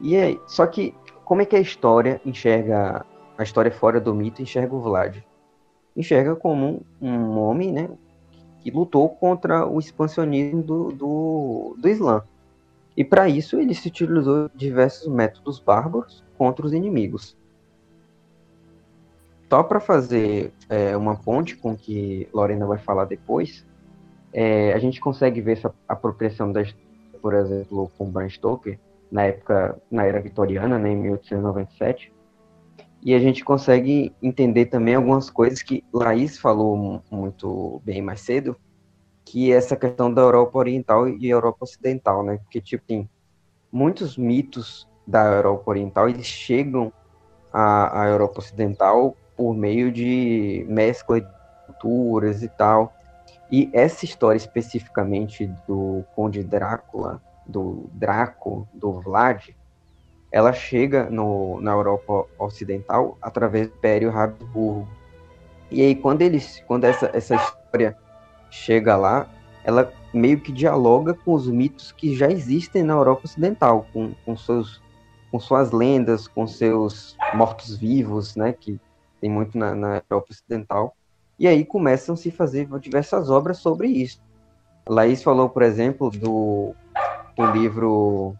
E 0.00 0.16
aí, 0.16 0.40
só 0.46 0.66
que 0.66 0.94
como 1.22 1.42
é 1.42 1.44
que 1.44 1.54
a 1.54 1.60
história 1.60 2.20
enxerga 2.24 3.04
a 3.36 3.42
história 3.42 3.70
fora 3.70 4.00
do 4.00 4.14
mito 4.14 4.40
enxerga 4.40 4.74
o 4.74 4.80
Vlad? 4.80 5.18
Enxerga 5.94 6.34
como 6.34 6.82
um, 7.00 7.38
homem, 7.38 7.70
né, 7.70 7.90
que 8.60 8.70
lutou 8.70 9.10
contra 9.10 9.66
o 9.66 9.78
expansionismo 9.78 10.62
do, 10.62 10.92
do, 10.92 11.76
do 11.78 11.88
Islã. 11.88 12.22
E 12.96 13.04
para 13.04 13.28
isso 13.28 13.60
ele 13.60 13.74
se 13.74 13.88
utilizou 13.88 14.50
diversos 14.54 15.12
métodos 15.12 15.58
bárbaros 15.58 16.24
contra 16.38 16.64
os 16.64 16.72
inimigos. 16.72 17.36
Só 19.50 19.62
para 19.62 19.78
fazer 19.78 20.52
é, 20.70 20.96
uma 20.96 21.16
ponte 21.16 21.54
com 21.54 21.72
o 21.72 21.76
que 21.76 22.26
Lorena 22.32 22.66
vai 22.66 22.78
falar 22.78 23.04
depois, 23.04 23.66
é, 24.32 24.72
a 24.72 24.78
gente 24.78 25.00
consegue 25.00 25.40
ver 25.40 25.52
essa 25.52 25.74
apropriação 25.88 26.50
da 26.50 26.62
por 27.20 27.34
exemplo, 27.34 27.90
com 27.96 28.10
Bram 28.10 28.28
Stoker, 28.28 28.78
na 29.10 29.22
época, 29.22 29.80
na 29.88 30.04
era 30.04 30.20
vitoriana, 30.20 30.76
né, 30.76 30.90
em 30.90 30.96
1897, 30.96 32.12
e 33.04 33.14
a 33.14 33.18
gente 33.18 33.44
consegue 33.44 34.12
entender 34.20 34.66
também 34.66 34.94
algumas 34.94 35.30
coisas 35.30 35.62
que 35.62 35.84
Laís 35.92 36.38
falou 36.38 37.02
muito 37.10 37.80
bem 37.84 38.02
mais 38.02 38.20
cedo, 38.20 38.56
que 39.24 39.52
é 39.52 39.56
essa 39.56 39.76
questão 39.76 40.12
da 40.12 40.22
Europa 40.22 40.58
Oriental 40.58 41.08
e 41.08 41.28
Europa 41.28 41.58
Ocidental, 41.62 42.24
né? 42.24 42.38
Porque, 42.38 42.60
tipo, 42.60 42.84
tem 42.84 43.08
muitos 43.70 44.16
mitos 44.16 44.88
da 45.06 45.24
Europa 45.24 45.70
Oriental, 45.70 46.08
eles 46.08 46.26
chegam 46.26 46.92
à, 47.52 48.02
à 48.02 48.08
Europa 48.08 48.38
Ocidental 48.38 49.16
por 49.36 49.52
meio 49.54 49.90
de 49.90 50.64
mescla 50.68 51.20
de 51.20 51.26
culturas 51.66 52.42
e 52.42 52.48
tal. 52.48 52.92
E 53.52 53.68
essa 53.74 54.06
história 54.06 54.38
especificamente 54.38 55.46
do 55.68 56.02
Conde 56.16 56.42
Drácula, 56.42 57.20
do 57.46 57.90
Draco, 57.92 58.66
do 58.72 58.98
Vlad, 59.00 59.50
ela 60.32 60.54
chega 60.54 61.10
no, 61.10 61.60
na 61.60 61.72
Europa 61.72 62.26
Ocidental 62.38 63.18
através 63.20 63.68
do 63.68 63.74
Império 63.74 64.10
Habsburgo. 64.10 64.88
E 65.70 65.82
aí 65.82 65.94
quando 65.94 66.22
eles, 66.22 66.64
quando 66.66 66.84
essa, 66.84 67.10
essa 67.12 67.34
história 67.34 67.94
chega 68.50 68.96
lá, 68.96 69.28
ela 69.64 69.92
meio 70.14 70.40
que 70.40 70.50
dialoga 70.50 71.12
com 71.12 71.34
os 71.34 71.46
mitos 71.46 71.92
que 71.92 72.16
já 72.16 72.30
existem 72.30 72.82
na 72.82 72.94
Europa 72.94 73.26
Ocidental, 73.26 73.86
com, 73.92 74.14
com, 74.24 74.34
seus, 74.34 74.80
com 75.30 75.38
suas 75.38 75.72
lendas, 75.72 76.26
com 76.26 76.46
seus 76.46 77.18
mortos-vivos, 77.34 78.34
né, 78.34 78.54
que 78.54 78.80
tem 79.20 79.28
muito 79.28 79.58
na, 79.58 79.74
na 79.74 80.02
Europa 80.08 80.28
Ocidental. 80.30 80.96
E 81.38 81.48
aí 81.48 81.64
começam 81.64 82.14
a 82.14 82.16
se 82.16 82.30
fazer 82.30 82.68
diversas 82.78 83.30
obras 83.30 83.58
sobre 83.58 83.88
isso. 83.88 84.22
Laís 84.88 85.22
falou, 85.22 85.48
por 85.48 85.62
exemplo, 85.62 86.10
do, 86.10 86.74
do 87.36 87.46
livro 87.52 88.36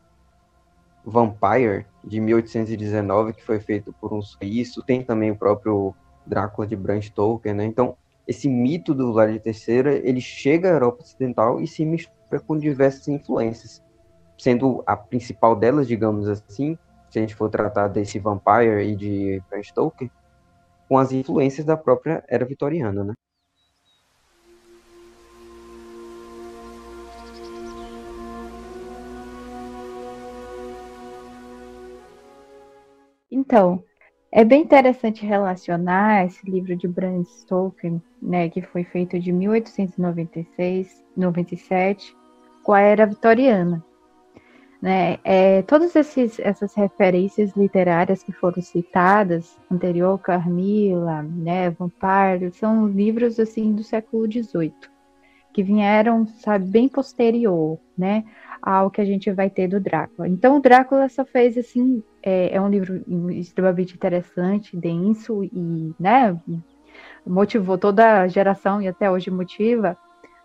Vampire, 1.05 1.87
de 2.05 2.21
1819, 2.21 3.33
que 3.33 3.45
foi 3.45 3.61
feito 3.61 3.93
por 4.01 4.13
um 4.13 4.23
suíço. 4.23 4.83
Tem 4.83 5.03
também 5.03 5.31
o 5.31 5.37
próprio 5.37 5.95
Drácula 6.27 6.67
de 6.67 6.77
Bram 6.77 7.01
Stoker, 7.01 7.55
né? 7.55 7.65
Então, 7.65 7.97
esse 8.27 8.49
mito 8.49 8.95
do 8.95 9.13
Vlad 9.13 9.35
III, 9.45 10.01
ele 10.05 10.21
chega 10.21 10.69
à 10.69 10.73
Europa 10.73 11.03
Ocidental 11.03 11.61
e 11.61 11.67
se 11.67 11.85
mistura 11.85 12.41
com 12.47 12.57
diversas 12.57 13.09
influências, 13.09 13.83
sendo 14.39 14.83
a 14.87 14.97
principal 14.97 15.57
delas, 15.57 15.89
digamos 15.89 16.29
assim, 16.29 16.79
se 17.11 17.19
a 17.19 17.23
gente 17.23 17.35
for 17.35 17.51
tratar 17.51 17.89
desse 17.89 18.19
Vampire 18.19 18.83
e 18.85 18.97
de 18.97 19.43
Bram 19.51 19.63
Stoker, 19.63 20.11
com 20.89 20.99
as 20.99 21.13
influências 21.13 21.67
da 21.67 21.77
própria 21.77 22.25
era 22.29 22.45
vitoriana, 22.45 23.05
né? 23.05 23.15
Então, 33.31 33.83
é 34.31 34.45
bem 34.45 34.63
interessante 34.63 35.27
relacionar 35.27 36.25
esse 36.25 36.49
livro 36.51 36.75
de 36.75 36.89
Bram 36.89 37.23
Stoker, 37.23 38.01
né, 38.21 38.49
que 38.49 38.63
foi 38.63 38.85
feito 38.85 39.19
de 39.19 39.31
1896, 39.31 41.05
97, 41.17 42.17
com 42.63 42.73
a 42.73 42.81
era 42.81 43.05
vitoriana. 43.05 43.85
Né? 44.83 45.19
É, 45.23 45.63
todas 45.63 45.95
esses, 45.95 46.41
essas 46.41 46.75
referências 46.75 47.55
literárias 47.57 48.25
que 48.25 48.33
foram 48.33 48.61
citadas, 48.61 49.57
anterior, 49.71 50.19
Carmila, 50.19 51.23
né, 51.23 51.71
Vampire, 51.71 52.53
são 52.53 52.89
livros 52.89 53.39
assim 53.39 53.73
do 53.73 53.85
século 53.85 54.27
XVIII, 54.27 54.75
que 55.55 55.63
vieram, 55.63 56.27
sabe, 56.27 56.67
bem 56.67 56.89
posterior, 56.89 57.79
né, 57.97 58.25
ao 58.61 58.91
que 58.91 59.01
a 59.01 59.05
gente 59.05 59.31
vai 59.31 59.49
ter 59.49 59.69
do 59.69 59.79
Drácula. 59.79 60.27
Então, 60.27 60.57
o 60.57 60.61
Drácula 60.61 61.09
só 61.09 61.25
fez 61.25 61.57
assim, 61.57 62.03
é, 62.21 62.57
é 62.57 62.61
um 62.61 62.69
livro 62.69 63.05
extremamente 63.31 63.95
interessante, 63.95 64.77
denso 64.77 65.45
e, 65.45 65.95
né, 65.97 66.37
motivou 67.25 67.79
toda 67.79 68.23
a 68.23 68.27
geração 68.27 68.83
e 68.83 68.89
até 68.89 69.09
hoje 69.09 69.31
motiva. 69.31 69.97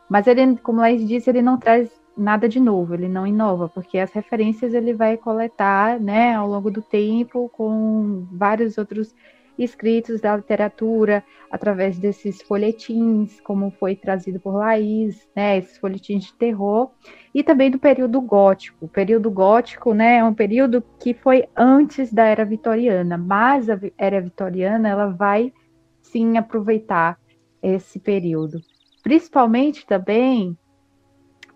Mas 0.08 0.28
ele, 0.28 0.58
como 0.58 0.80
Laís 0.80 1.08
disse, 1.08 1.28
ele 1.28 1.42
não 1.42 1.58
traz 1.58 1.90
nada 2.18 2.50
de 2.50 2.60
novo, 2.60 2.94
ele 2.94 3.08
não 3.08 3.28
inova, 3.28 3.70
porque 3.70 4.00
as 4.00 4.12
referências 4.12 4.74
ele 4.74 4.94
vai 4.94 5.18
coletar, 5.18 6.00
né, 6.00 6.34
ao 6.34 6.48
longo 6.48 6.72
do 6.72 6.82
tempo 6.82 7.50
com 7.50 8.26
vários 8.32 8.78
outros 8.78 9.16
escritos 9.58 10.22
da 10.22 10.36
literatura, 10.36 11.24
através 11.50 11.98
desses 11.98 12.42
folhetins, 12.42 13.40
como 13.42 13.72
foi 13.72 13.96
trazido 13.96 14.40
por 14.40 14.54
Laís, 14.54 15.28
né, 15.36 15.58
esses 15.58 15.78
folhetins 15.78 16.26
de 16.26 16.34
terror, 16.34 16.92
e 17.34 17.44
também 17.44 17.72
do 17.72 17.80
período 17.80 18.22
gótico. 18.22 18.86
O 18.86 18.90
período 18.90 19.32
gótico, 19.32 19.94
né, 19.94 20.18
é 20.18 20.24
um 20.24 20.34
período 20.34 20.84
que 21.00 21.14
foi 21.14 21.48
antes 21.56 22.14
da 22.14 22.26
era 22.26 22.46
vitoriana, 22.46 23.18
mas 23.18 23.70
a 23.70 23.80
era 23.98 24.22
vitoriana, 24.22 24.90
ela 24.90 25.08
vai 25.08 25.52
sim 26.02 26.38
aproveitar 26.38 27.18
esse 27.62 28.00
período. 28.00 28.62
Principalmente 29.02 29.86
também 29.86 30.58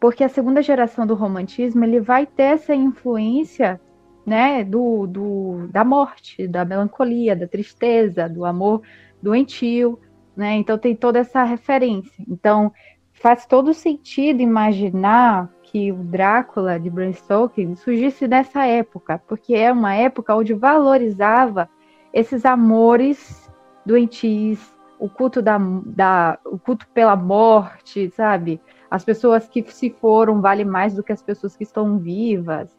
porque 0.02 0.24
a 0.24 0.30
segunda 0.30 0.64
geração 0.64 1.06
do 1.06 1.14
romantismo 1.14 1.86
ele 1.86 2.02
vai 2.02 2.26
ter 2.26 2.56
essa 2.56 2.74
influência 2.74 3.80
né, 4.26 4.64
do, 4.64 5.06
do, 5.06 5.68
da 5.72 5.84
morte, 5.84 6.47
da 6.47 6.66
melancolia, 6.66 7.36
da 7.36 7.47
tristeza, 7.47 8.28
do 8.28 8.43
amor 8.43 8.82
doentio, 9.22 9.99
né? 10.36 10.56
Então 10.56 10.76
tem 10.76 10.95
toda 10.95 11.20
essa 11.20 11.43
referência. 11.43 12.26
Então 12.28 12.74
faz 13.14 13.45
todo 13.45 13.76
sentido 13.76 14.41
imaginar 14.41 15.54
que 15.62 15.91
o 15.91 15.97
Drácula 15.97 16.80
de 16.80 16.89
Bram 16.89 17.14
Stoker 17.14 17.78
surgisse 17.78 18.28
nessa 18.28 18.66
época, 18.66 19.22
porque 19.28 19.54
é 19.54 19.72
uma 19.72 19.93
época 19.93 20.36
onde 20.36 20.56
valorizava 20.56 21.70
esses 22.12 22.43
amores 22.43 23.47
doentios, 23.86 24.60
o 24.97 25.08
culto 25.08 25.43
da, 25.43 25.60
da 25.86 26.39
o 26.43 26.58
culto 26.58 26.88
pela 26.88 27.16
morte, 27.16 28.10
sabe? 28.10 28.60
As 28.92 29.04
pessoas 29.06 29.48
que 29.48 29.64
se 29.72 29.89
foram 29.89 30.42
valem 30.42 30.66
mais 30.66 30.94
do 30.94 31.02
que 31.02 31.14
as 31.14 31.24
pessoas 31.24 31.56
que 31.56 31.64
estão 31.64 31.98
vivas. 31.98 32.78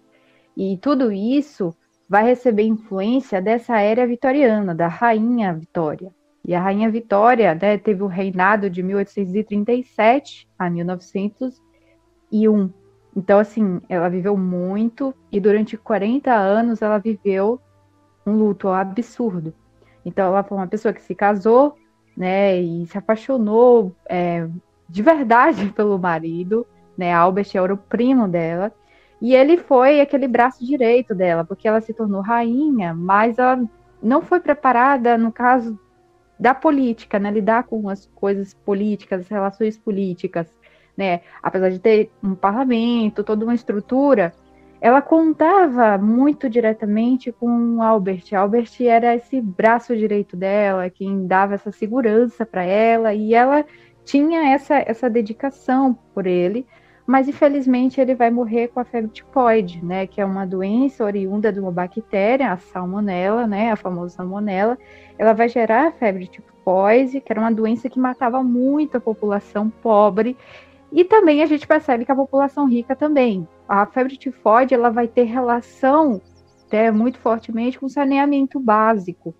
E 0.54 0.76
tudo 0.76 1.10
isso 1.10 1.74
vai 2.06 2.22
receber 2.24 2.64
influência 2.64 3.40
dessa 3.40 3.80
era 3.80 4.06
vitoriana, 4.06 4.74
da 4.74 4.88
rainha 4.88 5.54
Vitória. 5.54 6.12
E 6.46 6.54
a 6.54 6.60
rainha 6.60 6.90
Vitória 6.90 7.54
né, 7.54 7.78
teve 7.78 8.02
o 8.02 8.06
reinado 8.06 8.68
de 8.68 8.82
1837 8.82 10.46
a 10.58 10.68
1901. 10.68 12.70
Então, 13.16 13.38
assim, 13.38 13.80
ela 13.88 14.10
viveu 14.10 14.36
muito 14.36 15.14
e 15.30 15.40
durante 15.40 15.78
40 15.78 16.30
anos 16.30 16.82
ela 16.82 16.98
viveu 16.98 17.58
um 18.26 18.36
luto 18.36 18.68
absurdo. 18.68 19.54
Então, 20.04 20.26
ela 20.26 20.42
foi 20.42 20.58
uma 20.58 20.66
pessoa 20.66 20.92
que 20.92 21.00
se 21.00 21.14
casou, 21.14 21.74
né, 22.14 22.60
e 22.60 22.84
se 22.86 22.98
apaixonou 22.98 23.96
é, 24.06 24.46
de 24.92 25.02
verdade 25.02 25.70
pelo 25.74 25.98
marido, 25.98 26.66
né? 26.96 27.12
Albert 27.12 27.48
era 27.54 27.72
o 27.72 27.78
primo 27.78 28.28
dela. 28.28 28.70
E 29.20 29.34
ele 29.34 29.56
foi 29.56 30.00
aquele 30.00 30.28
braço 30.28 30.64
direito 30.64 31.14
dela, 31.14 31.44
porque 31.44 31.66
ela 31.66 31.80
se 31.80 31.94
tornou 31.94 32.20
rainha, 32.20 32.92
mas 32.92 33.38
ela 33.38 33.64
não 34.02 34.20
foi 34.20 34.40
preparada 34.40 35.16
no 35.16 35.30
caso 35.32 35.78
da 36.38 36.52
política, 36.52 37.18
né? 37.18 37.30
Lidar 37.30 37.64
com 37.64 37.88
as 37.88 38.06
coisas 38.14 38.52
políticas, 38.52 39.20
as 39.20 39.28
relações 39.28 39.78
políticas, 39.78 40.46
né? 40.96 41.20
Apesar 41.42 41.70
de 41.70 41.78
ter 41.78 42.10
um 42.22 42.34
parlamento, 42.34 43.24
toda 43.24 43.44
uma 43.44 43.54
estrutura, 43.54 44.34
ela 44.80 45.00
contava 45.00 45.96
muito 45.96 46.50
diretamente 46.50 47.30
com 47.30 47.80
Albert. 47.80 48.34
Albert 48.34 48.72
era 48.80 49.14
esse 49.14 49.40
braço 49.40 49.96
direito 49.96 50.36
dela, 50.36 50.90
quem 50.90 51.24
dava 51.28 51.54
essa 51.54 51.70
segurança 51.70 52.44
para 52.44 52.64
ela, 52.64 53.14
e 53.14 53.32
ela 53.32 53.64
tinha 54.04 54.52
essa, 54.52 54.76
essa 54.86 55.08
dedicação 55.08 55.96
por 56.14 56.26
ele, 56.26 56.66
mas 57.06 57.28
infelizmente 57.28 58.00
ele 58.00 58.14
vai 58.14 58.30
morrer 58.30 58.68
com 58.68 58.80
a 58.80 58.84
febre 58.84 59.10
tipoide, 59.10 59.84
né, 59.84 60.06
que 60.06 60.20
é 60.20 60.24
uma 60.24 60.46
doença 60.46 61.04
oriunda 61.04 61.52
de 61.52 61.60
uma 61.60 61.70
bactéria, 61.70 62.52
a 62.52 62.56
salmonela, 62.56 63.46
né, 63.46 63.72
a 63.72 63.76
famosa 63.76 64.16
salmonela. 64.16 64.78
Ela 65.18 65.32
vai 65.32 65.48
gerar 65.48 65.88
a 65.88 65.92
febre 65.92 66.26
tipoide, 66.26 67.20
que 67.20 67.32
era 67.32 67.40
uma 67.40 67.52
doença 67.52 67.88
que 67.88 67.98
matava 67.98 68.42
muito 68.42 68.96
a 68.96 69.00
população 69.00 69.68
pobre. 69.68 70.36
E 70.92 71.04
também 71.04 71.42
a 71.42 71.46
gente 71.46 71.66
percebe 71.66 72.04
que 72.04 72.12
a 72.12 72.16
população 72.16 72.68
rica 72.68 72.94
também. 72.94 73.48
A 73.68 73.86
febre 73.86 74.16
tifoide 74.16 74.74
ela 74.74 74.90
vai 74.90 75.08
ter 75.08 75.24
relação 75.24 76.20
né, 76.70 76.90
muito 76.90 77.18
fortemente 77.18 77.78
com 77.78 77.88
saneamento 77.88 78.60
básico. 78.60 79.34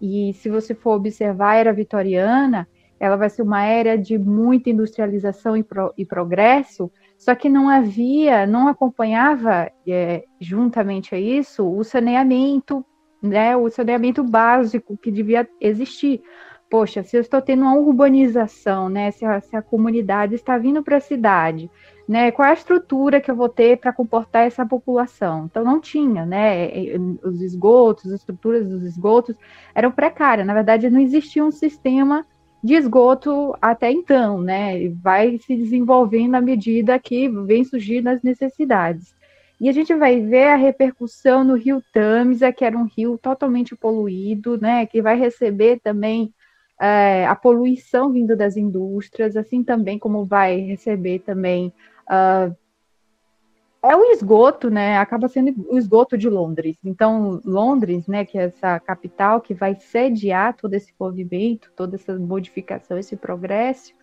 E 0.00 0.34
se 0.34 0.50
você 0.50 0.74
for 0.74 0.96
observar 0.96 1.52
a 1.52 1.56
era 1.56 1.72
vitoriana, 1.72 2.68
ela 3.00 3.16
vai 3.16 3.30
ser 3.30 3.42
uma 3.42 3.64
era 3.64 3.96
de 3.96 4.18
muita 4.18 4.70
industrialização 4.70 5.56
e, 5.56 5.62
pro, 5.62 5.92
e 5.96 6.04
progresso, 6.04 6.90
Só 7.16 7.34
que 7.34 7.48
não 7.48 7.68
havia, 7.68 8.46
não 8.46 8.68
acompanhava 8.68 9.70
é, 9.86 10.24
juntamente 10.40 11.14
a 11.14 11.18
isso 11.18 11.68
o 11.68 11.82
saneamento, 11.82 12.84
né, 13.22 13.56
o 13.56 13.68
saneamento 13.68 14.22
básico 14.22 14.96
que 14.96 15.10
devia 15.10 15.48
existir. 15.60 16.22
Poxa, 16.70 17.02
se 17.02 17.16
eu 17.16 17.20
estou 17.22 17.40
tendo 17.40 17.62
uma 17.62 17.74
urbanização, 17.74 18.88
né, 18.88 19.10
se 19.10 19.24
a, 19.24 19.40
se 19.40 19.56
a 19.56 19.62
comunidade 19.62 20.34
está 20.34 20.58
vindo 20.58 20.82
para 20.82 20.98
a 20.98 21.00
cidade, 21.00 21.70
né, 22.06 22.30
qual 22.30 22.46
é 22.46 22.50
a 22.50 22.54
estrutura 22.54 23.20
que 23.20 23.30
eu 23.30 23.36
vou 23.36 23.48
ter 23.48 23.78
para 23.78 23.92
comportar 23.92 24.46
essa 24.46 24.66
população? 24.66 25.46
Então 25.46 25.64
não 25.64 25.80
tinha, 25.80 26.26
né, 26.26 26.68
os 27.24 27.40
esgotos, 27.40 28.06
as 28.06 28.20
estruturas 28.20 28.68
dos 28.68 28.82
esgotos 28.82 29.34
eram 29.74 29.90
precárias. 29.90 30.46
Na 30.46 30.54
verdade, 30.54 30.90
não 30.90 31.00
existia 31.00 31.44
um 31.44 31.50
sistema 31.50 32.24
de 32.62 32.74
esgoto 32.74 33.56
até 33.60 33.90
então, 33.90 34.40
né? 34.40 34.88
Vai 34.88 35.38
se 35.38 35.56
desenvolvendo 35.56 36.34
à 36.34 36.40
medida 36.40 36.98
que 36.98 37.28
vem 37.28 37.64
surgindo 37.64 38.08
as 38.08 38.22
necessidades. 38.22 39.14
E 39.60 39.68
a 39.68 39.72
gente 39.72 39.94
vai 39.94 40.20
ver 40.20 40.48
a 40.48 40.56
repercussão 40.56 41.42
no 41.42 41.54
rio 41.54 41.82
Tamisa, 41.92 42.52
que 42.52 42.64
era 42.64 42.76
um 42.76 42.84
rio 42.84 43.18
totalmente 43.18 43.74
poluído, 43.74 44.60
né? 44.60 44.86
Que 44.86 45.02
vai 45.02 45.18
receber 45.18 45.80
também 45.80 46.32
é, 46.80 47.26
a 47.26 47.34
poluição 47.34 48.12
vindo 48.12 48.36
das 48.36 48.56
indústrias, 48.56 49.36
assim 49.36 49.64
também 49.64 49.98
como 49.98 50.24
vai 50.24 50.60
receber 50.60 51.20
também 51.20 51.72
uh, 52.08 52.54
é 53.82 53.94
o 53.94 54.04
esgoto, 54.12 54.70
né? 54.70 54.98
Acaba 54.98 55.28
sendo 55.28 55.54
o 55.70 55.78
esgoto 55.78 56.18
de 56.18 56.28
Londres. 56.28 56.76
Então, 56.84 57.40
Londres, 57.44 58.06
né, 58.06 58.24
que 58.24 58.38
é 58.38 58.44
essa 58.44 58.78
capital 58.80 59.40
que 59.40 59.54
vai 59.54 59.74
sediar 59.76 60.54
todo 60.54 60.74
esse 60.74 60.92
movimento, 60.98 61.70
toda 61.76 61.96
essa 61.96 62.18
modificação, 62.18 62.98
esse 62.98 63.16
progresso, 63.16 63.94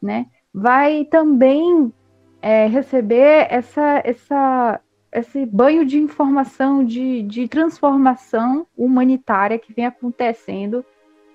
né, 0.00 0.26
vai 0.52 1.04
também 1.04 1.92
é, 2.40 2.66
receber 2.66 3.46
essa, 3.48 4.02
essa, 4.04 4.80
esse 5.12 5.46
banho 5.46 5.86
de 5.86 5.98
informação, 5.98 6.84
de, 6.84 7.22
de 7.22 7.46
transformação 7.46 8.66
humanitária 8.76 9.58
que 9.58 9.72
vem 9.72 9.86
acontecendo 9.86 10.84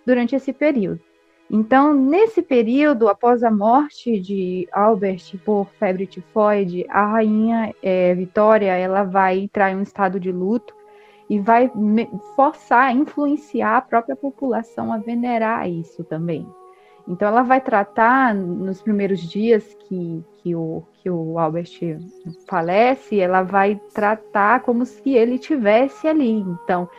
durante 0.05 0.35
esse 0.35 0.51
período. 0.51 1.06
Então, 1.49 1.93
nesse 1.93 2.41
período, 2.41 3.07
após 3.07 3.41
a 3.41 3.49
morte 3.49 4.19
de 4.19 4.67
Albert 4.71 5.37
por 5.45 5.67
febre 5.79 6.05
tifoide, 6.05 6.85
a 6.89 7.05
rainha 7.05 7.73
é, 7.81 8.13
Vitória 8.13 8.71
ela 8.71 9.03
vai 9.03 9.39
entrar 9.39 9.71
em 9.71 9.77
um 9.77 9.81
estado 9.81 10.19
de 10.19 10.31
luto 10.31 10.75
e 11.29 11.39
vai 11.39 11.71
forçar, 12.35 12.93
influenciar 12.93 13.77
a 13.77 13.81
própria 13.81 14.15
população 14.15 14.91
a 14.91 14.97
venerar 14.97 15.69
isso 15.69 16.03
também. 16.03 16.45
Então, 17.07 17.27
ela 17.27 17.41
vai 17.41 17.61
tratar, 17.61 18.35
nos 18.35 18.81
primeiros 18.81 19.21
dias 19.21 19.63
que, 19.87 20.23
que, 20.37 20.53
o, 20.53 20.83
que 21.01 21.09
o 21.09 21.39
Albert 21.39 21.71
falece, 22.47 23.19
ela 23.19 23.43
vai 23.43 23.79
tratar 23.93 24.61
como 24.61 24.85
se 24.85 25.11
ele 25.11 25.39
tivesse 25.39 26.07
ali. 26.07 26.31
Então, 26.31 26.89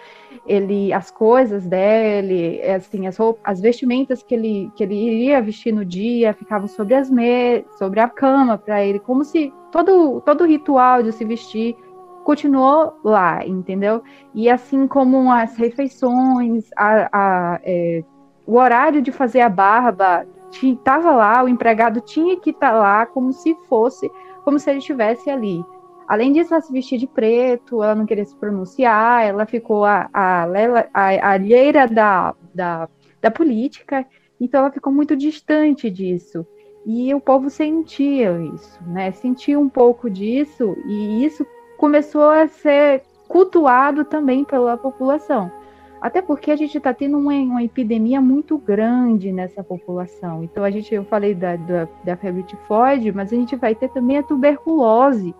ele 0.46 0.92
as 0.92 1.10
coisas 1.10 1.66
dele, 1.66 2.62
assim, 2.62 3.06
as, 3.06 3.16
roupas, 3.18 3.42
as 3.44 3.60
vestimentas 3.60 4.22
que 4.22 4.34
ele, 4.34 4.72
que 4.74 4.82
ele 4.82 4.94
iria 4.94 5.42
vestir 5.42 5.72
no 5.72 5.84
dia 5.84 6.32
ficavam 6.32 6.66
sobre 6.66 6.94
as 6.94 7.10
me 7.10 7.64
sobre 7.78 8.00
a 8.00 8.08
cama 8.08 8.56
para 8.56 8.82
ele, 8.84 8.98
como 8.98 9.24
se 9.24 9.52
todo 9.70 10.22
todo 10.22 10.44
o 10.44 10.46
ritual 10.46 11.02
de 11.02 11.12
se 11.12 11.24
vestir 11.24 11.76
continuou 12.24 12.98
lá, 13.04 13.46
entendeu? 13.46 14.02
E 14.34 14.50
assim 14.50 14.86
como 14.86 15.30
as 15.30 15.56
refeições, 15.56 16.68
a, 16.76 17.08
a 17.12 17.60
é, 17.62 18.04
o 18.48 18.56
horário 18.56 19.02
de 19.02 19.12
fazer 19.12 19.42
a 19.42 19.48
barba 19.48 20.26
estava 20.62 21.10
lá, 21.10 21.44
o 21.44 21.48
empregado 21.50 22.00
tinha 22.00 22.34
que 22.40 22.48
estar 22.48 22.72
tá 22.72 22.78
lá 22.78 23.04
como 23.04 23.30
se 23.30 23.54
fosse, 23.68 24.10
como 24.42 24.58
se 24.58 24.70
ele 24.70 24.78
estivesse 24.78 25.28
ali. 25.28 25.62
Além 26.08 26.32
disso, 26.32 26.54
ela 26.54 26.62
se 26.62 26.72
vestia 26.72 26.96
de 26.96 27.06
preto, 27.06 27.82
ela 27.82 27.94
não 27.94 28.06
queria 28.06 28.24
se 28.24 28.34
pronunciar, 28.34 29.22
ela 29.26 29.44
ficou 29.44 29.84
a, 29.84 30.08
a, 30.14 30.46
a, 30.94 31.32
alheira 31.32 31.86
da, 31.86 32.34
da, 32.54 32.88
da 33.20 33.30
política, 33.30 34.06
então 34.40 34.60
ela 34.60 34.72
ficou 34.72 34.90
muito 34.90 35.14
distante 35.14 35.90
disso. 35.90 36.46
E 36.86 37.14
o 37.14 37.20
povo 37.20 37.50
sentia 37.50 38.32
isso, 38.54 38.82
né? 38.86 39.10
Sentia 39.12 39.60
um 39.60 39.68
pouco 39.68 40.08
disso, 40.08 40.74
e 40.86 41.22
isso 41.22 41.46
começou 41.76 42.30
a 42.30 42.48
ser 42.48 43.02
cultuado 43.28 44.06
também 44.06 44.42
pela 44.42 44.78
população. 44.78 45.52
Até 46.00 46.22
porque 46.22 46.50
a 46.50 46.56
gente 46.56 46.78
está 46.78 46.94
tendo 46.94 47.18
uma, 47.18 47.32
uma, 47.32 47.62
epidemia 47.62 48.20
muito 48.20 48.56
grande 48.56 49.32
nessa 49.32 49.64
população. 49.64 50.44
Então, 50.44 50.62
a 50.62 50.70
gente, 50.70 50.94
eu 50.94 51.04
falei 51.04 51.34
da, 51.34 51.56
da, 51.56 51.88
da 52.04 52.16
febre 52.16 52.44
tifoide, 52.44 53.10
mas 53.10 53.32
a 53.32 53.36
gente 53.36 53.56
vai 53.56 53.74
ter 53.74 53.88
também 53.88 54.18
a 54.18 54.22
tuberculose, 54.22 55.34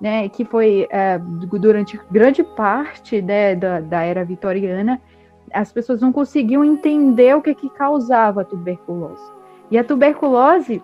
né, 0.00 0.28
que 0.28 0.44
foi 0.44 0.86
é, 0.90 1.18
durante 1.18 2.00
grande 2.10 2.42
parte 2.42 3.20
né, 3.20 3.54
da, 3.54 3.80
da, 3.80 4.02
era 4.02 4.24
vitoriana, 4.24 5.00
as 5.52 5.72
pessoas 5.72 6.00
não 6.00 6.12
conseguiam 6.12 6.64
entender 6.64 7.36
o 7.36 7.42
que, 7.42 7.54
que 7.54 7.68
causava 7.70 8.42
a 8.42 8.44
tuberculose. 8.44 9.32
E 9.70 9.76
a 9.76 9.84
tuberculose 9.84 10.80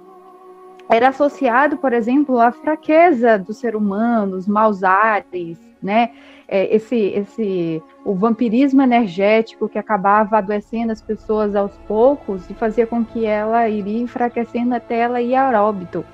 era 0.88 1.09
associado, 1.09 1.76
por 1.76 1.92
exemplo, 1.92 2.38
à 2.38 2.52
fraqueza 2.52 3.38
do 3.38 3.52
ser 3.52 3.74
humano, 3.74 4.36
os 4.36 4.46
maus 4.46 4.84
ares, 4.84 5.59
né? 5.82 6.11
É, 6.49 6.74
esse, 6.74 6.97
esse, 6.97 7.82
o 8.05 8.14
vampirismo 8.14 8.80
energético 8.80 9.68
que 9.68 9.78
acabava 9.78 10.38
adoecendo 10.38 10.92
as 10.92 11.03
pessoas 11.03 11.57
aos 11.57 11.76
poucos 11.88 12.49
e 12.49 12.55
fazia 12.55 12.86
com 12.86 13.05
que 13.05 13.26
ela 13.26 13.68
iria 13.68 14.01
enfraquecendo 14.01 14.74
até 14.74 14.99
ela 14.99 15.20
ir 15.20 15.34
a 15.34 15.64
óbito 15.64 16.05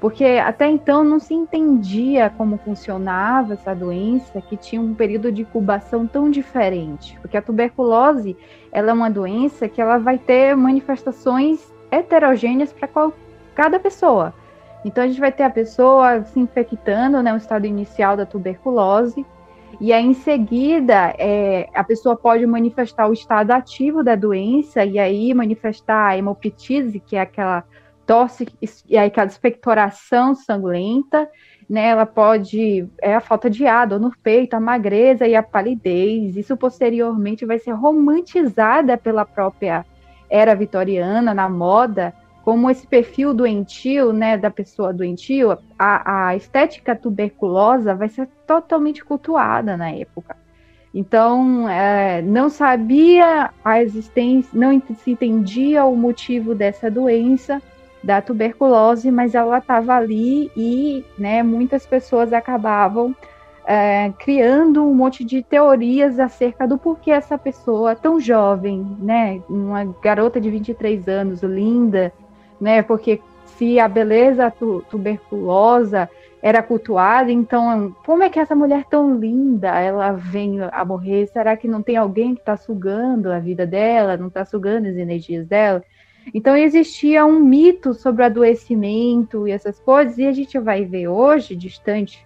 porque 0.00 0.24
até 0.24 0.68
então 0.68 1.02
não 1.02 1.18
se 1.18 1.34
entendia 1.34 2.30
como 2.30 2.58
funcionava 2.58 3.54
essa 3.54 3.74
doença, 3.74 4.40
que 4.40 4.56
tinha 4.56 4.80
um 4.80 4.94
período 4.94 5.32
de 5.32 5.42
incubação 5.42 6.06
tão 6.06 6.30
diferente, 6.30 7.18
porque 7.20 7.36
a 7.36 7.42
tuberculose 7.42 8.36
ela 8.70 8.90
é 8.90 8.94
uma 8.94 9.10
doença 9.10 9.68
que 9.68 9.80
ela 9.80 9.98
vai 9.98 10.16
ter 10.18 10.56
manifestações 10.56 11.72
heterogêneas 11.90 12.72
para 12.72 12.88
cada 13.54 13.80
pessoa. 13.80 14.32
Então 14.84 15.02
a 15.02 15.08
gente 15.08 15.18
vai 15.18 15.32
ter 15.32 15.42
a 15.42 15.50
pessoa 15.50 16.22
se 16.22 16.38
infectando, 16.38 17.20
né, 17.20 17.34
o 17.34 17.36
estado 17.36 17.66
inicial 17.66 18.16
da 18.16 18.24
tuberculose, 18.24 19.26
e 19.80 19.92
aí 19.92 20.04
em 20.04 20.14
seguida 20.14 21.14
é, 21.18 21.68
a 21.74 21.84
pessoa 21.84 22.16
pode 22.16 22.44
manifestar 22.46 23.08
o 23.08 23.12
estado 23.12 23.52
ativo 23.52 24.02
da 24.02 24.14
doença 24.14 24.84
e 24.84 24.98
aí 24.98 25.32
manifestar 25.32 26.08
a 26.08 26.18
hemoptise, 26.18 27.00
que 27.00 27.16
é 27.16 27.20
aquela 27.20 27.64
tosse 28.06 28.48
e 28.88 28.96
aí 28.96 29.08
aquela 29.08 29.26
expectoração 29.26 30.34
sanguinolenta, 30.34 31.28
né, 31.68 31.88
ela 31.88 32.06
pode, 32.06 32.88
é 33.02 33.14
a 33.14 33.20
falta 33.20 33.50
de 33.50 33.66
ar, 33.66 33.86
dor 33.86 34.00
no 34.00 34.10
peito, 34.22 34.54
a 34.54 34.60
magreza 34.60 35.28
e 35.28 35.36
a 35.36 35.42
palidez, 35.42 36.34
isso 36.34 36.56
posteriormente 36.56 37.44
vai 37.44 37.58
ser 37.58 37.72
romantizada 37.72 38.96
pela 38.96 39.26
própria 39.26 39.84
era 40.30 40.54
vitoriana, 40.54 41.32
na 41.32 41.48
moda, 41.48 42.14
como 42.48 42.70
esse 42.70 42.86
perfil 42.86 43.34
doentio, 43.34 44.10
né, 44.10 44.38
da 44.38 44.50
pessoa 44.50 44.90
doentio, 44.90 45.58
a, 45.78 46.28
a 46.28 46.34
estética 46.34 46.96
tuberculosa 46.96 47.94
vai 47.94 48.08
ser 48.08 48.26
totalmente 48.46 49.04
cultuada 49.04 49.76
na 49.76 49.90
época. 49.90 50.34
Então, 50.94 51.68
é, 51.68 52.22
não 52.22 52.48
sabia 52.48 53.50
a 53.62 53.82
existência, 53.82 54.58
não 54.58 54.80
se 54.80 55.10
entendia 55.10 55.84
o 55.84 55.94
motivo 55.94 56.54
dessa 56.54 56.90
doença, 56.90 57.60
da 58.02 58.22
tuberculose, 58.22 59.10
mas 59.10 59.34
ela 59.34 59.58
estava 59.58 59.96
ali 59.96 60.50
e 60.56 61.04
né, 61.18 61.42
muitas 61.42 61.84
pessoas 61.84 62.32
acabavam 62.32 63.14
é, 63.66 64.10
criando 64.18 64.82
um 64.82 64.94
monte 64.94 65.22
de 65.22 65.42
teorias 65.42 66.18
acerca 66.18 66.66
do 66.66 66.78
porquê 66.78 67.10
essa 67.10 67.36
pessoa 67.36 67.94
tão 67.94 68.18
jovem, 68.18 68.96
né, 68.98 69.42
uma 69.50 69.84
garota 70.02 70.40
de 70.40 70.48
23 70.48 71.06
anos, 71.08 71.42
linda, 71.42 72.10
né, 72.60 72.82
porque 72.82 73.20
se 73.44 73.78
a 73.78 73.88
beleza 73.88 74.50
tu, 74.50 74.84
tuberculosa 74.90 76.08
era 76.40 76.62
cultuada, 76.62 77.32
então 77.32 77.94
como 78.06 78.22
é 78.22 78.30
que 78.30 78.38
essa 78.38 78.54
mulher 78.54 78.84
tão 78.84 79.16
linda 79.16 79.80
ela 79.80 80.12
vem 80.12 80.58
a 80.70 80.84
morrer? 80.84 81.26
Será 81.26 81.56
que 81.56 81.66
não 81.66 81.82
tem 81.82 81.96
alguém 81.96 82.34
que 82.34 82.40
está 82.40 82.56
sugando 82.56 83.32
a 83.32 83.38
vida 83.38 83.66
dela, 83.66 84.16
não 84.16 84.28
está 84.28 84.44
sugando 84.44 84.86
as 84.86 84.96
energias 84.96 85.46
dela? 85.46 85.82
Então 86.32 86.56
existia 86.56 87.24
um 87.24 87.40
mito 87.40 87.94
sobre 87.94 88.22
adoecimento 88.24 89.48
e 89.48 89.50
essas 89.50 89.80
coisas, 89.80 90.18
e 90.18 90.26
a 90.26 90.32
gente 90.32 90.58
vai 90.58 90.84
ver 90.84 91.08
hoje, 91.08 91.56
distante, 91.56 92.24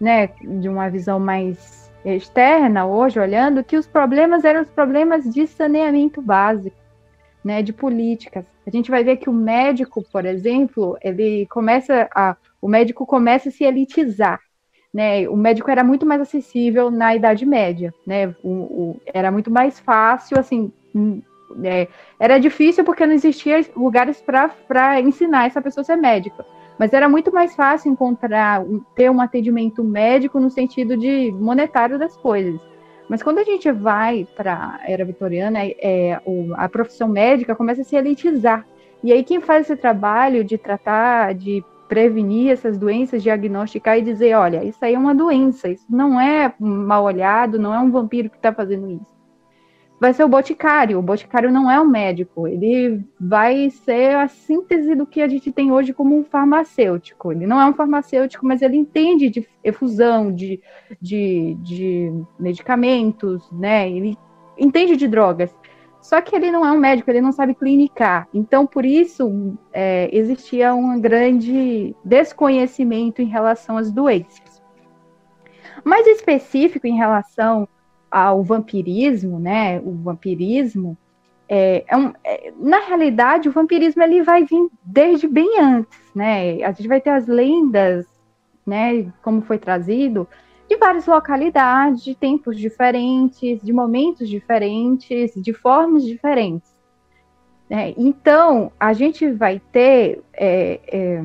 né, 0.00 0.28
de 0.42 0.68
uma 0.68 0.88
visão 0.90 1.18
mais 1.18 1.90
externa, 2.04 2.84
hoje 2.84 3.18
olhando, 3.18 3.64
que 3.64 3.76
os 3.76 3.86
problemas 3.86 4.44
eram 4.44 4.62
os 4.62 4.68
problemas 4.68 5.24
de 5.24 5.46
saneamento 5.46 6.20
básico, 6.20 6.76
né, 7.44 7.62
de 7.62 7.72
políticas. 7.72 8.44
A 8.66 8.70
gente 8.70 8.90
vai 8.90 9.04
ver 9.04 9.18
que 9.18 9.28
o 9.28 9.32
médico, 9.32 10.02
por 10.10 10.24
exemplo, 10.24 10.96
ele 11.02 11.46
começa 11.46 12.08
a, 12.14 12.36
o 12.60 12.66
médico 12.66 13.04
começa 13.04 13.50
a 13.50 13.52
se 13.52 13.64
elitizar, 13.64 14.40
né? 14.92 15.28
O 15.28 15.36
médico 15.36 15.70
era 15.70 15.84
muito 15.84 16.06
mais 16.06 16.20
acessível 16.20 16.90
na 16.90 17.14
Idade 17.14 17.44
Média, 17.44 17.92
né? 18.06 18.34
O, 18.42 18.48
o, 18.48 19.00
era 19.12 19.30
muito 19.30 19.50
mais 19.50 19.78
fácil, 19.78 20.38
assim, 20.38 20.72
é, 21.62 21.86
era 22.18 22.38
difícil 22.38 22.84
porque 22.84 23.04
não 23.04 23.12
existia 23.12 23.64
lugares 23.76 24.22
para 24.22 25.00
ensinar 25.00 25.46
essa 25.46 25.60
pessoa 25.60 25.82
a 25.82 25.84
ser 25.84 25.96
médica. 25.96 26.44
Mas 26.78 26.92
era 26.92 27.08
muito 27.08 27.32
mais 27.32 27.54
fácil 27.54 27.92
encontrar, 27.92 28.64
ter 28.96 29.10
um 29.10 29.20
atendimento 29.20 29.84
médico 29.84 30.40
no 30.40 30.50
sentido 30.50 30.96
de 30.96 31.30
monetário 31.32 31.98
das 31.98 32.16
coisas. 32.16 32.60
Mas 33.08 33.22
quando 33.22 33.38
a 33.38 33.44
gente 33.44 33.70
vai 33.70 34.26
para 34.36 34.78
a 34.82 34.90
era 34.90 35.04
vitoriana, 35.04 35.60
é, 35.62 36.20
a 36.56 36.68
profissão 36.68 37.08
médica 37.08 37.54
começa 37.54 37.82
a 37.82 37.84
se 37.84 37.96
elitizar. 37.96 38.66
E 39.02 39.12
aí 39.12 39.22
quem 39.22 39.40
faz 39.40 39.68
esse 39.68 39.76
trabalho 39.76 40.42
de 40.42 40.56
tratar, 40.56 41.34
de 41.34 41.62
prevenir 41.88 42.50
essas 42.50 42.78
doenças, 42.78 43.22
diagnosticar 43.22 43.98
e 43.98 44.02
dizer, 44.02 44.34
olha, 44.34 44.64
isso 44.64 44.82
aí 44.82 44.94
é 44.94 44.98
uma 44.98 45.14
doença, 45.14 45.68
isso 45.68 45.84
não 45.88 46.18
é 46.18 46.52
mal 46.58 47.04
olhado, 47.04 47.58
não 47.58 47.74
é 47.74 47.78
um 47.78 47.90
vampiro 47.90 48.30
que 48.30 48.36
está 48.36 48.52
fazendo 48.52 48.90
isso 48.90 49.13
vai 50.00 50.12
ser 50.12 50.24
o 50.24 50.28
boticário. 50.28 50.98
O 50.98 51.02
boticário 51.02 51.52
não 51.52 51.70
é 51.70 51.80
um 51.80 51.88
médico, 51.88 52.46
ele 52.46 53.02
vai 53.18 53.70
ser 53.70 54.16
a 54.16 54.28
síntese 54.28 54.94
do 54.94 55.06
que 55.06 55.20
a 55.20 55.28
gente 55.28 55.52
tem 55.52 55.72
hoje 55.72 55.92
como 55.92 56.18
um 56.18 56.24
farmacêutico. 56.24 57.32
Ele 57.32 57.46
não 57.46 57.60
é 57.60 57.66
um 57.66 57.74
farmacêutico, 57.74 58.46
mas 58.46 58.62
ele 58.62 58.76
entende 58.76 59.30
de 59.30 59.48
efusão, 59.62 60.32
de, 60.32 60.60
de, 61.00 61.56
de 61.60 62.12
medicamentos, 62.38 63.50
né? 63.52 63.90
Ele 63.90 64.16
entende 64.58 64.96
de 64.96 65.08
drogas. 65.08 65.54
Só 66.00 66.20
que 66.20 66.36
ele 66.36 66.50
não 66.50 66.66
é 66.66 66.70
um 66.70 66.78
médico, 66.78 67.10
ele 67.10 67.22
não 67.22 67.32
sabe 67.32 67.54
clinicar. 67.54 68.28
Então, 68.34 68.66
por 68.66 68.84
isso, 68.84 69.56
é, 69.72 70.10
existia 70.12 70.74
um 70.74 71.00
grande 71.00 71.96
desconhecimento 72.04 73.22
em 73.22 73.26
relação 73.26 73.78
às 73.78 73.90
doenças. 73.90 74.62
Mais 75.82 76.06
específico 76.06 76.86
em 76.86 76.96
relação 76.96 77.66
ao 78.14 78.44
vampirismo, 78.44 79.40
né? 79.40 79.80
O 79.80 79.90
vampirismo 79.90 80.96
é, 81.48 81.84
é, 81.88 81.96
um, 81.96 82.12
é, 82.22 82.52
na 82.60 82.78
realidade 82.78 83.48
o 83.48 83.52
vampirismo 83.52 84.00
ele 84.04 84.22
vai 84.22 84.44
vir 84.44 84.68
desde 84.84 85.26
bem 85.26 85.60
antes, 85.60 85.98
né? 86.14 86.62
A 86.62 86.70
gente 86.70 86.86
vai 86.86 87.00
ter 87.00 87.10
as 87.10 87.26
lendas, 87.26 88.06
né? 88.64 89.12
Como 89.20 89.42
foi 89.42 89.58
trazido 89.58 90.28
de 90.68 90.76
várias 90.76 91.06
localidades, 91.06 92.04
de 92.04 92.14
tempos 92.14 92.56
diferentes, 92.56 93.60
de 93.60 93.72
momentos 93.72 94.28
diferentes, 94.28 95.32
de 95.34 95.52
formas 95.52 96.04
diferentes. 96.04 96.72
Né? 97.68 97.94
Então 97.96 98.70
a 98.78 98.92
gente 98.92 99.30
vai 99.32 99.60
ter 99.72 100.22
é, 100.32 100.80
é 100.86 101.24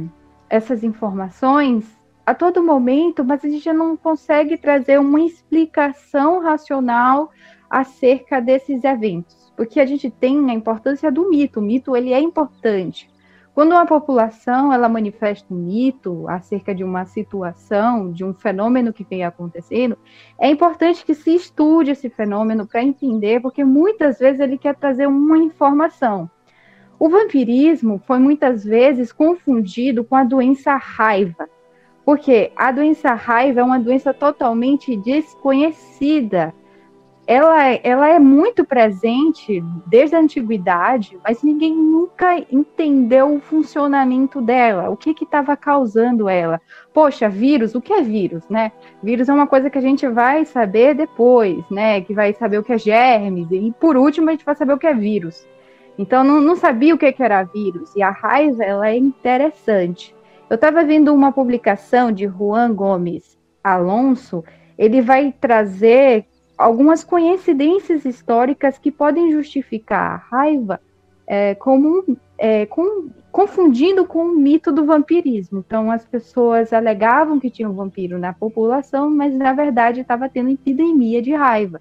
essas 0.49 0.83
informações 0.83 1.85
a 2.29 2.35
todo 2.35 2.63
momento, 2.63 3.25
mas 3.25 3.43
a 3.43 3.49
gente 3.49 3.73
não 3.73 3.97
consegue 3.97 4.55
trazer 4.55 4.99
uma 4.99 5.19
explicação 5.19 6.39
racional 6.39 7.31
acerca 7.67 8.39
desses 8.39 8.83
eventos, 8.83 9.51
porque 9.57 9.79
a 9.79 9.85
gente 9.87 10.11
tem 10.11 10.47
a 10.51 10.53
importância 10.53 11.11
do 11.11 11.27
mito. 11.27 11.59
O 11.59 11.63
mito 11.63 11.97
ele 11.97 12.13
é 12.13 12.19
importante. 12.19 13.09
Quando 13.51 13.71
uma 13.71 13.87
população 13.87 14.71
ela 14.71 14.87
manifesta 14.87 15.51
um 15.51 15.57
mito 15.57 16.29
acerca 16.29 16.73
de 16.75 16.83
uma 16.83 17.03
situação, 17.03 18.11
de 18.11 18.23
um 18.23 18.31
fenômeno 18.31 18.93
que 18.93 19.03
vem 19.03 19.23
acontecendo, 19.23 19.97
é 20.39 20.51
importante 20.51 21.03
que 21.03 21.15
se 21.15 21.33
estude 21.33 21.89
esse 21.89 22.11
fenômeno 22.11 22.67
para 22.67 22.83
entender, 22.83 23.41
porque 23.41 23.63
muitas 23.63 24.19
vezes 24.19 24.39
ele 24.39 24.59
quer 24.59 24.75
trazer 24.75 25.07
uma 25.07 25.39
informação. 25.39 26.29
O 26.99 27.09
vampirismo 27.09 27.99
foi 28.05 28.19
muitas 28.19 28.63
vezes 28.63 29.11
confundido 29.11 30.03
com 30.03 30.15
a 30.15 30.23
doença 30.23 30.75
raiva. 30.75 31.49
Porque 32.05 32.51
a 32.55 32.71
doença 32.71 33.13
raiva 33.13 33.59
é 33.59 33.63
uma 33.63 33.79
doença 33.79 34.13
totalmente 34.13 34.95
desconhecida. 34.95 36.53
Ela, 37.27 37.73
ela 37.83 38.09
é 38.09 38.17
muito 38.17 38.65
presente 38.65 39.63
desde 39.85 40.15
a 40.15 40.19
antiguidade, 40.19 41.15
mas 41.23 41.43
ninguém 41.43 41.75
nunca 41.75 42.39
entendeu 42.51 43.35
o 43.35 43.39
funcionamento 43.39 44.41
dela, 44.41 44.89
o 44.89 44.97
que 44.97 45.11
estava 45.23 45.55
causando 45.55 46.27
ela. 46.27 46.59
Poxa, 46.91 47.29
vírus, 47.29 47.75
o 47.75 47.81
que 47.81 47.93
é 47.93 48.01
vírus, 48.01 48.49
né? 48.49 48.71
Vírus 49.03 49.29
é 49.29 49.33
uma 49.33 49.45
coisa 49.45 49.69
que 49.69 49.77
a 49.77 49.81
gente 49.81 50.07
vai 50.07 50.43
saber 50.43 50.95
depois, 50.95 51.63
né? 51.69 52.01
Que 52.01 52.15
vai 52.15 52.33
saber 52.33 52.57
o 52.57 52.63
que 52.63 52.73
é 52.73 52.79
germes, 52.79 53.47
e 53.51 53.71
por 53.79 53.95
último 53.95 54.29
a 54.29 54.31
gente 54.31 54.43
vai 54.43 54.55
saber 54.55 54.73
o 54.73 54.79
que 54.79 54.87
é 54.87 54.93
vírus. 54.95 55.47
Então 55.99 56.23
não, 56.23 56.39
não 56.41 56.55
sabia 56.55 56.95
o 56.95 56.97
que, 56.97 57.11
que 57.11 57.21
era 57.21 57.43
vírus. 57.43 57.95
E 57.95 58.01
a 58.01 58.09
raiva 58.09 58.63
ela 58.63 58.89
é 58.89 58.97
interessante. 58.97 60.15
Eu 60.49 60.55
estava 60.55 60.83
vendo 60.83 61.13
uma 61.13 61.31
publicação 61.31 62.11
de 62.11 62.27
Juan 62.27 62.73
Gomes 62.73 63.37
Alonso, 63.63 64.43
ele 64.77 64.99
vai 64.99 65.31
trazer 65.31 66.25
algumas 66.57 67.03
coincidências 67.03 68.03
históricas 68.03 68.79
que 68.79 68.91
podem 68.91 69.31
justificar 69.31 70.13
a 70.13 70.37
raiva 70.37 70.79
é, 71.27 71.53
como 71.53 72.17
é, 72.35 72.65
com, 72.65 73.09
confundindo 73.31 74.05
com 74.05 74.23
o 74.23 74.35
mito 74.35 74.71
do 74.71 74.85
vampirismo. 74.85 75.59
Então, 75.59 75.91
as 75.91 76.03
pessoas 76.03 76.73
alegavam 76.73 77.39
que 77.39 77.51
tinha 77.51 77.69
um 77.69 77.75
vampiro 77.75 78.17
na 78.17 78.33
população, 78.33 79.07
mas 79.11 79.35
na 79.35 79.53
verdade 79.53 80.01
estava 80.01 80.27
tendo 80.27 80.49
epidemia 80.49 81.21
de 81.21 81.31
raiva. 81.31 81.79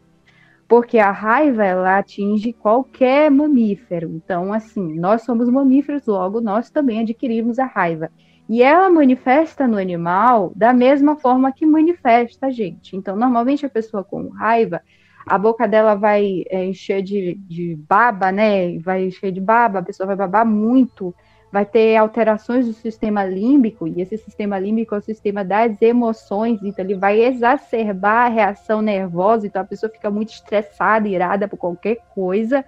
Porque 0.68 0.98
a 0.98 1.10
raiva 1.10 1.64
ela 1.64 1.96
atinge 1.96 2.52
qualquer 2.52 3.30
mamífero. 3.30 4.10
Então, 4.10 4.52
assim, 4.52 4.98
nós 4.98 5.22
somos 5.22 5.48
mamíferos, 5.48 6.04
logo 6.06 6.42
nós 6.42 6.68
também 6.68 7.00
adquirimos 7.00 7.58
a 7.58 7.64
raiva. 7.64 8.10
E 8.48 8.62
ela 8.62 8.88
manifesta 8.88 9.68
no 9.68 9.76
animal 9.76 10.52
da 10.56 10.72
mesma 10.72 11.16
forma 11.16 11.52
que 11.52 11.66
manifesta 11.66 12.46
a 12.46 12.50
gente. 12.50 12.96
Então, 12.96 13.14
normalmente 13.14 13.66
a 13.66 13.68
pessoa 13.70 14.02
com 14.02 14.28
raiva, 14.30 14.80
a 15.26 15.36
boca 15.36 15.68
dela 15.68 15.94
vai 15.94 16.44
é, 16.48 16.64
encher 16.64 17.02
de, 17.02 17.34
de 17.46 17.76
baba, 17.76 18.32
né? 18.32 18.78
Vai 18.78 19.04
encher 19.04 19.30
de 19.30 19.40
baba, 19.40 19.80
a 19.80 19.82
pessoa 19.82 20.06
vai 20.06 20.16
babar 20.16 20.46
muito, 20.46 21.14
vai 21.52 21.66
ter 21.66 21.96
alterações 21.96 22.66
do 22.66 22.72
sistema 22.72 23.22
límbico, 23.22 23.86
e 23.86 24.00
esse 24.00 24.16
sistema 24.16 24.58
límbico 24.58 24.94
é 24.94 24.98
o 24.98 25.02
sistema 25.02 25.44
das 25.44 25.80
emoções, 25.82 26.62
então 26.62 26.82
ele 26.82 26.94
vai 26.94 27.20
exacerbar 27.20 28.26
a 28.26 28.34
reação 28.34 28.80
nervosa, 28.80 29.46
então 29.46 29.60
a 29.60 29.66
pessoa 29.66 29.92
fica 29.92 30.10
muito 30.10 30.30
estressada, 30.30 31.06
irada 31.06 31.46
por 31.46 31.58
qualquer 31.58 31.98
coisa, 32.14 32.64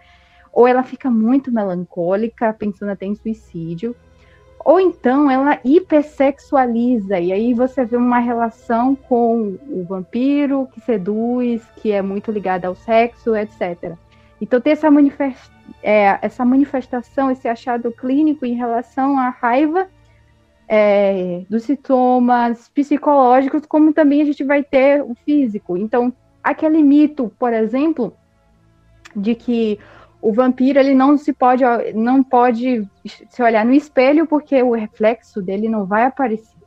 ou 0.52 0.66
ela 0.66 0.82
fica 0.82 1.10
muito 1.10 1.50
melancólica, 1.50 2.52
pensando 2.52 2.90
até 2.90 3.06
em 3.06 3.14
suicídio 3.14 3.96
ou 4.64 4.78
então 4.78 5.30
ela 5.30 5.58
hipersexualiza, 5.64 7.18
e 7.18 7.32
aí 7.32 7.54
você 7.54 7.84
vê 7.84 7.96
uma 7.96 8.18
relação 8.18 8.94
com 8.94 9.58
o 9.68 9.84
vampiro 9.88 10.68
que 10.72 10.80
seduz, 10.80 11.62
que 11.76 11.92
é 11.92 12.02
muito 12.02 12.30
ligada 12.30 12.68
ao 12.68 12.74
sexo, 12.74 13.34
etc. 13.34 13.94
Então 14.40 14.60
tem 14.60 14.72
essa, 14.72 14.90
manifest 14.90 15.50
é, 15.82 16.18
essa 16.20 16.44
manifestação, 16.44 17.30
esse 17.30 17.48
achado 17.48 17.90
clínico 17.92 18.44
em 18.44 18.54
relação 18.54 19.18
à 19.18 19.30
raiva 19.30 19.88
é, 20.68 21.42
dos 21.48 21.64
sintomas 21.64 22.68
psicológicos, 22.68 23.66
como 23.66 23.92
também 23.92 24.22
a 24.22 24.24
gente 24.24 24.44
vai 24.44 24.62
ter 24.62 25.02
o 25.02 25.16
físico. 25.24 25.76
Então, 25.76 26.12
aquele 26.44 26.82
mito, 26.82 27.32
por 27.38 27.52
exemplo, 27.52 28.14
de 29.16 29.34
que 29.34 29.80
o 30.22 30.32
vampiro 30.32 30.78
ele 30.78 30.94
não 30.94 31.16
se 31.16 31.32
pode 31.32 31.64
não 31.94 32.22
pode 32.22 32.86
se 33.28 33.42
olhar 33.42 33.64
no 33.64 33.72
espelho 33.72 34.26
porque 34.26 34.62
o 34.62 34.72
reflexo 34.72 35.40
dele 35.40 35.68
não 35.68 35.86
vai 35.86 36.04
aparecer. 36.04 36.60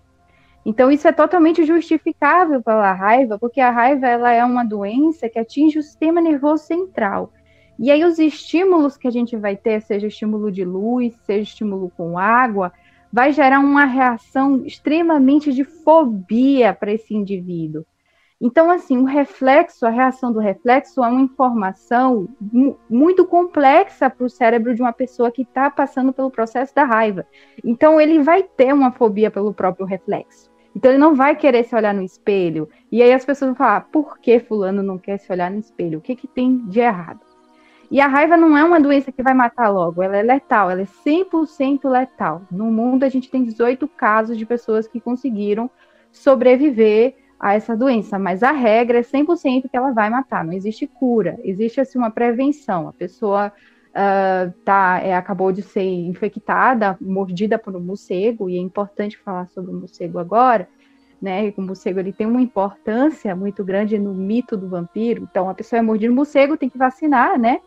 Então 0.66 0.90
isso 0.90 1.08
é 1.08 1.12
totalmente 1.12 1.66
justificável 1.66 2.62
pela 2.62 2.94
raiva, 2.94 3.38
porque 3.38 3.60
a 3.60 3.70
raiva 3.70 4.08
ela 4.08 4.32
é 4.32 4.44
uma 4.44 4.64
doença 4.64 5.28
que 5.28 5.38
atinge 5.38 5.78
o 5.78 5.84
sistema 5.84 6.22
nervoso 6.22 6.64
central. 6.64 7.32
E 7.78 7.92
aí 7.92 8.04
os 8.06 8.18
estímulos 8.18 8.96
que 8.96 9.08
a 9.08 9.12
gente 9.12 9.36
vai 9.36 9.58
ter, 9.58 9.82
seja 9.82 10.08
estímulo 10.08 10.52
de 10.52 10.64
luz, 10.64 11.16
seja 11.26 11.42
estímulo 11.42 11.92
com 11.98 12.18
água, 12.18 12.72
vai 13.12 13.34
gerar 13.34 13.60
uma 13.60 13.86
reação 13.86 14.66
extremamente 14.66 15.52
de 15.52 15.64
fobia 15.64 16.74
para 16.74 16.94
esse 16.94 17.14
indivíduo. 17.14 17.86
Então, 18.42 18.70
assim, 18.70 18.98
o 18.98 19.06
reflexo, 19.06 19.86
a 19.86 19.90
reação 19.90 20.32
do 20.32 20.40
reflexo 20.40 21.04
é 21.04 21.08
uma 21.08 21.22
informação 21.22 22.28
muito 22.90 23.26
complexa 23.26 24.10
para 24.10 24.26
o 24.26 24.30
cérebro 24.30 24.76
de 24.76 24.82
uma 24.82 24.92
pessoa 24.92 25.32
que 25.32 25.44
está 25.44 25.70
passando 25.70 26.12
pelo 26.12 26.30
processo 26.30 26.76
da 26.76 26.84
raiva. 26.84 27.26
Então, 27.64 28.02
ele 28.02 28.22
vai 28.22 28.44
ter 28.44 28.74
uma 28.74 28.92
fobia 28.92 29.32
pelo 29.32 29.54
próprio 29.54 29.86
reflexo. 29.86 30.52
Então, 30.76 30.92
ele 30.92 30.98
não 30.98 31.16
vai 31.16 31.36
querer 31.36 31.64
se 31.64 31.76
olhar 31.76 31.94
no 31.94 32.02
espelho. 32.02 32.68
E 32.92 33.02
aí 33.02 33.14
as 33.14 33.24
pessoas 33.24 33.50
vão 33.50 33.56
falar: 33.56 33.82
por 33.92 34.18
que 34.20 34.40
Fulano 34.40 34.84
não 34.84 34.98
quer 34.98 35.20
se 35.20 35.32
olhar 35.32 35.50
no 35.50 35.60
espelho? 35.60 36.00
O 36.00 36.02
que, 36.02 36.16
que 36.16 36.28
tem 36.28 36.58
de 36.68 36.80
errado? 36.80 37.22
E 37.94 38.02
a 38.02 38.08
raiva 38.08 38.36
não 38.36 38.58
é 38.58 38.64
uma 38.64 38.82
doença 38.82 39.12
que 39.12 39.22
vai 39.22 39.36
matar 39.36 39.70
logo, 39.70 40.02
ela 40.02 40.18
é 40.18 40.24
letal, 40.24 40.72
ela 40.72 40.82
é 40.82 40.86
100% 40.86 41.88
letal. 41.88 42.42
No 42.50 42.66
mundo, 42.72 43.04
a 43.04 43.10
gente 43.10 43.30
tem 43.30 43.44
18 43.44 43.88
casos 43.88 44.36
de 44.36 44.48
pessoas 44.48 44.88
que 44.88 45.00
conseguiram 45.00 45.70
sobreviver 46.12 47.16
a 47.44 47.56
essa 47.56 47.76
doença, 47.76 48.18
mas 48.18 48.42
a 48.42 48.54
regra 48.54 49.00
é 49.00 49.04
100% 49.04 49.70
que 49.70 49.76
ela 49.76 49.92
vai 49.92 50.10
matar, 50.10 50.46
não 50.46 50.54
existe 50.54 50.88
cura, 50.88 51.38
existe 51.44 51.82
assim 51.82 51.98
uma 51.98 52.10
prevenção. 52.10 52.88
A 52.88 52.94
pessoa 52.94 53.52
uh, 53.90 54.50
tá, 54.64 55.02
é, 55.04 55.14
acabou 55.14 55.52
de 55.52 55.62
ser 55.62 55.84
infectada, 55.84 56.98
mordida 57.02 57.60
por 57.60 57.76
um 57.76 57.82
morcego, 57.82 58.50
e 58.50 58.56
é 58.56 58.62
importante 58.62 59.18
falar 59.18 59.50
sobre 59.50 59.72
o 59.72 59.74
morcego 59.74 60.20
agora, 60.20 60.70
né? 61.22 61.54
O 61.58 61.62
morcego 61.62 62.00
ele 62.00 62.14
tem 62.14 62.26
uma 62.26 62.42
importância 62.42 63.36
muito 63.36 63.62
grande 63.62 64.00
no 64.00 64.14
mito 64.14 64.56
do 64.56 64.70
vampiro. 64.70 65.28
Então, 65.30 65.50
a 65.50 65.54
pessoa 65.54 65.80
é 65.80 65.82
mordida 65.82 66.14
um 66.14 66.16
morcego, 66.16 66.56
tem 66.56 66.70
que 66.70 66.78
vacinar, 66.78 67.38
né? 67.38 67.60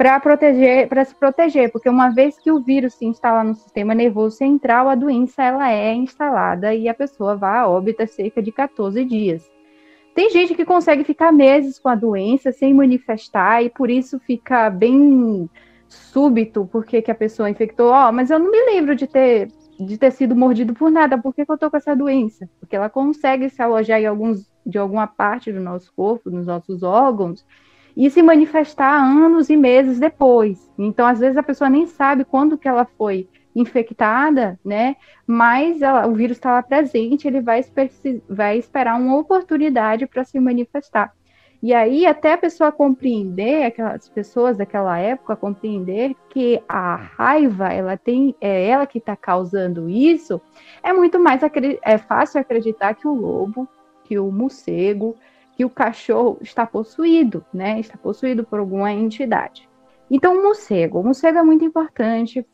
Para 0.00 0.18
proteger, 0.18 0.88
para 0.88 1.04
se 1.04 1.14
proteger, 1.14 1.70
porque 1.70 1.86
uma 1.86 2.08
vez 2.08 2.38
que 2.38 2.50
o 2.50 2.58
vírus 2.58 2.94
se 2.94 3.04
instala 3.04 3.44
no 3.44 3.54
sistema 3.54 3.94
nervoso 3.94 4.34
central, 4.34 4.88
a 4.88 4.94
doença 4.94 5.44
ela 5.44 5.70
é 5.70 5.92
instalada 5.92 6.74
e 6.74 6.88
a 6.88 6.94
pessoa 6.94 7.36
vai 7.36 7.58
a 7.58 7.68
óbito 7.68 8.06
cerca 8.06 8.42
de 8.42 8.50
14 8.50 9.04
dias. 9.04 9.46
Tem 10.14 10.30
gente 10.30 10.54
que 10.54 10.64
consegue 10.64 11.04
ficar 11.04 11.30
meses 11.30 11.78
com 11.78 11.90
a 11.90 11.94
doença 11.94 12.50
sem 12.50 12.72
manifestar 12.72 13.62
e 13.62 13.68
por 13.68 13.90
isso 13.90 14.18
fica 14.20 14.70
bem 14.70 15.50
súbito 15.86 16.66
porque 16.72 17.02
que 17.02 17.10
a 17.10 17.14
pessoa 17.14 17.50
infectou. 17.50 17.92
Oh, 17.92 18.10
mas 18.10 18.30
eu 18.30 18.38
não 18.38 18.50
me 18.50 18.72
lembro 18.72 18.96
de 18.96 19.06
ter 19.06 19.48
de 19.78 19.98
ter 19.98 20.12
sido 20.12 20.34
mordido 20.34 20.72
por 20.72 20.90
nada. 20.90 21.18
Por 21.18 21.34
que, 21.34 21.44
que 21.44 21.52
eu 21.52 21.58
tô 21.58 21.70
com 21.70 21.76
essa 21.76 21.94
doença? 21.94 22.48
Porque 22.58 22.74
ela 22.74 22.88
consegue 22.88 23.50
se 23.50 23.60
alojar 23.60 24.00
em 24.00 24.06
alguns 24.06 24.50
de 24.64 24.78
alguma 24.78 25.06
parte 25.06 25.52
do 25.52 25.60
nosso 25.60 25.92
corpo, 25.94 26.30
nos 26.30 26.46
nossos 26.46 26.82
órgãos 26.82 27.44
e 27.96 28.08
se 28.10 28.22
manifestar 28.22 29.02
anos 29.02 29.50
e 29.50 29.56
meses 29.56 29.98
depois. 29.98 30.70
Então, 30.78 31.06
às 31.06 31.20
vezes, 31.20 31.36
a 31.36 31.42
pessoa 31.42 31.68
nem 31.68 31.86
sabe 31.86 32.24
quando 32.24 32.58
que 32.58 32.68
ela 32.68 32.84
foi 32.84 33.28
infectada, 33.54 34.58
né? 34.64 34.96
Mas 35.26 35.82
ela, 35.82 36.06
o 36.06 36.14
vírus 36.14 36.36
está 36.36 36.52
lá 36.52 36.62
presente, 36.62 37.26
ele 37.26 37.40
vai, 37.40 37.64
vai 38.28 38.58
esperar 38.58 38.98
uma 38.98 39.16
oportunidade 39.16 40.06
para 40.06 40.24
se 40.24 40.38
manifestar. 40.38 41.12
E 41.62 41.74
aí, 41.74 42.06
até 42.06 42.32
a 42.32 42.38
pessoa 42.38 42.72
compreender, 42.72 43.64
aquelas 43.64 44.08
pessoas 44.08 44.56
daquela 44.56 44.98
época 44.98 45.36
compreender 45.36 46.16
que 46.30 46.62
a 46.66 46.96
raiva, 46.96 47.68
ela 47.68 47.98
tem, 47.98 48.34
é 48.40 48.66
ela 48.66 48.86
que 48.86 48.96
está 48.96 49.14
causando 49.14 49.88
isso, 49.88 50.40
é 50.82 50.90
muito 50.90 51.20
mais 51.20 51.42
é 51.82 51.98
fácil 51.98 52.40
acreditar 52.40 52.94
que 52.94 53.06
o 53.06 53.12
lobo, 53.12 53.68
que 54.04 54.18
o 54.18 54.32
morcego, 54.32 55.14
que 55.60 55.64
o 55.66 55.68
cachorro 55.68 56.38
está 56.40 56.64
possuído, 56.64 57.44
né? 57.52 57.78
Está 57.78 57.98
possuído 57.98 58.42
por 58.44 58.60
alguma 58.60 58.90
entidade. 58.94 59.68
Então, 60.10 60.38
o 60.38 60.42
morcego. 60.42 60.98
O 60.98 61.04
morcego 61.04 61.36
é 61.36 61.42
muito 61.42 61.62
importante 61.62 62.46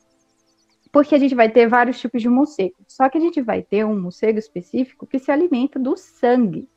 porque 0.91 1.15
a 1.15 1.19
gente 1.19 1.33
vai 1.33 1.49
ter 1.49 1.69
vários 1.69 2.01
tipos 2.01 2.21
de 2.21 2.29
morcego. 2.29 2.75
Só 2.89 3.09
que 3.09 3.17
a 3.17 3.21
gente 3.21 3.41
vai 3.41 3.63
ter 3.63 3.87
um 3.87 3.97
morcego 3.97 4.41
específico 4.41 5.07
que 5.07 5.21
se 5.21 5.31
alimenta 5.31 5.79
do 5.79 5.97
sangue. 5.97 6.69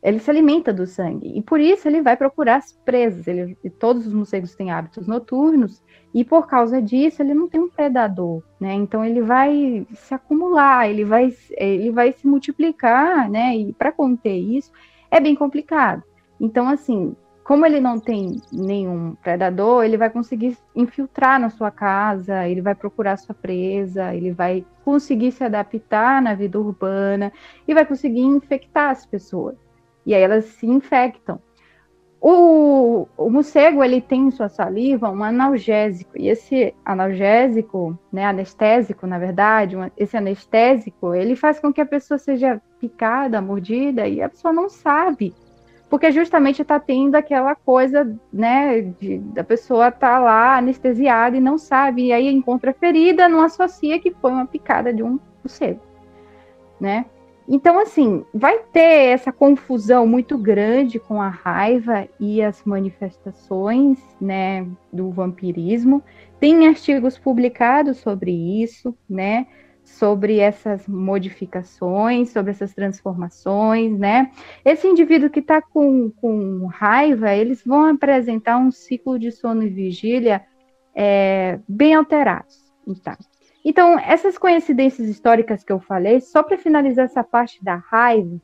Ele 0.00 0.20
se 0.20 0.30
alimenta 0.30 0.72
do 0.72 0.86
sangue 0.86 1.36
e 1.36 1.42
por 1.42 1.58
isso 1.58 1.88
ele 1.88 2.00
vai 2.00 2.16
procurar 2.16 2.58
as 2.58 2.70
presas. 2.70 3.26
Ele, 3.26 3.56
todos 3.80 4.06
os 4.06 4.12
morcegos 4.12 4.54
têm 4.54 4.70
hábitos 4.70 5.08
noturnos 5.08 5.82
e 6.14 6.24
por 6.24 6.46
causa 6.46 6.80
disso 6.80 7.22
ele 7.22 7.34
não 7.34 7.48
tem 7.48 7.60
um 7.60 7.68
predador, 7.68 8.40
né? 8.60 8.74
Então 8.74 9.04
ele 9.04 9.20
vai 9.20 9.84
se 9.94 10.14
acumular, 10.14 10.88
ele 10.88 11.04
vai, 11.04 11.34
ele 11.56 11.90
vai 11.90 12.12
se 12.12 12.24
multiplicar, 12.24 13.28
né? 13.28 13.56
E 13.56 13.72
para 13.72 13.90
conter 13.90 14.36
isso, 14.36 14.70
é 15.10 15.20
bem 15.20 15.34
complicado. 15.34 16.02
Então, 16.40 16.68
assim, 16.68 17.14
como 17.42 17.66
ele 17.66 17.80
não 17.80 17.98
tem 17.98 18.40
nenhum 18.52 19.16
predador, 19.16 19.84
ele 19.84 19.96
vai 19.96 20.08
conseguir 20.08 20.56
infiltrar 20.74 21.40
na 21.40 21.50
sua 21.50 21.70
casa, 21.70 22.46
ele 22.46 22.62
vai 22.62 22.74
procurar 22.74 23.16
sua 23.16 23.34
presa, 23.34 24.14
ele 24.14 24.30
vai 24.30 24.64
conseguir 24.84 25.32
se 25.32 25.42
adaptar 25.42 26.22
na 26.22 26.34
vida 26.34 26.60
urbana 26.60 27.32
e 27.66 27.74
vai 27.74 27.84
conseguir 27.84 28.20
infectar 28.20 28.90
as 28.90 29.04
pessoas. 29.04 29.56
E 30.06 30.14
aí 30.14 30.22
elas 30.22 30.44
se 30.44 30.66
infectam. 30.66 31.40
O, 32.22 33.08
o 33.16 33.30
morcego, 33.30 33.82
ele 33.82 33.98
tem 33.98 34.26
em 34.26 34.30
sua 34.30 34.50
saliva 34.50 35.10
um 35.10 35.24
analgésico, 35.24 36.18
e 36.18 36.28
esse 36.28 36.74
analgésico, 36.84 37.98
né, 38.12 38.26
anestésico, 38.26 39.06
na 39.06 39.18
verdade, 39.18 39.74
esse 39.96 40.18
anestésico, 40.18 41.14
ele 41.14 41.34
faz 41.34 41.58
com 41.58 41.72
que 41.72 41.80
a 41.80 41.86
pessoa 41.86 42.18
seja 42.18 42.60
picada, 42.78 43.40
mordida, 43.40 44.06
e 44.06 44.20
a 44.20 44.28
pessoa 44.28 44.52
não 44.52 44.68
sabe, 44.68 45.34
porque 45.88 46.12
justamente 46.12 46.60
está 46.60 46.78
tendo 46.78 47.14
aquela 47.14 47.54
coisa, 47.54 48.14
né, 48.30 48.82
de, 48.82 49.16
da 49.18 49.42
pessoa 49.42 49.90
tá 49.90 50.18
lá 50.18 50.58
anestesiada 50.58 51.38
e 51.38 51.40
não 51.40 51.56
sabe, 51.56 52.08
e 52.08 52.12
aí 52.12 52.28
encontra 52.28 52.74
ferida, 52.74 53.30
não 53.30 53.40
associa 53.40 53.98
que 53.98 54.10
foi 54.10 54.30
uma 54.30 54.46
picada 54.46 54.92
de 54.92 55.02
um 55.02 55.18
morcego, 55.42 55.80
né? 56.78 57.06
Então, 57.52 57.80
assim, 57.80 58.24
vai 58.32 58.60
ter 58.72 59.08
essa 59.08 59.32
confusão 59.32 60.06
muito 60.06 60.38
grande 60.38 61.00
com 61.00 61.20
a 61.20 61.28
raiva 61.28 62.08
e 62.20 62.40
as 62.40 62.62
manifestações, 62.64 63.98
né, 64.20 64.64
do 64.92 65.10
vampirismo. 65.10 66.00
Tem 66.38 66.68
artigos 66.68 67.18
publicados 67.18 67.96
sobre 67.96 68.30
isso, 68.30 68.96
né, 69.08 69.48
sobre 69.82 70.38
essas 70.38 70.86
modificações, 70.86 72.30
sobre 72.30 72.52
essas 72.52 72.72
transformações, 72.72 73.98
né? 73.98 74.30
Esse 74.64 74.86
indivíduo 74.86 75.28
que 75.28 75.40
está 75.40 75.60
com, 75.60 76.08
com 76.08 76.66
raiva, 76.66 77.34
eles 77.34 77.64
vão 77.66 77.86
apresentar 77.86 78.58
um 78.58 78.70
ciclo 78.70 79.18
de 79.18 79.32
sono 79.32 79.64
e 79.64 79.68
vigília 79.68 80.40
é, 80.94 81.58
bem 81.68 81.94
alterados. 81.94 82.72
Então, 82.86 83.16
então, 83.64 83.98
essas 83.98 84.38
coincidências 84.38 85.08
históricas 85.08 85.62
que 85.62 85.72
eu 85.72 85.80
falei, 85.80 86.20
só 86.20 86.42
para 86.42 86.56
finalizar 86.56 87.04
essa 87.04 87.22
parte 87.22 87.62
da 87.62 87.76
raiva 87.76 88.40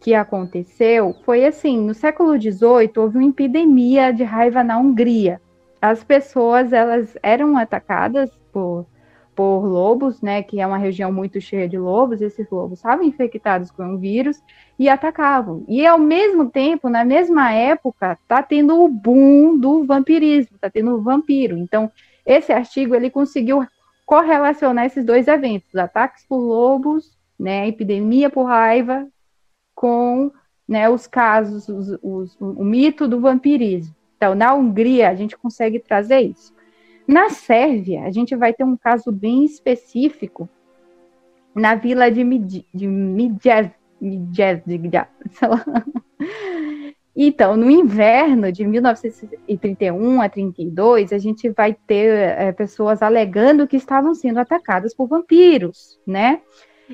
que 0.00 0.14
aconteceu, 0.14 1.14
foi 1.24 1.46
assim: 1.46 1.78
no 1.78 1.94
século 1.94 2.38
XVIII 2.40 2.92
houve 2.96 3.18
uma 3.18 3.28
epidemia 3.28 4.12
de 4.12 4.22
raiva 4.22 4.62
na 4.62 4.78
Hungria. 4.78 5.40
As 5.80 6.04
pessoas 6.04 6.74
elas 6.74 7.16
eram 7.22 7.56
atacadas 7.56 8.30
por, 8.52 8.86
por 9.34 9.60
lobos, 9.60 10.20
né, 10.20 10.42
que 10.42 10.60
é 10.60 10.66
uma 10.66 10.76
região 10.76 11.10
muito 11.10 11.40
cheia 11.40 11.66
de 11.66 11.78
lobos. 11.78 12.20
Esses 12.20 12.50
lobos 12.50 12.80
estavam 12.80 13.04
infectados 13.04 13.70
com 13.70 13.82
um 13.82 13.96
vírus 13.96 14.42
e 14.78 14.90
atacavam. 14.90 15.64
E 15.66 15.86
ao 15.86 15.98
mesmo 15.98 16.50
tempo, 16.50 16.90
na 16.90 17.02
mesma 17.02 17.50
época, 17.50 18.18
tá 18.28 18.42
tendo 18.42 18.78
o 18.78 18.88
boom 18.88 19.58
do 19.58 19.84
vampirismo, 19.84 20.58
tá 20.60 20.68
tendo 20.68 20.94
o 20.96 21.00
vampiro. 21.00 21.56
Então, 21.56 21.90
esse 22.26 22.52
artigo 22.52 22.94
ele 22.94 23.08
conseguiu 23.08 23.66
correlacionar 24.10 24.86
esses 24.86 25.04
dois 25.04 25.28
eventos, 25.28 25.72
ataques 25.76 26.26
por 26.26 26.38
lobos, 26.38 27.16
né, 27.38 27.68
epidemia 27.68 28.28
por 28.28 28.42
raiva, 28.42 29.06
com 29.72 30.32
né, 30.66 30.88
os 30.88 31.06
casos, 31.06 31.68
os, 31.68 31.96
os, 32.02 32.36
o 32.40 32.64
mito 32.64 33.06
do 33.06 33.20
vampirismo. 33.20 33.94
Então, 34.16 34.34
na 34.34 34.52
Hungria, 34.52 35.10
a 35.10 35.14
gente 35.14 35.38
consegue 35.38 35.78
trazer 35.78 36.22
isso. 36.22 36.52
Na 37.06 37.30
Sérvia, 37.30 38.02
a 38.02 38.10
gente 38.10 38.34
vai 38.34 38.52
ter 38.52 38.64
um 38.64 38.76
caso 38.76 39.12
bem 39.12 39.44
específico 39.44 40.48
na 41.54 41.76
vila 41.76 42.10
de, 42.10 42.24
Mid 42.24 42.64
de 42.74 42.88
Midjev, 42.88 43.70
Midjev, 44.00 44.62
Então, 47.14 47.56
no 47.56 47.70
inverno 47.70 48.52
de 48.52 48.64
1931 48.66 50.20
a 50.22 50.28
32, 50.28 51.12
a 51.12 51.18
gente 51.18 51.50
vai 51.50 51.74
ter 51.86 52.08
é, 52.16 52.52
pessoas 52.52 53.02
alegando 53.02 53.66
que 53.66 53.76
estavam 53.76 54.14
sendo 54.14 54.38
atacadas 54.38 54.94
por 54.94 55.08
vampiros, 55.08 55.98
né? 56.06 56.40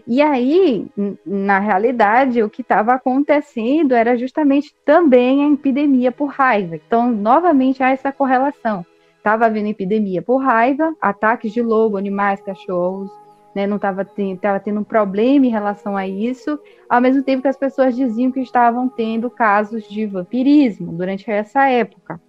E 0.06 0.20
aí, 0.20 0.86
na 1.24 1.58
realidade, 1.58 2.42
o 2.42 2.50
que 2.50 2.60
estava 2.60 2.94
acontecendo 2.94 3.94
era 3.94 4.16
justamente 4.16 4.74
também 4.84 5.44
a 5.44 5.50
epidemia 5.50 6.12
por 6.12 6.26
raiva. 6.26 6.76
Então, 6.76 7.10
novamente 7.10 7.82
há 7.82 7.90
essa 7.90 8.12
correlação. 8.12 8.84
Estava 9.16 9.46
havendo 9.46 9.68
epidemia 9.68 10.20
por 10.20 10.38
raiva, 10.38 10.94
ataques 11.00 11.52
de 11.52 11.62
lobo, 11.62 11.96
animais, 11.96 12.40
cachorros, 12.42 13.10
né, 13.56 13.66
não 13.66 13.76
estava 13.76 14.04
tendo, 14.04 14.80
um 14.80 14.84
problema 14.84 15.46
em 15.46 15.48
relação 15.48 15.96
a 15.96 16.06
isso, 16.06 16.60
ao 16.90 17.00
mesmo 17.00 17.22
tempo 17.22 17.40
que 17.40 17.48
as 17.48 17.56
pessoas 17.56 17.96
diziam 17.96 18.30
que 18.30 18.40
estavam 18.40 18.86
tendo 18.86 19.30
casos 19.30 19.88
de 19.88 20.04
vampirismo 20.04 20.92
durante 20.92 21.30
essa 21.30 21.66
época. 21.66 22.20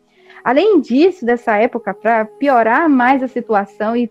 Além 0.41 0.79
disso, 0.79 1.25
dessa 1.25 1.57
época, 1.57 1.93
para 1.93 2.23
piorar 2.23 2.87
mais 2.87 3.21
a 3.21 3.27
situação 3.27 3.93
e 3.93 4.09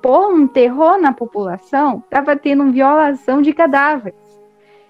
pôr 0.00 0.32
um 0.32 0.48
terror 0.48 0.98
na 0.98 1.12
população, 1.12 1.98
estava 1.98 2.34
tendo 2.34 2.72
violação 2.72 3.42
de 3.42 3.52
cadáveres. 3.52 4.40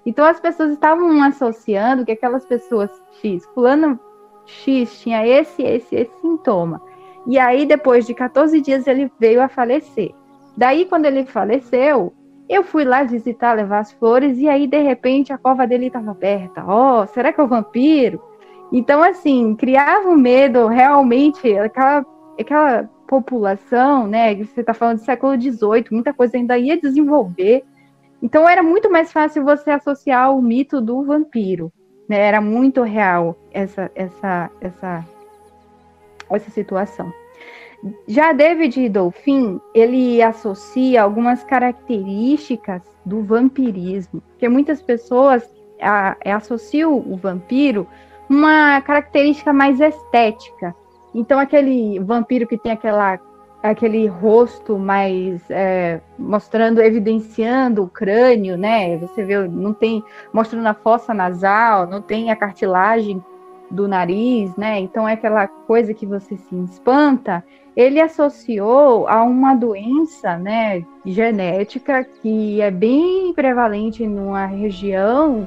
Então 0.07 0.25
as 0.25 0.39
pessoas 0.39 0.71
estavam 0.71 1.21
associando 1.25 2.05
que 2.05 2.13
aquelas 2.13 2.47
pessoas 2.47 2.93
X, 3.21 3.45
fulano 3.47 3.99
X 4.47 5.01
tinha 5.01 5.27
esse, 5.27 5.65
esse, 5.65 5.97
esse 5.97 6.13
sintoma. 6.21 6.81
E 7.27 7.41
aí, 7.41 7.67
depois 7.67 8.07
de 8.07 8.15
14 8.15 8.61
dias, 8.61 8.87
ele 8.87 9.11
veio 9.19 9.43
a 9.43 9.49
falecer. 9.49 10.15
Daí, 10.57 10.87
quando 10.87 11.05
ele 11.05 11.27
faleceu, 11.27 12.13
eu 12.49 12.63
fui 12.63 12.85
lá 12.85 13.03
visitar, 13.03 13.53
levar 13.55 13.81
as 13.81 13.93
flores, 13.93 14.39
e 14.39 14.49
aí, 14.49 14.67
de 14.67 14.81
repente, 14.81 15.33
a 15.33 15.39
cova 15.39 15.67
dele 15.67 15.87
estava 15.87 16.13
aberta. 16.13 16.65
Ó, 16.67 17.03
oh, 17.03 17.07
será 17.09 17.33
que 17.33 17.41
é 17.41 17.45
o 17.45 17.49
vampiro? 17.49 18.23
Então, 18.73 19.03
assim, 19.03 19.55
criava 19.55 20.09
um 20.09 20.17
medo 20.17 20.67
realmente, 20.67 21.57
aquela, 21.59 22.05
aquela 22.39 22.91
população, 23.07 24.07
né? 24.07 24.35
Você 24.37 24.61
está 24.61 24.73
falando 24.73 24.99
do 24.99 25.05
século 25.05 25.41
XVIII, 25.41 25.87
muita 25.91 26.13
coisa 26.13 26.37
ainda 26.37 26.57
ia 26.57 26.81
desenvolver. 26.81 27.65
Então, 28.23 28.49
era 28.49 28.63
muito 28.63 28.91
mais 28.91 29.13
fácil 29.13 29.45
você 29.45 29.71
associar 29.71 30.35
o 30.35 30.41
mito 30.41 30.81
do 30.81 31.05
vampiro. 31.05 31.73
Né? 32.09 32.19
Era 32.19 32.41
muito 32.41 32.83
real 32.83 33.37
essa, 33.53 33.91
essa, 33.95 34.51
essa, 34.61 35.05
essa 36.31 36.51
situação. 36.51 37.13
Já 38.09 38.33
David 38.33 38.89
Dolphin, 38.89 39.61
ele 39.75 40.23
associa 40.23 41.03
algumas 41.03 41.45
características 41.45 42.83
do 43.05 43.23
vampirismo, 43.23 44.23
que 44.39 44.49
muitas 44.49 44.83
pessoas 44.83 45.49
a, 45.81 46.17
a, 46.25 46.37
associam 46.37 46.97
o 46.97 47.17
vampiro 47.17 47.87
uma 48.29 48.81
característica 48.81 49.53
mais 49.53 49.81
estética. 49.81 50.75
Então 51.15 51.39
aquele 51.39 51.99
vampiro 52.01 52.47
que 52.47 52.59
tem 52.59 52.73
aquela 52.73 53.21
aquele 53.63 54.07
rosto 54.07 54.79
mais 54.79 55.43
é, 55.51 56.01
mostrando, 56.19 56.81
evidenciando 56.81 57.83
o 57.83 57.89
crânio, 57.89 58.57
né? 58.57 58.97
Você 58.99 59.25
vê, 59.25 59.49
não 59.49 59.73
tem 59.73 60.05
mostrando 60.33 60.67
a 60.67 60.75
fossa 60.75 61.13
nasal, 61.13 61.87
não 61.87 62.01
tem 62.01 62.31
a 62.31 62.37
cartilagem 62.37 63.23
do 63.71 63.89
nariz, 63.89 64.55
né? 64.57 64.79
Então 64.81 65.09
é 65.09 65.15
aquela 65.15 65.49
coisa 65.49 65.93
que 65.93 66.07
você 66.07 66.37
se 66.37 66.57
espanta. 66.65 67.45
Ele 67.77 68.01
associou 68.01 69.07
a 69.07 69.23
uma 69.23 69.55
doença, 69.55 70.39
né, 70.39 70.83
genética 71.05 72.05
que 72.05 72.61
é 72.61 72.71
bem 72.71 73.35
prevalente 73.35 74.07
numa 74.07 74.47
região, 74.47 75.47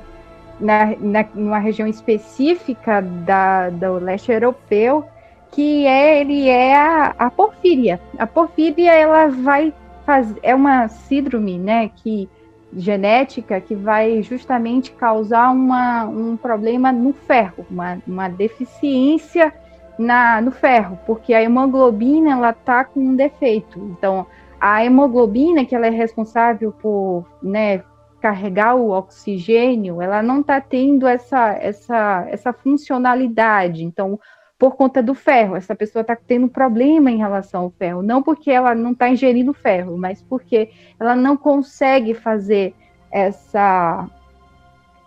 na, 0.59 0.95
na 0.99 1.25
numa 1.33 1.57
região 1.57 1.87
específica 1.87 3.01
da, 3.01 3.71
do 3.71 3.93
leste 3.93 4.31
europeu, 4.31 5.03
que 5.51 5.87
é 5.87 6.21
ele 6.21 6.47
é 6.47 6.75
a, 6.75 7.15
a 7.17 7.31
porfíria. 7.31 7.99
A 8.19 8.27
porfíria 8.27 8.91
ela 8.91 9.27
vai 9.29 9.73
fazer 10.05 10.39
é 10.43 10.53
uma 10.53 10.87
síndrome, 10.87 11.57
né, 11.57 11.89
que 11.95 12.29
genética 12.71 13.59
que 13.59 13.73
vai 13.73 14.21
justamente 14.21 14.91
causar 14.91 15.49
uma, 15.51 16.05
um 16.05 16.37
problema 16.37 16.91
no 16.91 17.11
ferro, 17.11 17.65
uma, 17.71 17.97
uma 18.05 18.27
deficiência 18.27 19.51
na, 19.99 20.39
no 20.41 20.49
ferro, 20.49 20.97
porque 21.05 21.33
a 21.33 21.43
hemoglobina 21.43 22.31
ela 22.31 22.53
tá 22.53 22.85
com 22.85 23.01
um 23.01 23.15
defeito. 23.15 23.77
Então, 23.77 24.25
a 24.59 24.83
hemoglobina 24.83 25.65
que 25.65 25.75
ela 25.75 25.87
é 25.87 25.89
responsável 25.89 26.71
por, 26.71 27.25
né, 27.43 27.83
carregar 28.21 28.75
o 28.75 28.91
oxigênio, 28.91 30.01
ela 30.01 30.23
não 30.23 30.39
está 30.39 30.61
tendo 30.61 31.05
essa, 31.05 31.51
essa, 31.53 32.25
essa 32.29 32.53
funcionalidade. 32.53 33.83
Então, 33.83 34.17
por 34.57 34.75
conta 34.75 35.01
do 35.01 35.13
ferro. 35.13 35.55
Essa 35.55 35.73
pessoa 35.73 36.01
está 36.01 36.15
tendo 36.15 36.49
problema 36.49 37.11
em 37.11 37.17
relação 37.17 37.63
ao 37.63 37.69
ferro, 37.71 38.01
não 38.01 38.21
porque 38.21 38.51
ela 38.51 38.75
não 38.75 38.91
está 38.91 39.09
ingerindo 39.09 39.53
ferro, 39.53 39.97
mas 39.97 40.21
porque 40.21 40.69
ela 40.99 41.15
não 41.15 41.37
consegue 41.37 42.13
fazer 42.13 42.73
essa 43.11 44.07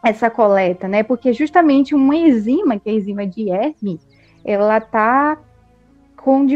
essa 0.04 0.28
coleta, 0.28 0.88
né? 0.88 1.04
Porque 1.04 1.32
justamente 1.32 1.94
uma 1.94 2.16
enzima, 2.16 2.76
que 2.76 2.88
é 2.88 2.92
a 2.92 2.96
enzima 2.96 3.24
de 3.24 3.48
Hermes, 3.48 4.04
ela 4.44 4.80
tá 4.80 5.38
com, 6.16 6.46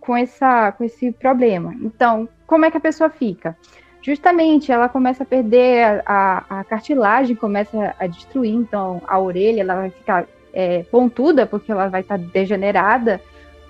com, 0.00 0.16
essa, 0.16 0.72
com 0.72 0.84
esse 0.84 1.10
problema. 1.12 1.74
Então, 1.80 2.28
como 2.46 2.64
é 2.64 2.70
que 2.70 2.76
a 2.76 2.80
pessoa 2.80 3.10
fica? 3.10 3.56
Justamente, 4.02 4.70
ela 4.70 4.88
começa 4.88 5.24
a 5.24 5.26
perder 5.26 6.02
a, 6.06 6.44
a, 6.48 6.60
a 6.60 6.64
cartilagem, 6.64 7.34
começa 7.34 7.94
a 7.98 8.06
destruir, 8.06 8.54
então 8.54 9.02
a 9.06 9.18
orelha 9.18 9.62
ela 9.62 9.74
vai 9.74 9.90
ficar 9.90 10.26
é, 10.52 10.84
pontuda, 10.84 11.44
porque 11.44 11.72
ela 11.72 11.88
vai 11.88 12.02
estar 12.02 12.16
tá 12.16 12.24
degenerada, 12.32 13.20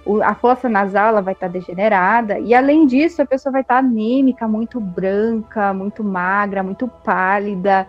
o, 0.05 0.23
a 0.23 0.35
fossa 0.35 0.69
nasal 0.69 1.09
ela 1.09 1.23
vai 1.23 1.33
estar 1.33 1.47
tá 1.47 1.53
degenerada, 1.53 2.39
e 2.39 2.55
além 2.55 2.87
disso, 2.87 3.23
a 3.23 3.27
pessoa 3.27 3.51
vai 3.51 3.63
estar 3.63 3.75
tá 3.75 3.81
anêmica, 3.81 4.47
muito 4.47 4.79
branca, 4.79 5.73
muito 5.73 6.05
magra, 6.05 6.63
muito 6.63 6.87
pálida. 6.87 7.89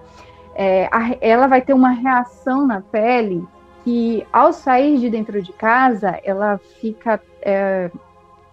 É, 0.56 0.88
a, 0.92 1.16
ela 1.20 1.48
vai 1.48 1.62
ter 1.62 1.74
uma 1.74 1.92
reação 1.92 2.66
na 2.66 2.82
pele 2.82 3.46
que, 3.88 4.28
ao 4.34 4.52
sair 4.52 5.00
de 5.00 5.10
dentro 5.10 5.42
de 5.42 5.54
casa, 5.54 6.20
ela 6.22 6.58
fica. 6.58 7.22
É, 7.42 7.90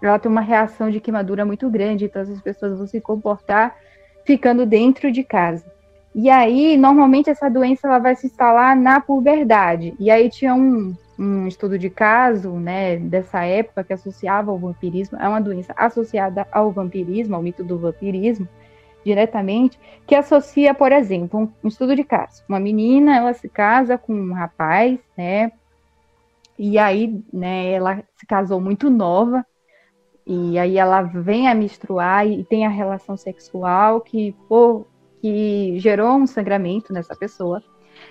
ela 0.01 0.17
tem 0.17 0.31
uma 0.31 0.41
reação 0.41 0.93
de 0.93 1.01
queimadura 1.01 1.45
muito 1.45 1.69
grande, 1.69 2.05
então 2.05 2.23
as 2.23 2.41
pessoas 2.41 2.79
vão 2.79 2.87
se 2.87 3.01
comportar 3.01 3.75
ficando 4.25 4.65
dentro 4.65 5.11
de 5.11 5.25
casa. 5.25 5.65
E 6.15 6.31
aí, 6.31 6.77
normalmente, 6.77 7.31
essa 7.31 7.49
doença 7.49 7.89
ela 7.89 7.99
vai 7.99 8.15
se 8.15 8.29
instalar 8.29 8.77
na 8.77 9.01
puberdade. 9.01 9.97
E 9.99 10.09
aí 10.09 10.31
tinha 10.31 10.55
um, 10.55 10.95
um 11.19 11.49
estudo 11.49 11.77
de 11.77 11.91
caso, 11.91 12.53
né, 12.53 12.97
dessa 12.99 13.43
época 13.43 13.83
que 13.83 13.93
associava 13.93 14.53
ao 14.53 14.59
vampirismo, 14.59 15.19
é 15.19 15.29
uma 15.29 15.41
doença 15.41 15.75
associada 15.77 16.47
ao 16.53 16.71
vampirismo, 16.71 17.35
ao 17.35 17.43
mito 17.43 17.65
do 17.65 17.77
vampirismo, 17.77 18.49
diretamente, 19.05 19.79
que 20.07 20.15
associa, 20.15 20.75
por 20.75 20.93
exemplo, 20.93 21.53
um, 21.63 21.69
estudo 21.69 21.95
de 21.95 22.05
caso. 22.05 22.43
Uma 22.49 22.59
menina, 22.59 23.17
ela 23.17 23.33
se 23.35 23.49
casa 23.49 23.99
com 23.99 24.15
um 24.15 24.33
rapaz, 24.33 24.99
né, 25.17 25.53
e 26.59 26.79
aí, 26.79 27.23
né, 27.33 27.73
ela 27.73 28.03
se 28.17 28.27
casou 28.27 28.61
muito 28.61 28.89
nova, 28.89 29.45
e 30.27 30.59
aí 30.59 30.79
ela 30.79 31.03
vem 31.03 31.49
a 31.49 31.55
menstruar 31.55 32.27
e 32.27 32.45
tem 32.45 32.65
a 32.65 32.71
relação 32.71 33.17
sexual 33.17 34.01
que, 34.01 34.35
por 34.49 34.87
que 35.25 35.79
gerou 35.79 36.17
um 36.17 36.27
sangramento 36.27 36.93
nessa 36.93 37.17
pessoa. 37.17 37.63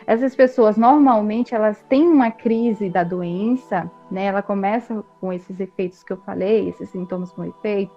Essas 0.08 0.36
pessoas 0.36 0.78
normalmente 0.78 1.54
elas 1.54 1.80
têm 1.88 2.08
uma 2.08 2.32
crise 2.32 2.90
da 2.90 3.04
doença, 3.04 3.90
né? 4.10 4.26
Ela 4.26 4.42
começa 4.42 5.04
com 5.22 5.32
esses 5.32 5.60
efeitos 5.60 6.04
que 6.04 6.12
eu 6.12 6.18
falei, 6.18 6.70
esses 6.70 6.90
sintomas 6.90 7.32
com 7.32 7.46
efeito, 7.46 7.94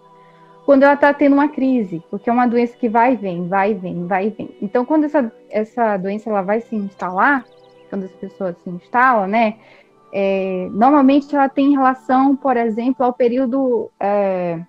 quando 0.66 0.82
ela 0.82 0.94
está 0.94 1.14
tendo 1.14 1.34
uma 1.34 1.48
crise, 1.48 2.02
porque 2.10 2.28
é 2.28 2.32
uma 2.32 2.48
doença 2.48 2.76
que 2.76 2.88
vai 2.88 3.12
e 3.12 3.16
vem, 3.16 3.46
vai 3.46 3.70
e 3.70 3.74
vem, 3.74 4.04
vai 4.04 4.26
e 4.26 4.30
vem. 4.30 4.50
Então, 4.60 4.84
quando 4.84 5.04
essa, 5.04 5.32
essa 5.48 5.96
doença 5.96 6.28
ela 6.28 6.42
vai 6.42 6.60
se 6.60 6.74
instalar, 6.74 7.44
quando 7.88 8.04
as 8.04 8.10
pessoas 8.10 8.56
se 8.58 8.70
instalam, 8.70 9.28
né? 9.28 9.58
É, 10.12 10.68
normalmente 10.72 11.32
ela 11.36 11.48
tem 11.48 11.70
relação, 11.70 12.34
por 12.34 12.56
exemplo, 12.56 13.06
ao 13.06 13.12
período 13.12 13.92
é, 14.00 14.60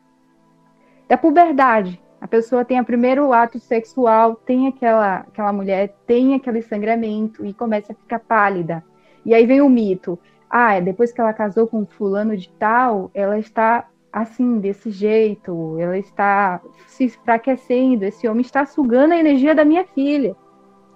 da 1.10 1.18
puberdade, 1.18 2.00
a 2.22 2.28
pessoa 2.28 2.64
tem 2.64 2.80
o 2.80 2.86
primeiro 2.86 3.34
ato 3.34 3.60
sexual, 3.60 4.36
tem 4.36 4.68
aquela, 4.68 5.22
aquela 5.22 5.52
mulher, 5.52 5.96
tem 6.06 6.36
aquele 6.36 6.62
sangramento 6.62 7.44
e 7.44 7.56
começa 7.56 7.94
a 7.94 7.96
ficar 7.96 8.20
pálida. 8.20 8.84
E 9.26 9.34
aí 9.34 9.48
vem 9.48 9.62
o 9.62 9.70
mito. 9.70 10.20
Ah, 10.48 10.80
depois 10.80 11.12
que 11.12 11.20
ela 11.20 11.34
casou 11.34 11.66
com 11.66 11.88
fulano 11.88 12.38
de 12.38 12.50
tal, 12.50 13.10
ela 13.16 13.40
está 13.40 13.88
assim, 14.12 14.60
desse 14.60 14.90
jeito, 14.90 15.78
ela 15.80 15.98
está 15.98 16.62
se 16.88 17.06
enfraquecendo, 17.06 18.06
esse 18.06 18.28
homem 18.28 18.42
está 18.42 18.66
sugando 18.66 19.14
a 19.14 19.18
energia 19.18 19.54
da 19.54 19.66
minha 19.66 19.86
filha. 19.86 20.36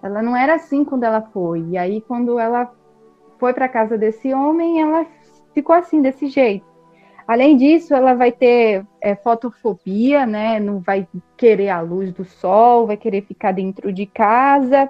Ela 0.01 0.21
não 0.21 0.35
era 0.35 0.55
assim 0.55 0.83
quando 0.83 1.03
ela 1.03 1.21
foi. 1.21 1.61
E 1.69 1.77
aí, 1.77 2.01
quando 2.01 2.39
ela 2.39 2.71
foi 3.39 3.53
para 3.53 3.69
casa 3.69 3.97
desse 3.97 4.33
homem, 4.33 4.81
ela 4.81 5.05
ficou 5.53 5.75
assim, 5.75 6.01
desse 6.01 6.27
jeito. 6.27 6.65
Além 7.27 7.55
disso, 7.55 7.93
ela 7.93 8.13
vai 8.13 8.31
ter 8.31 8.85
é, 8.99 9.15
fotofobia, 9.15 10.25
né? 10.25 10.59
Não 10.59 10.79
vai 10.79 11.07
querer 11.37 11.69
a 11.69 11.79
luz 11.79 12.11
do 12.11 12.25
sol, 12.25 12.87
vai 12.87 12.97
querer 12.97 13.21
ficar 13.21 13.51
dentro 13.51 13.93
de 13.93 14.05
casa. 14.05 14.89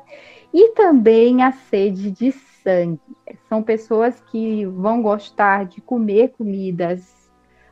E 0.54 0.70
também 0.70 1.44
a 1.44 1.52
sede 1.52 2.10
de 2.10 2.32
sangue. 2.32 3.00
São 3.48 3.62
pessoas 3.62 4.20
que 4.32 4.66
vão 4.66 5.02
gostar 5.02 5.66
de 5.66 5.82
comer 5.82 6.30
comidas 6.30 7.21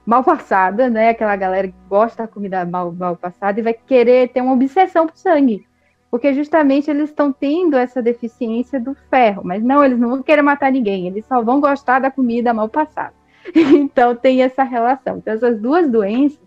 mal 0.09 0.23
passadas, 0.23 0.91
né? 0.91 1.09
Aquela 1.09 1.35
galera 1.35 1.67
que 1.67 1.75
gosta 1.87 2.23
da 2.23 2.27
comida 2.27 2.65
mal, 2.65 2.91
mal 2.91 3.15
passada 3.15 3.59
e 3.59 3.63
vai 3.63 3.73
querer 3.73 4.29
ter 4.29 4.41
uma 4.41 4.53
obsessão 4.53 5.05
por 5.05 5.15
sangue. 5.15 5.63
Porque 6.09 6.33
justamente 6.33 6.89
eles 6.89 7.11
estão 7.11 7.31
tendo 7.31 7.77
essa 7.77 8.01
deficiência 8.01 8.79
do 8.79 8.95
ferro. 9.07 9.43
Mas 9.45 9.61
não, 9.61 9.85
eles 9.85 9.99
não 9.99 10.09
vão 10.09 10.23
querer 10.23 10.41
matar 10.41 10.71
ninguém, 10.71 11.05
eles 11.05 11.23
só 11.27 11.43
vão 11.43 11.61
gostar 11.61 11.99
da 11.99 12.09
comida 12.09 12.51
mal 12.51 12.67
passada. 12.67 13.13
Então 13.55 14.15
tem 14.15 14.41
essa 14.41 14.63
relação. 14.63 15.17
Então 15.19 15.31
essas 15.31 15.61
duas 15.61 15.87
doenças, 15.87 16.41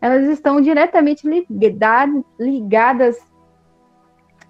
elas 0.00 0.26
estão 0.26 0.58
diretamente 0.58 1.28
ligadas 2.40 3.18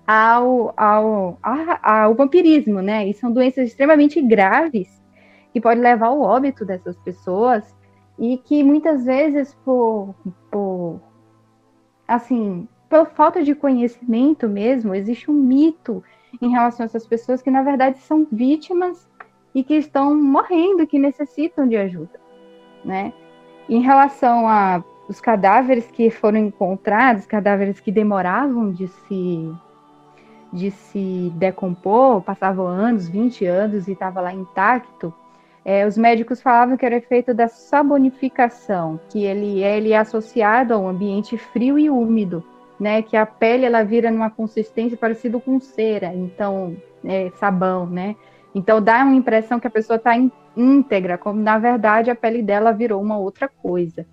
ao, 0.07 0.73
ao, 0.77 1.39
ao 1.83 2.15
vampirismo, 2.15 2.81
né? 2.81 3.09
E 3.09 3.15
são 3.15 3.33
doenças 3.33 3.67
extremamente 3.67 4.23
graves 4.23 5.03
que 5.53 5.61
podem 5.61 5.83
levar 5.83 6.07
ao 6.07 6.21
óbito 6.21 6.65
dessas 6.65 6.97
pessoas 6.99 7.75
e 8.19 8.39
que 8.39 8.63
muitas 8.63 9.05
vezes 9.05 9.55
por, 9.65 10.15
por 10.51 11.01
assim, 12.07 12.69
pela 12.89 13.07
falta 13.07 13.43
de 13.43 13.55
conhecimento 13.55 14.49
mesmo, 14.49 14.95
existe 14.95 15.31
um 15.31 15.35
mito 15.35 16.03
em 16.41 16.51
relação 16.51 16.85
a 16.85 16.87
essas 16.87 17.07
pessoas 17.07 17.43
que 17.43 17.51
na 17.51 17.63
verdade 17.63 17.99
são 17.99 18.27
vítimas 18.31 19.09
e 19.55 19.63
que 19.63 19.75
estão 19.75 20.15
morrendo, 20.15 20.87
que 20.87 20.99
necessitam 20.99 21.67
de 21.67 21.77
ajuda, 21.77 22.21
né? 22.85 23.13
Em 23.69 23.81
relação 23.81 24.49
a 24.49 24.83
os 25.09 25.21
cadáveres 25.21 25.91
que 25.91 26.11
foram 26.11 26.39
encontrados, 26.39 27.27
cadáveres 27.27 27.79
que 27.79 27.93
demoravam 27.93 28.71
de 28.73 28.89
se 28.89 29.55
de 30.53 30.71
se 30.71 31.33
decompor, 31.35 32.23
passavam 32.23 32.67
anos, 32.67 33.09
20 33.09 33.45
anos 33.45 33.89
e 33.89 33.93
estava 33.93 34.21
lá 34.21 34.33
intacto, 34.33 35.13
é, 35.65 35.87
os 35.87 35.97
médicos 35.97 36.43
falavam 36.43 36.77
que 36.77 36.85
era 36.85 36.97
efeito 36.97 37.33
da 37.33 37.49
sabonificação, 37.49 39.01
que 39.09 39.25
ele, 39.25 39.63
ele 39.63 39.93
é 39.93 39.99
associado 39.99 40.75
a 40.75 40.79
um 40.79 40.89
ambiente 40.89 41.39
frio 41.39 41.79
e 41.79 41.89
úmido, 41.89 42.45
né? 42.79 43.01
Que 43.01 43.17
a 43.17 43.25
pele 43.25 43.65
ela 43.65 43.83
vira 43.83 44.11
numa 44.11 44.31
consistência 44.31 44.97
parecida 44.97 45.41
com 45.41 45.59
cera, 45.59 46.13
então 46.15 46.77
é, 47.03 47.31
sabão, 47.37 47.87
né? 47.87 48.15
Então 48.55 48.81
dá 48.81 49.03
uma 49.03 49.15
impressão 49.15 49.59
que 49.59 49.67
a 49.67 49.71
pessoa 49.71 49.97
está 49.97 50.13
íntegra, 50.55 51.17
como 51.17 51.41
na 51.41 51.59
verdade 51.59 52.11
a 52.11 52.15
pele 52.15 52.43
dela 52.43 52.71
virou 52.71 53.01
uma 53.01 53.17
outra 53.17 53.49
coisa. 53.49 54.07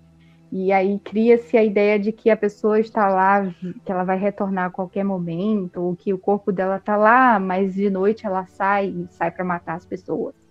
E 0.50 0.70
aí 0.72 0.98
cria-se 0.98 1.56
a 1.56 1.64
ideia 1.64 1.98
de 1.98 2.12
que 2.12 2.28
a 2.28 2.36
pessoa 2.36 2.78
está 2.78 3.08
lá, 3.08 3.54
que 3.84 3.92
ela 3.92 4.04
vai 4.04 4.18
retornar 4.18 4.66
a 4.66 4.70
qualquer 4.70 5.04
momento, 5.04 5.80
ou 5.82 5.96
que 5.96 6.12
o 6.12 6.18
corpo 6.18 6.52
dela 6.52 6.76
está 6.76 6.96
lá, 6.96 7.38
mas 7.38 7.74
de 7.74 7.88
noite 7.88 8.26
ela 8.26 8.44
sai 8.46 8.88
e 8.88 9.06
sai 9.10 9.30
para 9.30 9.44
matar 9.44 9.76
as 9.76 9.86
pessoas. 9.86 10.41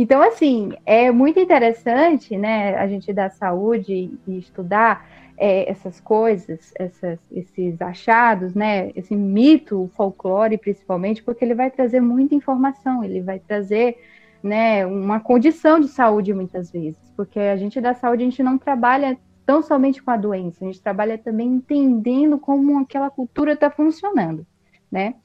Então, 0.00 0.22
assim, 0.22 0.70
é 0.86 1.10
muito 1.10 1.40
interessante, 1.40 2.36
né, 2.36 2.76
a 2.76 2.86
gente 2.86 3.12
da 3.12 3.28
saúde 3.30 4.16
e 4.28 4.38
estudar 4.38 5.04
é, 5.36 5.68
essas 5.68 6.00
coisas, 6.00 6.72
essas, 6.78 7.18
esses 7.32 7.82
achados, 7.82 8.54
né, 8.54 8.92
esse 8.94 9.16
mito, 9.16 9.82
o 9.82 9.88
folclore 9.88 10.56
principalmente, 10.56 11.20
porque 11.20 11.44
ele 11.44 11.52
vai 11.52 11.68
trazer 11.68 11.98
muita 12.00 12.32
informação, 12.36 13.02
ele 13.02 13.20
vai 13.20 13.40
trazer 13.40 13.98
né, 14.40 14.86
uma 14.86 15.18
condição 15.18 15.80
de 15.80 15.88
saúde 15.88 16.32
muitas 16.32 16.70
vezes, 16.70 17.12
porque 17.16 17.40
a 17.40 17.56
gente 17.56 17.80
da 17.80 17.92
saúde 17.92 18.22
a 18.22 18.26
gente 18.26 18.40
não 18.40 18.56
trabalha 18.56 19.18
tão 19.44 19.64
somente 19.64 20.00
com 20.00 20.12
a 20.12 20.16
doença, 20.16 20.64
a 20.64 20.68
gente 20.68 20.80
trabalha 20.80 21.18
também 21.18 21.48
entendendo 21.48 22.38
como 22.38 22.78
aquela 22.78 23.10
cultura 23.10 23.54
está 23.54 23.68
funcionando, 23.68 24.46
né? 24.92 25.16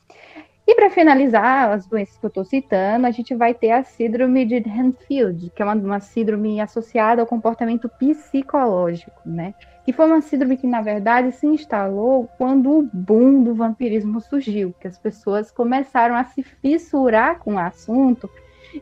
E 0.65 0.76
para 0.76 0.90
finalizar 0.90 1.72
as 1.72 1.85
doenças 1.85 2.18
que 2.18 2.26
eu 2.26 2.30
estou 2.30 2.45
citando, 2.45 3.06
a 3.06 3.11
gente 3.11 3.35
vai 3.35 3.53
ter 3.53 3.72
a 3.72 3.84
síndrome 3.84 4.45
de 4.45 4.57
Hanfield, 4.57 5.52
que 5.53 5.61
é 5.61 5.65
uma, 5.65 5.76
uma 5.76 5.99
síndrome 5.99 6.61
associada 6.61 7.22
ao 7.22 7.27
comportamento 7.27 7.90
psicológico, 7.90 9.19
né? 9.26 9.53
Que 9.84 9.91
foi 9.91 10.06
uma 10.06 10.22
síndrome 10.22 10.56
que, 10.56 10.65
na 10.65 10.81
verdade, 10.81 11.34
se 11.34 11.45
instalou 11.45 12.30
quando 12.38 12.80
o 12.80 12.90
boom 12.94 13.44
do 13.44 13.53
vampirismo 13.53 14.22
surgiu, 14.22 14.73
que 14.80 14.88
as 14.88 14.98
pessoas 14.98 15.52
começaram 15.52 16.15
a 16.15 16.23
se 16.23 16.41
fissurar 16.41 17.40
com 17.40 17.56
o 17.56 17.60
assunto 17.60 18.30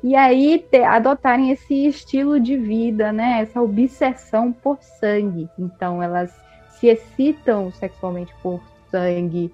e 0.04 0.16
aí 0.16 0.64
adotarem 0.88 1.52
esse 1.52 1.88
estilo 1.88 2.40
de 2.40 2.56
vida, 2.58 3.12
né? 3.12 3.42
Essa 3.42 3.60
obsessão 3.60 4.52
por 4.54 4.78
sangue. 4.82 5.50
Então 5.58 6.02
elas 6.02 6.32
se 6.70 6.88
excitam 6.88 7.72
sexualmente 7.72 8.34
por 8.42 8.62
sangue, 8.90 9.52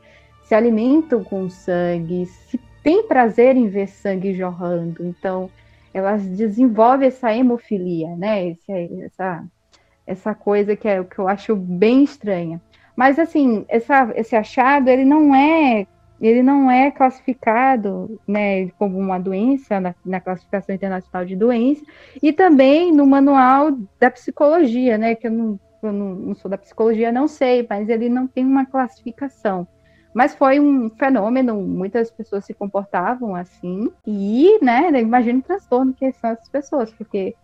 se 0.48 0.56
alimentam 0.56 1.24
com 1.24 1.50
sangue, 1.50 2.26
se 2.26 2.58
têm 2.82 3.06
prazer 3.06 3.58
em 3.58 3.68
ver 3.68 3.88
sangue 3.88 4.34
jorrando. 4.34 5.06
Então 5.06 5.50
elas 5.94 6.26
desenvolvem 6.26 7.10
essa 7.10 7.36
hemofilia, 7.36 8.16
né? 8.16 8.48
Esse, 8.48 8.72
essa 9.04 9.44
essa 10.06 10.34
coisa 10.34 10.74
que 10.74 10.88
é 10.88 11.02
o 11.02 11.06
que 11.06 11.20
eu 11.20 11.28
acho 11.28 11.54
bem 11.54 12.02
estranha. 12.02 12.62
Mas 12.96 13.20
assim, 13.20 13.66
essa, 13.68 14.10
esse 14.16 14.38
achado 14.38 14.88
ele 14.88 15.04
não 15.04 15.36
é 15.36 15.86
ele 16.20 16.42
não 16.42 16.72
é 16.72 16.90
classificado 16.90 18.20
né, 18.28 18.70
como 18.70 18.98
uma 18.98 19.20
doença 19.20 19.80
na, 19.80 19.94
na, 20.04 20.20
classificação 20.20 20.74
internacional 20.74 21.24
de 21.24 21.36
doença 21.36 21.86
e 22.24 22.34
também 22.34 22.92
no 22.92 23.06
manual 23.06 23.78
da 24.00 24.10
psicologia, 24.10 24.98
né, 24.98 25.14
que 25.14 25.28
eu 25.28 25.32
não, 25.32 25.60
eu 25.84 25.94
não, 25.94 26.16
não 26.16 26.34
sou 26.34 26.50
da 26.50 26.58
psicologia, 26.58 27.12
não 27.12 27.28
sei, 27.28 27.68
mas 27.70 27.88
ele 27.88 28.10
não 28.10 28.26
tem 28.26 28.44
uma 28.44 28.66
classificação. 28.66 29.68
Mas 30.14 30.36
foi 30.36 30.60
um 30.60 30.90
fenômeno, 30.90 31.56
muitas 31.56 32.10
pessoas 32.10 32.46
se 32.46 32.54
comportavam 32.54 33.36
assim, 33.36 33.92
e, 34.06 34.58
né, 34.64 34.90
imagina 35.00 35.40
o 35.40 35.44
transtorno 35.44 35.94
que 35.94 36.12
são 36.14 36.32
essas 36.32 36.50
pessoas, 36.50 36.92
porque 36.94 37.36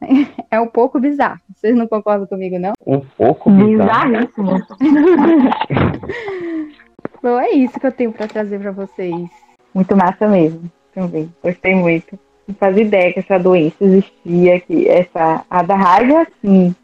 é 0.50 0.60
um 0.60 0.66
pouco 0.66 0.98
bizarro. 0.98 1.40
Vocês 1.54 1.76
não 1.76 1.86
concordam 1.86 2.26
comigo, 2.26 2.58
não? 2.58 2.72
Um 2.86 3.00
pouco 3.00 3.50
bizarro. 3.50 4.10
Bizarríssimo. 4.10 4.60
Bom, 7.22 7.38
é 7.38 7.50
isso 7.50 7.78
que 7.78 7.86
eu 7.86 7.92
tenho 7.92 8.12
para 8.12 8.26
trazer 8.26 8.58
para 8.60 8.70
vocês. 8.70 9.28
Muito 9.74 9.96
massa 9.96 10.26
mesmo, 10.26 10.70
também. 10.94 11.32
Gostei 11.42 11.74
muito. 11.74 12.18
Não 12.48 12.54
fazia 12.54 12.82
ideia 12.82 13.12
que 13.12 13.20
essa 13.20 13.38
doença 13.38 13.76
existia, 13.80 14.60
que 14.60 14.88
essa, 14.88 15.44
a 15.48 15.62
da 15.62 15.76
raiva, 15.76 16.26
sim, 16.40 16.74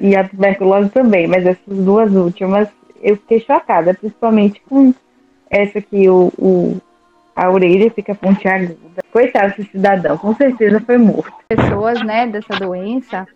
e 0.00 0.16
a 0.16 0.28
tuberculose 0.28 0.90
também, 0.90 1.26
mas 1.26 1.44
essas 1.44 1.78
duas 1.78 2.14
últimas 2.14 2.68
eu 3.02 3.16
fiquei 3.16 3.40
chocada, 3.40 3.94
principalmente 3.94 4.60
com 4.68 4.94
essa 5.50 5.80
que 5.80 6.08
o, 6.08 6.32
o 6.38 6.80
a 7.36 7.50
orelha 7.50 7.90
fica 7.90 8.14
pontiaguda. 8.14 9.02
Coitado 9.12 9.54
desse 9.56 9.70
cidadão, 9.70 10.16
com 10.16 10.34
certeza 10.34 10.80
foi 10.80 10.96
morto. 10.96 11.32
Pessoas, 11.48 12.02
né, 12.02 12.26
dessa 12.26 12.54
doença, 12.58 13.28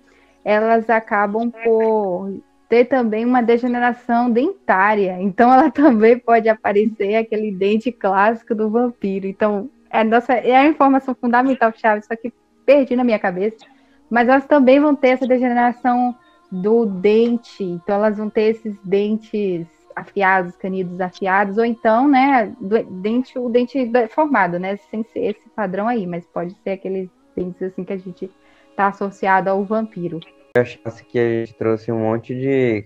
elas 0.43 0.89
acabam 0.89 1.51
por 1.51 2.33
ter 2.67 2.87
também 2.87 3.27
uma 3.27 3.43
degeneração 3.43 4.31
dentária. 4.31 5.19
Então, 5.21 5.53
ela 5.53 5.69
também 5.73 6.19
pode 6.19 6.49
aparecer 6.49 7.17
aquele 7.17 7.53
dente 7.53 7.93
clássico 7.93 8.55
do 8.55 8.71
vampiro. 8.71 9.27
Então, 9.27 9.69
é, 9.91 10.03
nossa, 10.03 10.33
é 10.33 10.57
a 10.57 10.67
informação 10.67 11.15
fundamental, 11.15 11.71
Chaves, 11.77 12.07
só 12.07 12.17
que 12.17 12.33
perdi 12.65 12.97
na 12.97 13.05
minha 13.05 13.19
cabeça. 13.19 13.67
Mas 14.09 14.29
elas 14.29 14.47
também 14.47 14.81
vão 14.81 14.95
ter 14.95 15.09
essa 15.09 15.27
degeneração 15.27 16.17
do 16.51 16.87
dente. 16.87 17.63
Então, 17.63 17.97
elas 17.97 18.19
vão 18.19 18.29
ter 18.29 18.57
esses 18.57 18.77
dentes 18.85 19.67
afiados, 19.95 20.57
canidos 20.57 21.01
afiados, 21.01 21.59
ou 21.59 21.65
então, 21.65 22.09
né, 22.09 22.55
dente, 23.03 23.39
o 23.39 23.49
dente 23.49 23.85
deformado, 23.87 24.59
né, 24.59 24.77
sem 24.91 25.03
ser 25.05 25.37
esse 25.37 25.49
padrão 25.51 25.89
aí, 25.89 26.07
mas 26.07 26.27
pode 26.27 26.55
ser 26.63 26.71
aqueles 26.71 27.11
dentes 27.37 27.63
assim 27.63 27.85
que 27.85 27.93
a 27.93 27.99
gente 27.99 28.31
está 28.71 28.89
associado 28.89 29.51
ao 29.51 29.65
vampiro. 29.65 30.21
Eu 30.55 30.63
acho 30.63 30.79
que 31.07 31.19
a 31.19 31.29
gente 31.29 31.55
trouxe 31.55 31.93
um 31.93 32.01
monte 32.01 32.35
de, 32.35 32.85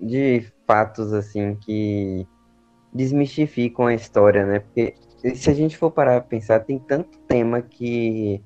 de 0.00 0.46
fatos, 0.66 1.12
assim, 1.12 1.54
que 1.56 2.26
desmistificam 2.92 3.86
a 3.86 3.94
história, 3.94 4.44
né? 4.44 4.58
Porque 4.60 4.94
se 5.34 5.50
a 5.50 5.54
gente 5.54 5.76
for 5.76 5.90
parar 5.90 6.20
pra 6.20 6.28
pensar, 6.28 6.60
tem 6.60 6.78
tanto 6.78 7.18
tema 7.20 7.62
que 7.62 8.42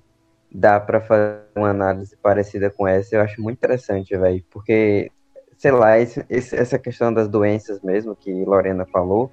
dá 0.52 0.80
para 0.80 1.00
fazer 1.00 1.42
uma 1.56 1.70
análise 1.70 2.16
parecida 2.16 2.70
com 2.70 2.86
essa. 2.86 3.16
Eu 3.16 3.22
acho 3.22 3.40
muito 3.40 3.58
interessante, 3.58 4.16
velho, 4.16 4.44
porque, 4.50 5.10
sei 5.56 5.70
lá, 5.70 5.98
esse, 5.98 6.24
esse, 6.28 6.56
essa 6.56 6.78
questão 6.78 7.12
das 7.12 7.28
doenças 7.28 7.80
mesmo 7.82 8.16
que 8.16 8.44
Lorena 8.44 8.86
falou, 8.86 9.30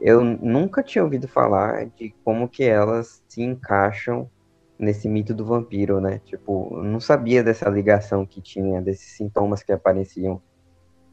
eu 0.00 0.22
nunca 0.22 0.82
tinha 0.82 1.04
ouvido 1.04 1.28
falar 1.28 1.86
de 1.86 2.14
como 2.24 2.48
que 2.48 2.64
elas 2.64 3.22
se 3.28 3.40
encaixam 3.42 4.28
nesse 4.78 5.08
mito 5.08 5.32
do 5.32 5.44
vampiro, 5.44 6.00
né? 6.00 6.20
Tipo, 6.24 6.76
não 6.82 6.98
sabia 6.98 7.42
dessa 7.42 7.70
ligação 7.70 8.26
que 8.26 8.40
tinha, 8.40 8.82
desses 8.82 9.16
sintomas 9.16 9.62
que 9.62 9.70
apareciam, 9.70 10.42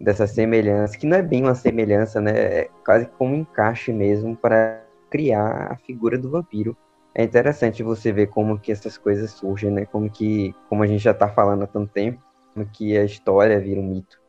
dessa 0.02 0.26
semelhança, 0.26 0.98
que 0.98 1.06
não 1.06 1.18
é 1.18 1.22
bem 1.22 1.44
uma 1.44 1.54
semelhança, 1.54 2.20
né? 2.20 2.32
É 2.32 2.70
quase 2.84 3.06
como 3.06 3.36
um 3.36 3.38
encaixe 3.38 3.94
mesmo 3.94 4.36
para 4.36 4.84
criar 5.12 5.72
a 5.72 5.78
figura 5.78 6.18
do 6.18 6.32
vampiro. 6.32 6.76
É 7.14 7.24
interessante 7.24 7.84
você 7.84 8.12
ver 8.12 8.28
como 8.28 8.60
que 8.60 8.72
essas 8.72 8.98
coisas 8.98 9.32
surgem, 9.32 9.72
né? 9.72 9.86
Como 9.86 10.10
que, 10.10 10.54
como 10.70 10.84
a 10.84 10.88
gente 10.88 11.04
já 11.04 11.12
está 11.12 11.28
falando 11.28 11.64
há 11.64 11.68
tanto 11.68 11.92
tempo, 11.92 12.22
como 12.54 12.66
que 12.66 12.98
a 12.98 13.04
história 13.04 13.60
vira 13.60 13.80
um 13.80 13.88
mito. 13.88 14.20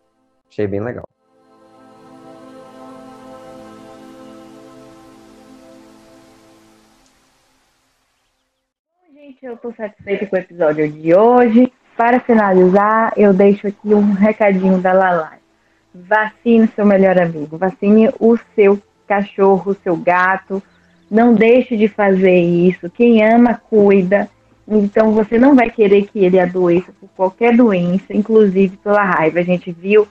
Achei 0.49 0.67
bem 0.67 0.81
legal. 0.81 1.05
gente, 9.41 9.47
eu 9.47 9.55
estou 9.55 9.73
satisfeita 9.75 10.27
com 10.27 10.37
o 10.37 10.39
episódio 10.39 10.91
de 10.91 11.15
hoje. 11.15 11.73
Para 11.97 12.21
finalizar, 12.21 13.13
eu 13.17 13.33
deixo 13.33 13.67
aqui 13.67 13.95
um 13.95 14.13
recadinho 14.13 14.79
da 14.79 14.93
Lalai. 14.93 15.39
Vacine 15.95 16.69
seu 16.69 16.87
melhor 16.87 17.19
amigo, 17.19 17.59
vacine 17.59 18.11
o 18.19 18.37
seu 18.55 18.81
cachorro, 19.07 19.73
o 19.73 19.77
seu 19.83 19.97
gato. 19.97 20.63
Não 21.11 21.35
deixe 21.35 21.77
de 21.77 21.89
fazer 21.89 22.39
isso. 22.39 22.89
Quem 22.91 23.25
ama, 23.25 23.55
cuida. 23.69 24.29
Então 24.69 25.13
você 25.13 25.39
não 25.39 25.57
vai 25.57 25.69
querer 25.69 26.07
que 26.07 26.25
ele 26.25 26.39
adoeça 26.39 26.93
por 27.01 27.09
qualquer 27.17 27.57
doença, 27.57 28.05
inclusive 28.11 28.77
pela 28.77 29.03
raiva. 29.03 29.41
A 29.41 29.43
gente 29.43 29.73
viu 29.73 30.07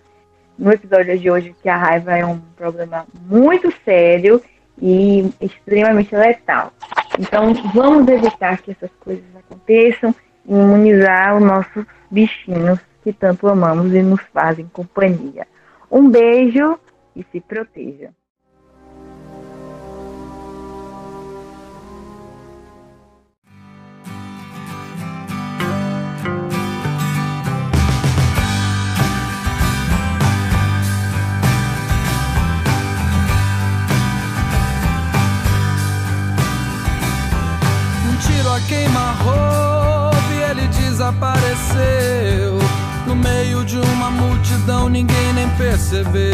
no 0.58 0.72
episódio 0.72 1.18
de 1.18 1.32
hoje 1.32 1.56
que 1.62 1.70
a 1.70 1.78
raiva 1.78 2.18
é 2.18 2.26
um 2.26 2.40
problema 2.58 3.08
muito 3.30 3.74
sério 3.86 4.42
e 4.82 5.32
extremamente 5.40 6.14
letal. 6.14 6.74
Então, 7.18 7.54
vamos 7.74 8.08
evitar 8.10 8.62
que 8.62 8.72
essas 8.72 8.92
coisas 9.00 9.24
aconteçam 9.36 10.14
e 10.46 10.54
imunizar 10.54 11.38
os 11.38 11.44
nossos 11.44 11.86
bichinhos 12.12 12.80
que 13.04 13.14
tanto 13.14 13.48
amamos 13.48 13.94
e 13.94 14.02
nos 14.02 14.22
fazem 14.34 14.68
companhia. 14.68 15.48
Um 15.90 16.10
beijo 16.10 16.78
e 17.16 17.26
se 17.32 17.40
proteja. 17.40 18.10
Queima-roupa 38.68 40.34
e 40.34 40.42
ele 40.50 40.68
desapareceu. 40.68 42.60
No 43.06 43.16
meio 43.16 43.64
de 43.66 43.78
uma 43.78 44.12
multidão 44.12 44.90
ninguém 44.90 45.34
nem 45.34 45.50
percebeu. 45.52 46.34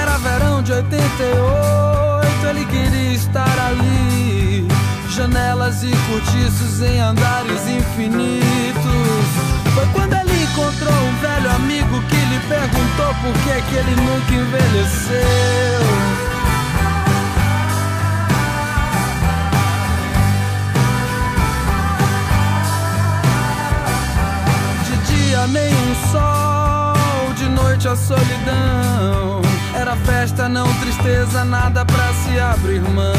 Era 0.00 0.18
verão 0.18 0.62
de 0.62 0.72
88, 0.72 2.46
ele 2.46 2.64
queria 2.66 3.14
estar 3.14 3.58
ali. 3.68 4.66
Janelas 5.10 5.82
e 5.82 5.90
cortiços 6.08 6.80
em 6.80 7.00
andares 7.00 7.66
infinitos. 7.66 9.28
Foi 9.74 9.86
quando 9.92 10.14
ele 10.14 10.42
encontrou 10.44 10.94
um 10.94 11.20
velho 11.20 11.50
amigo 11.56 12.00
que 12.02 12.16
lhe 12.16 12.40
perguntou 12.48 13.14
por 13.22 13.32
que, 13.42 13.62
que 13.68 13.74
ele 13.76 13.96
nunca 13.96 14.34
envelheceu. 14.34 16.27
Noite 27.78 27.88
a 27.88 27.96
solidão. 27.96 29.40
Era 29.74 29.94
festa, 29.96 30.48
não 30.48 30.66
tristeza, 30.80 31.44
nada 31.44 31.84
pra 31.84 32.12
se 32.14 32.38
abrir 32.38 32.80
mão. 32.80 33.14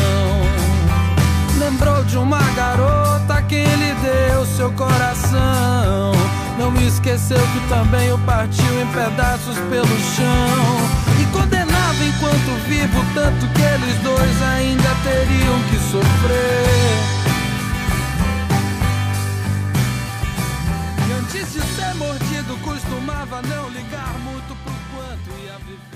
Lembrou 1.58 2.04
de 2.04 2.18
uma 2.18 2.41
garota 2.56 3.36
a 3.36 3.41
quem 3.41 3.60
ele 3.60 3.94
deu 4.02 4.46
seu 4.46 4.72
coração. 4.74 6.12
Não 6.58 6.72
me 6.72 6.88
esqueceu 6.88 7.38
que 7.38 7.68
também 7.70 8.12
o 8.12 8.18
partiu 8.20 8.82
em 8.82 8.88
pedaços 8.88 9.58
pelo 9.70 10.00
chão. 10.16 11.22
E 11.22 11.26
condenava 11.32 12.04
enquanto 12.04 12.68
vivo, 12.68 13.06
tanto 13.14 13.48
que 13.54 13.62
eles 13.62 13.98
dois 14.04 14.41
ainda 14.44 14.90
teriam 15.04 15.60
que 15.70 15.78
sofrer. 15.91 17.19
mordido 22.00 22.58
costumava 22.64 23.42
não 23.42 23.70
ligar 23.70 24.18
muito 24.20 24.56
pro 24.64 24.74
quanto 24.96 25.44
ia 25.44 25.58
viver. 25.60 25.89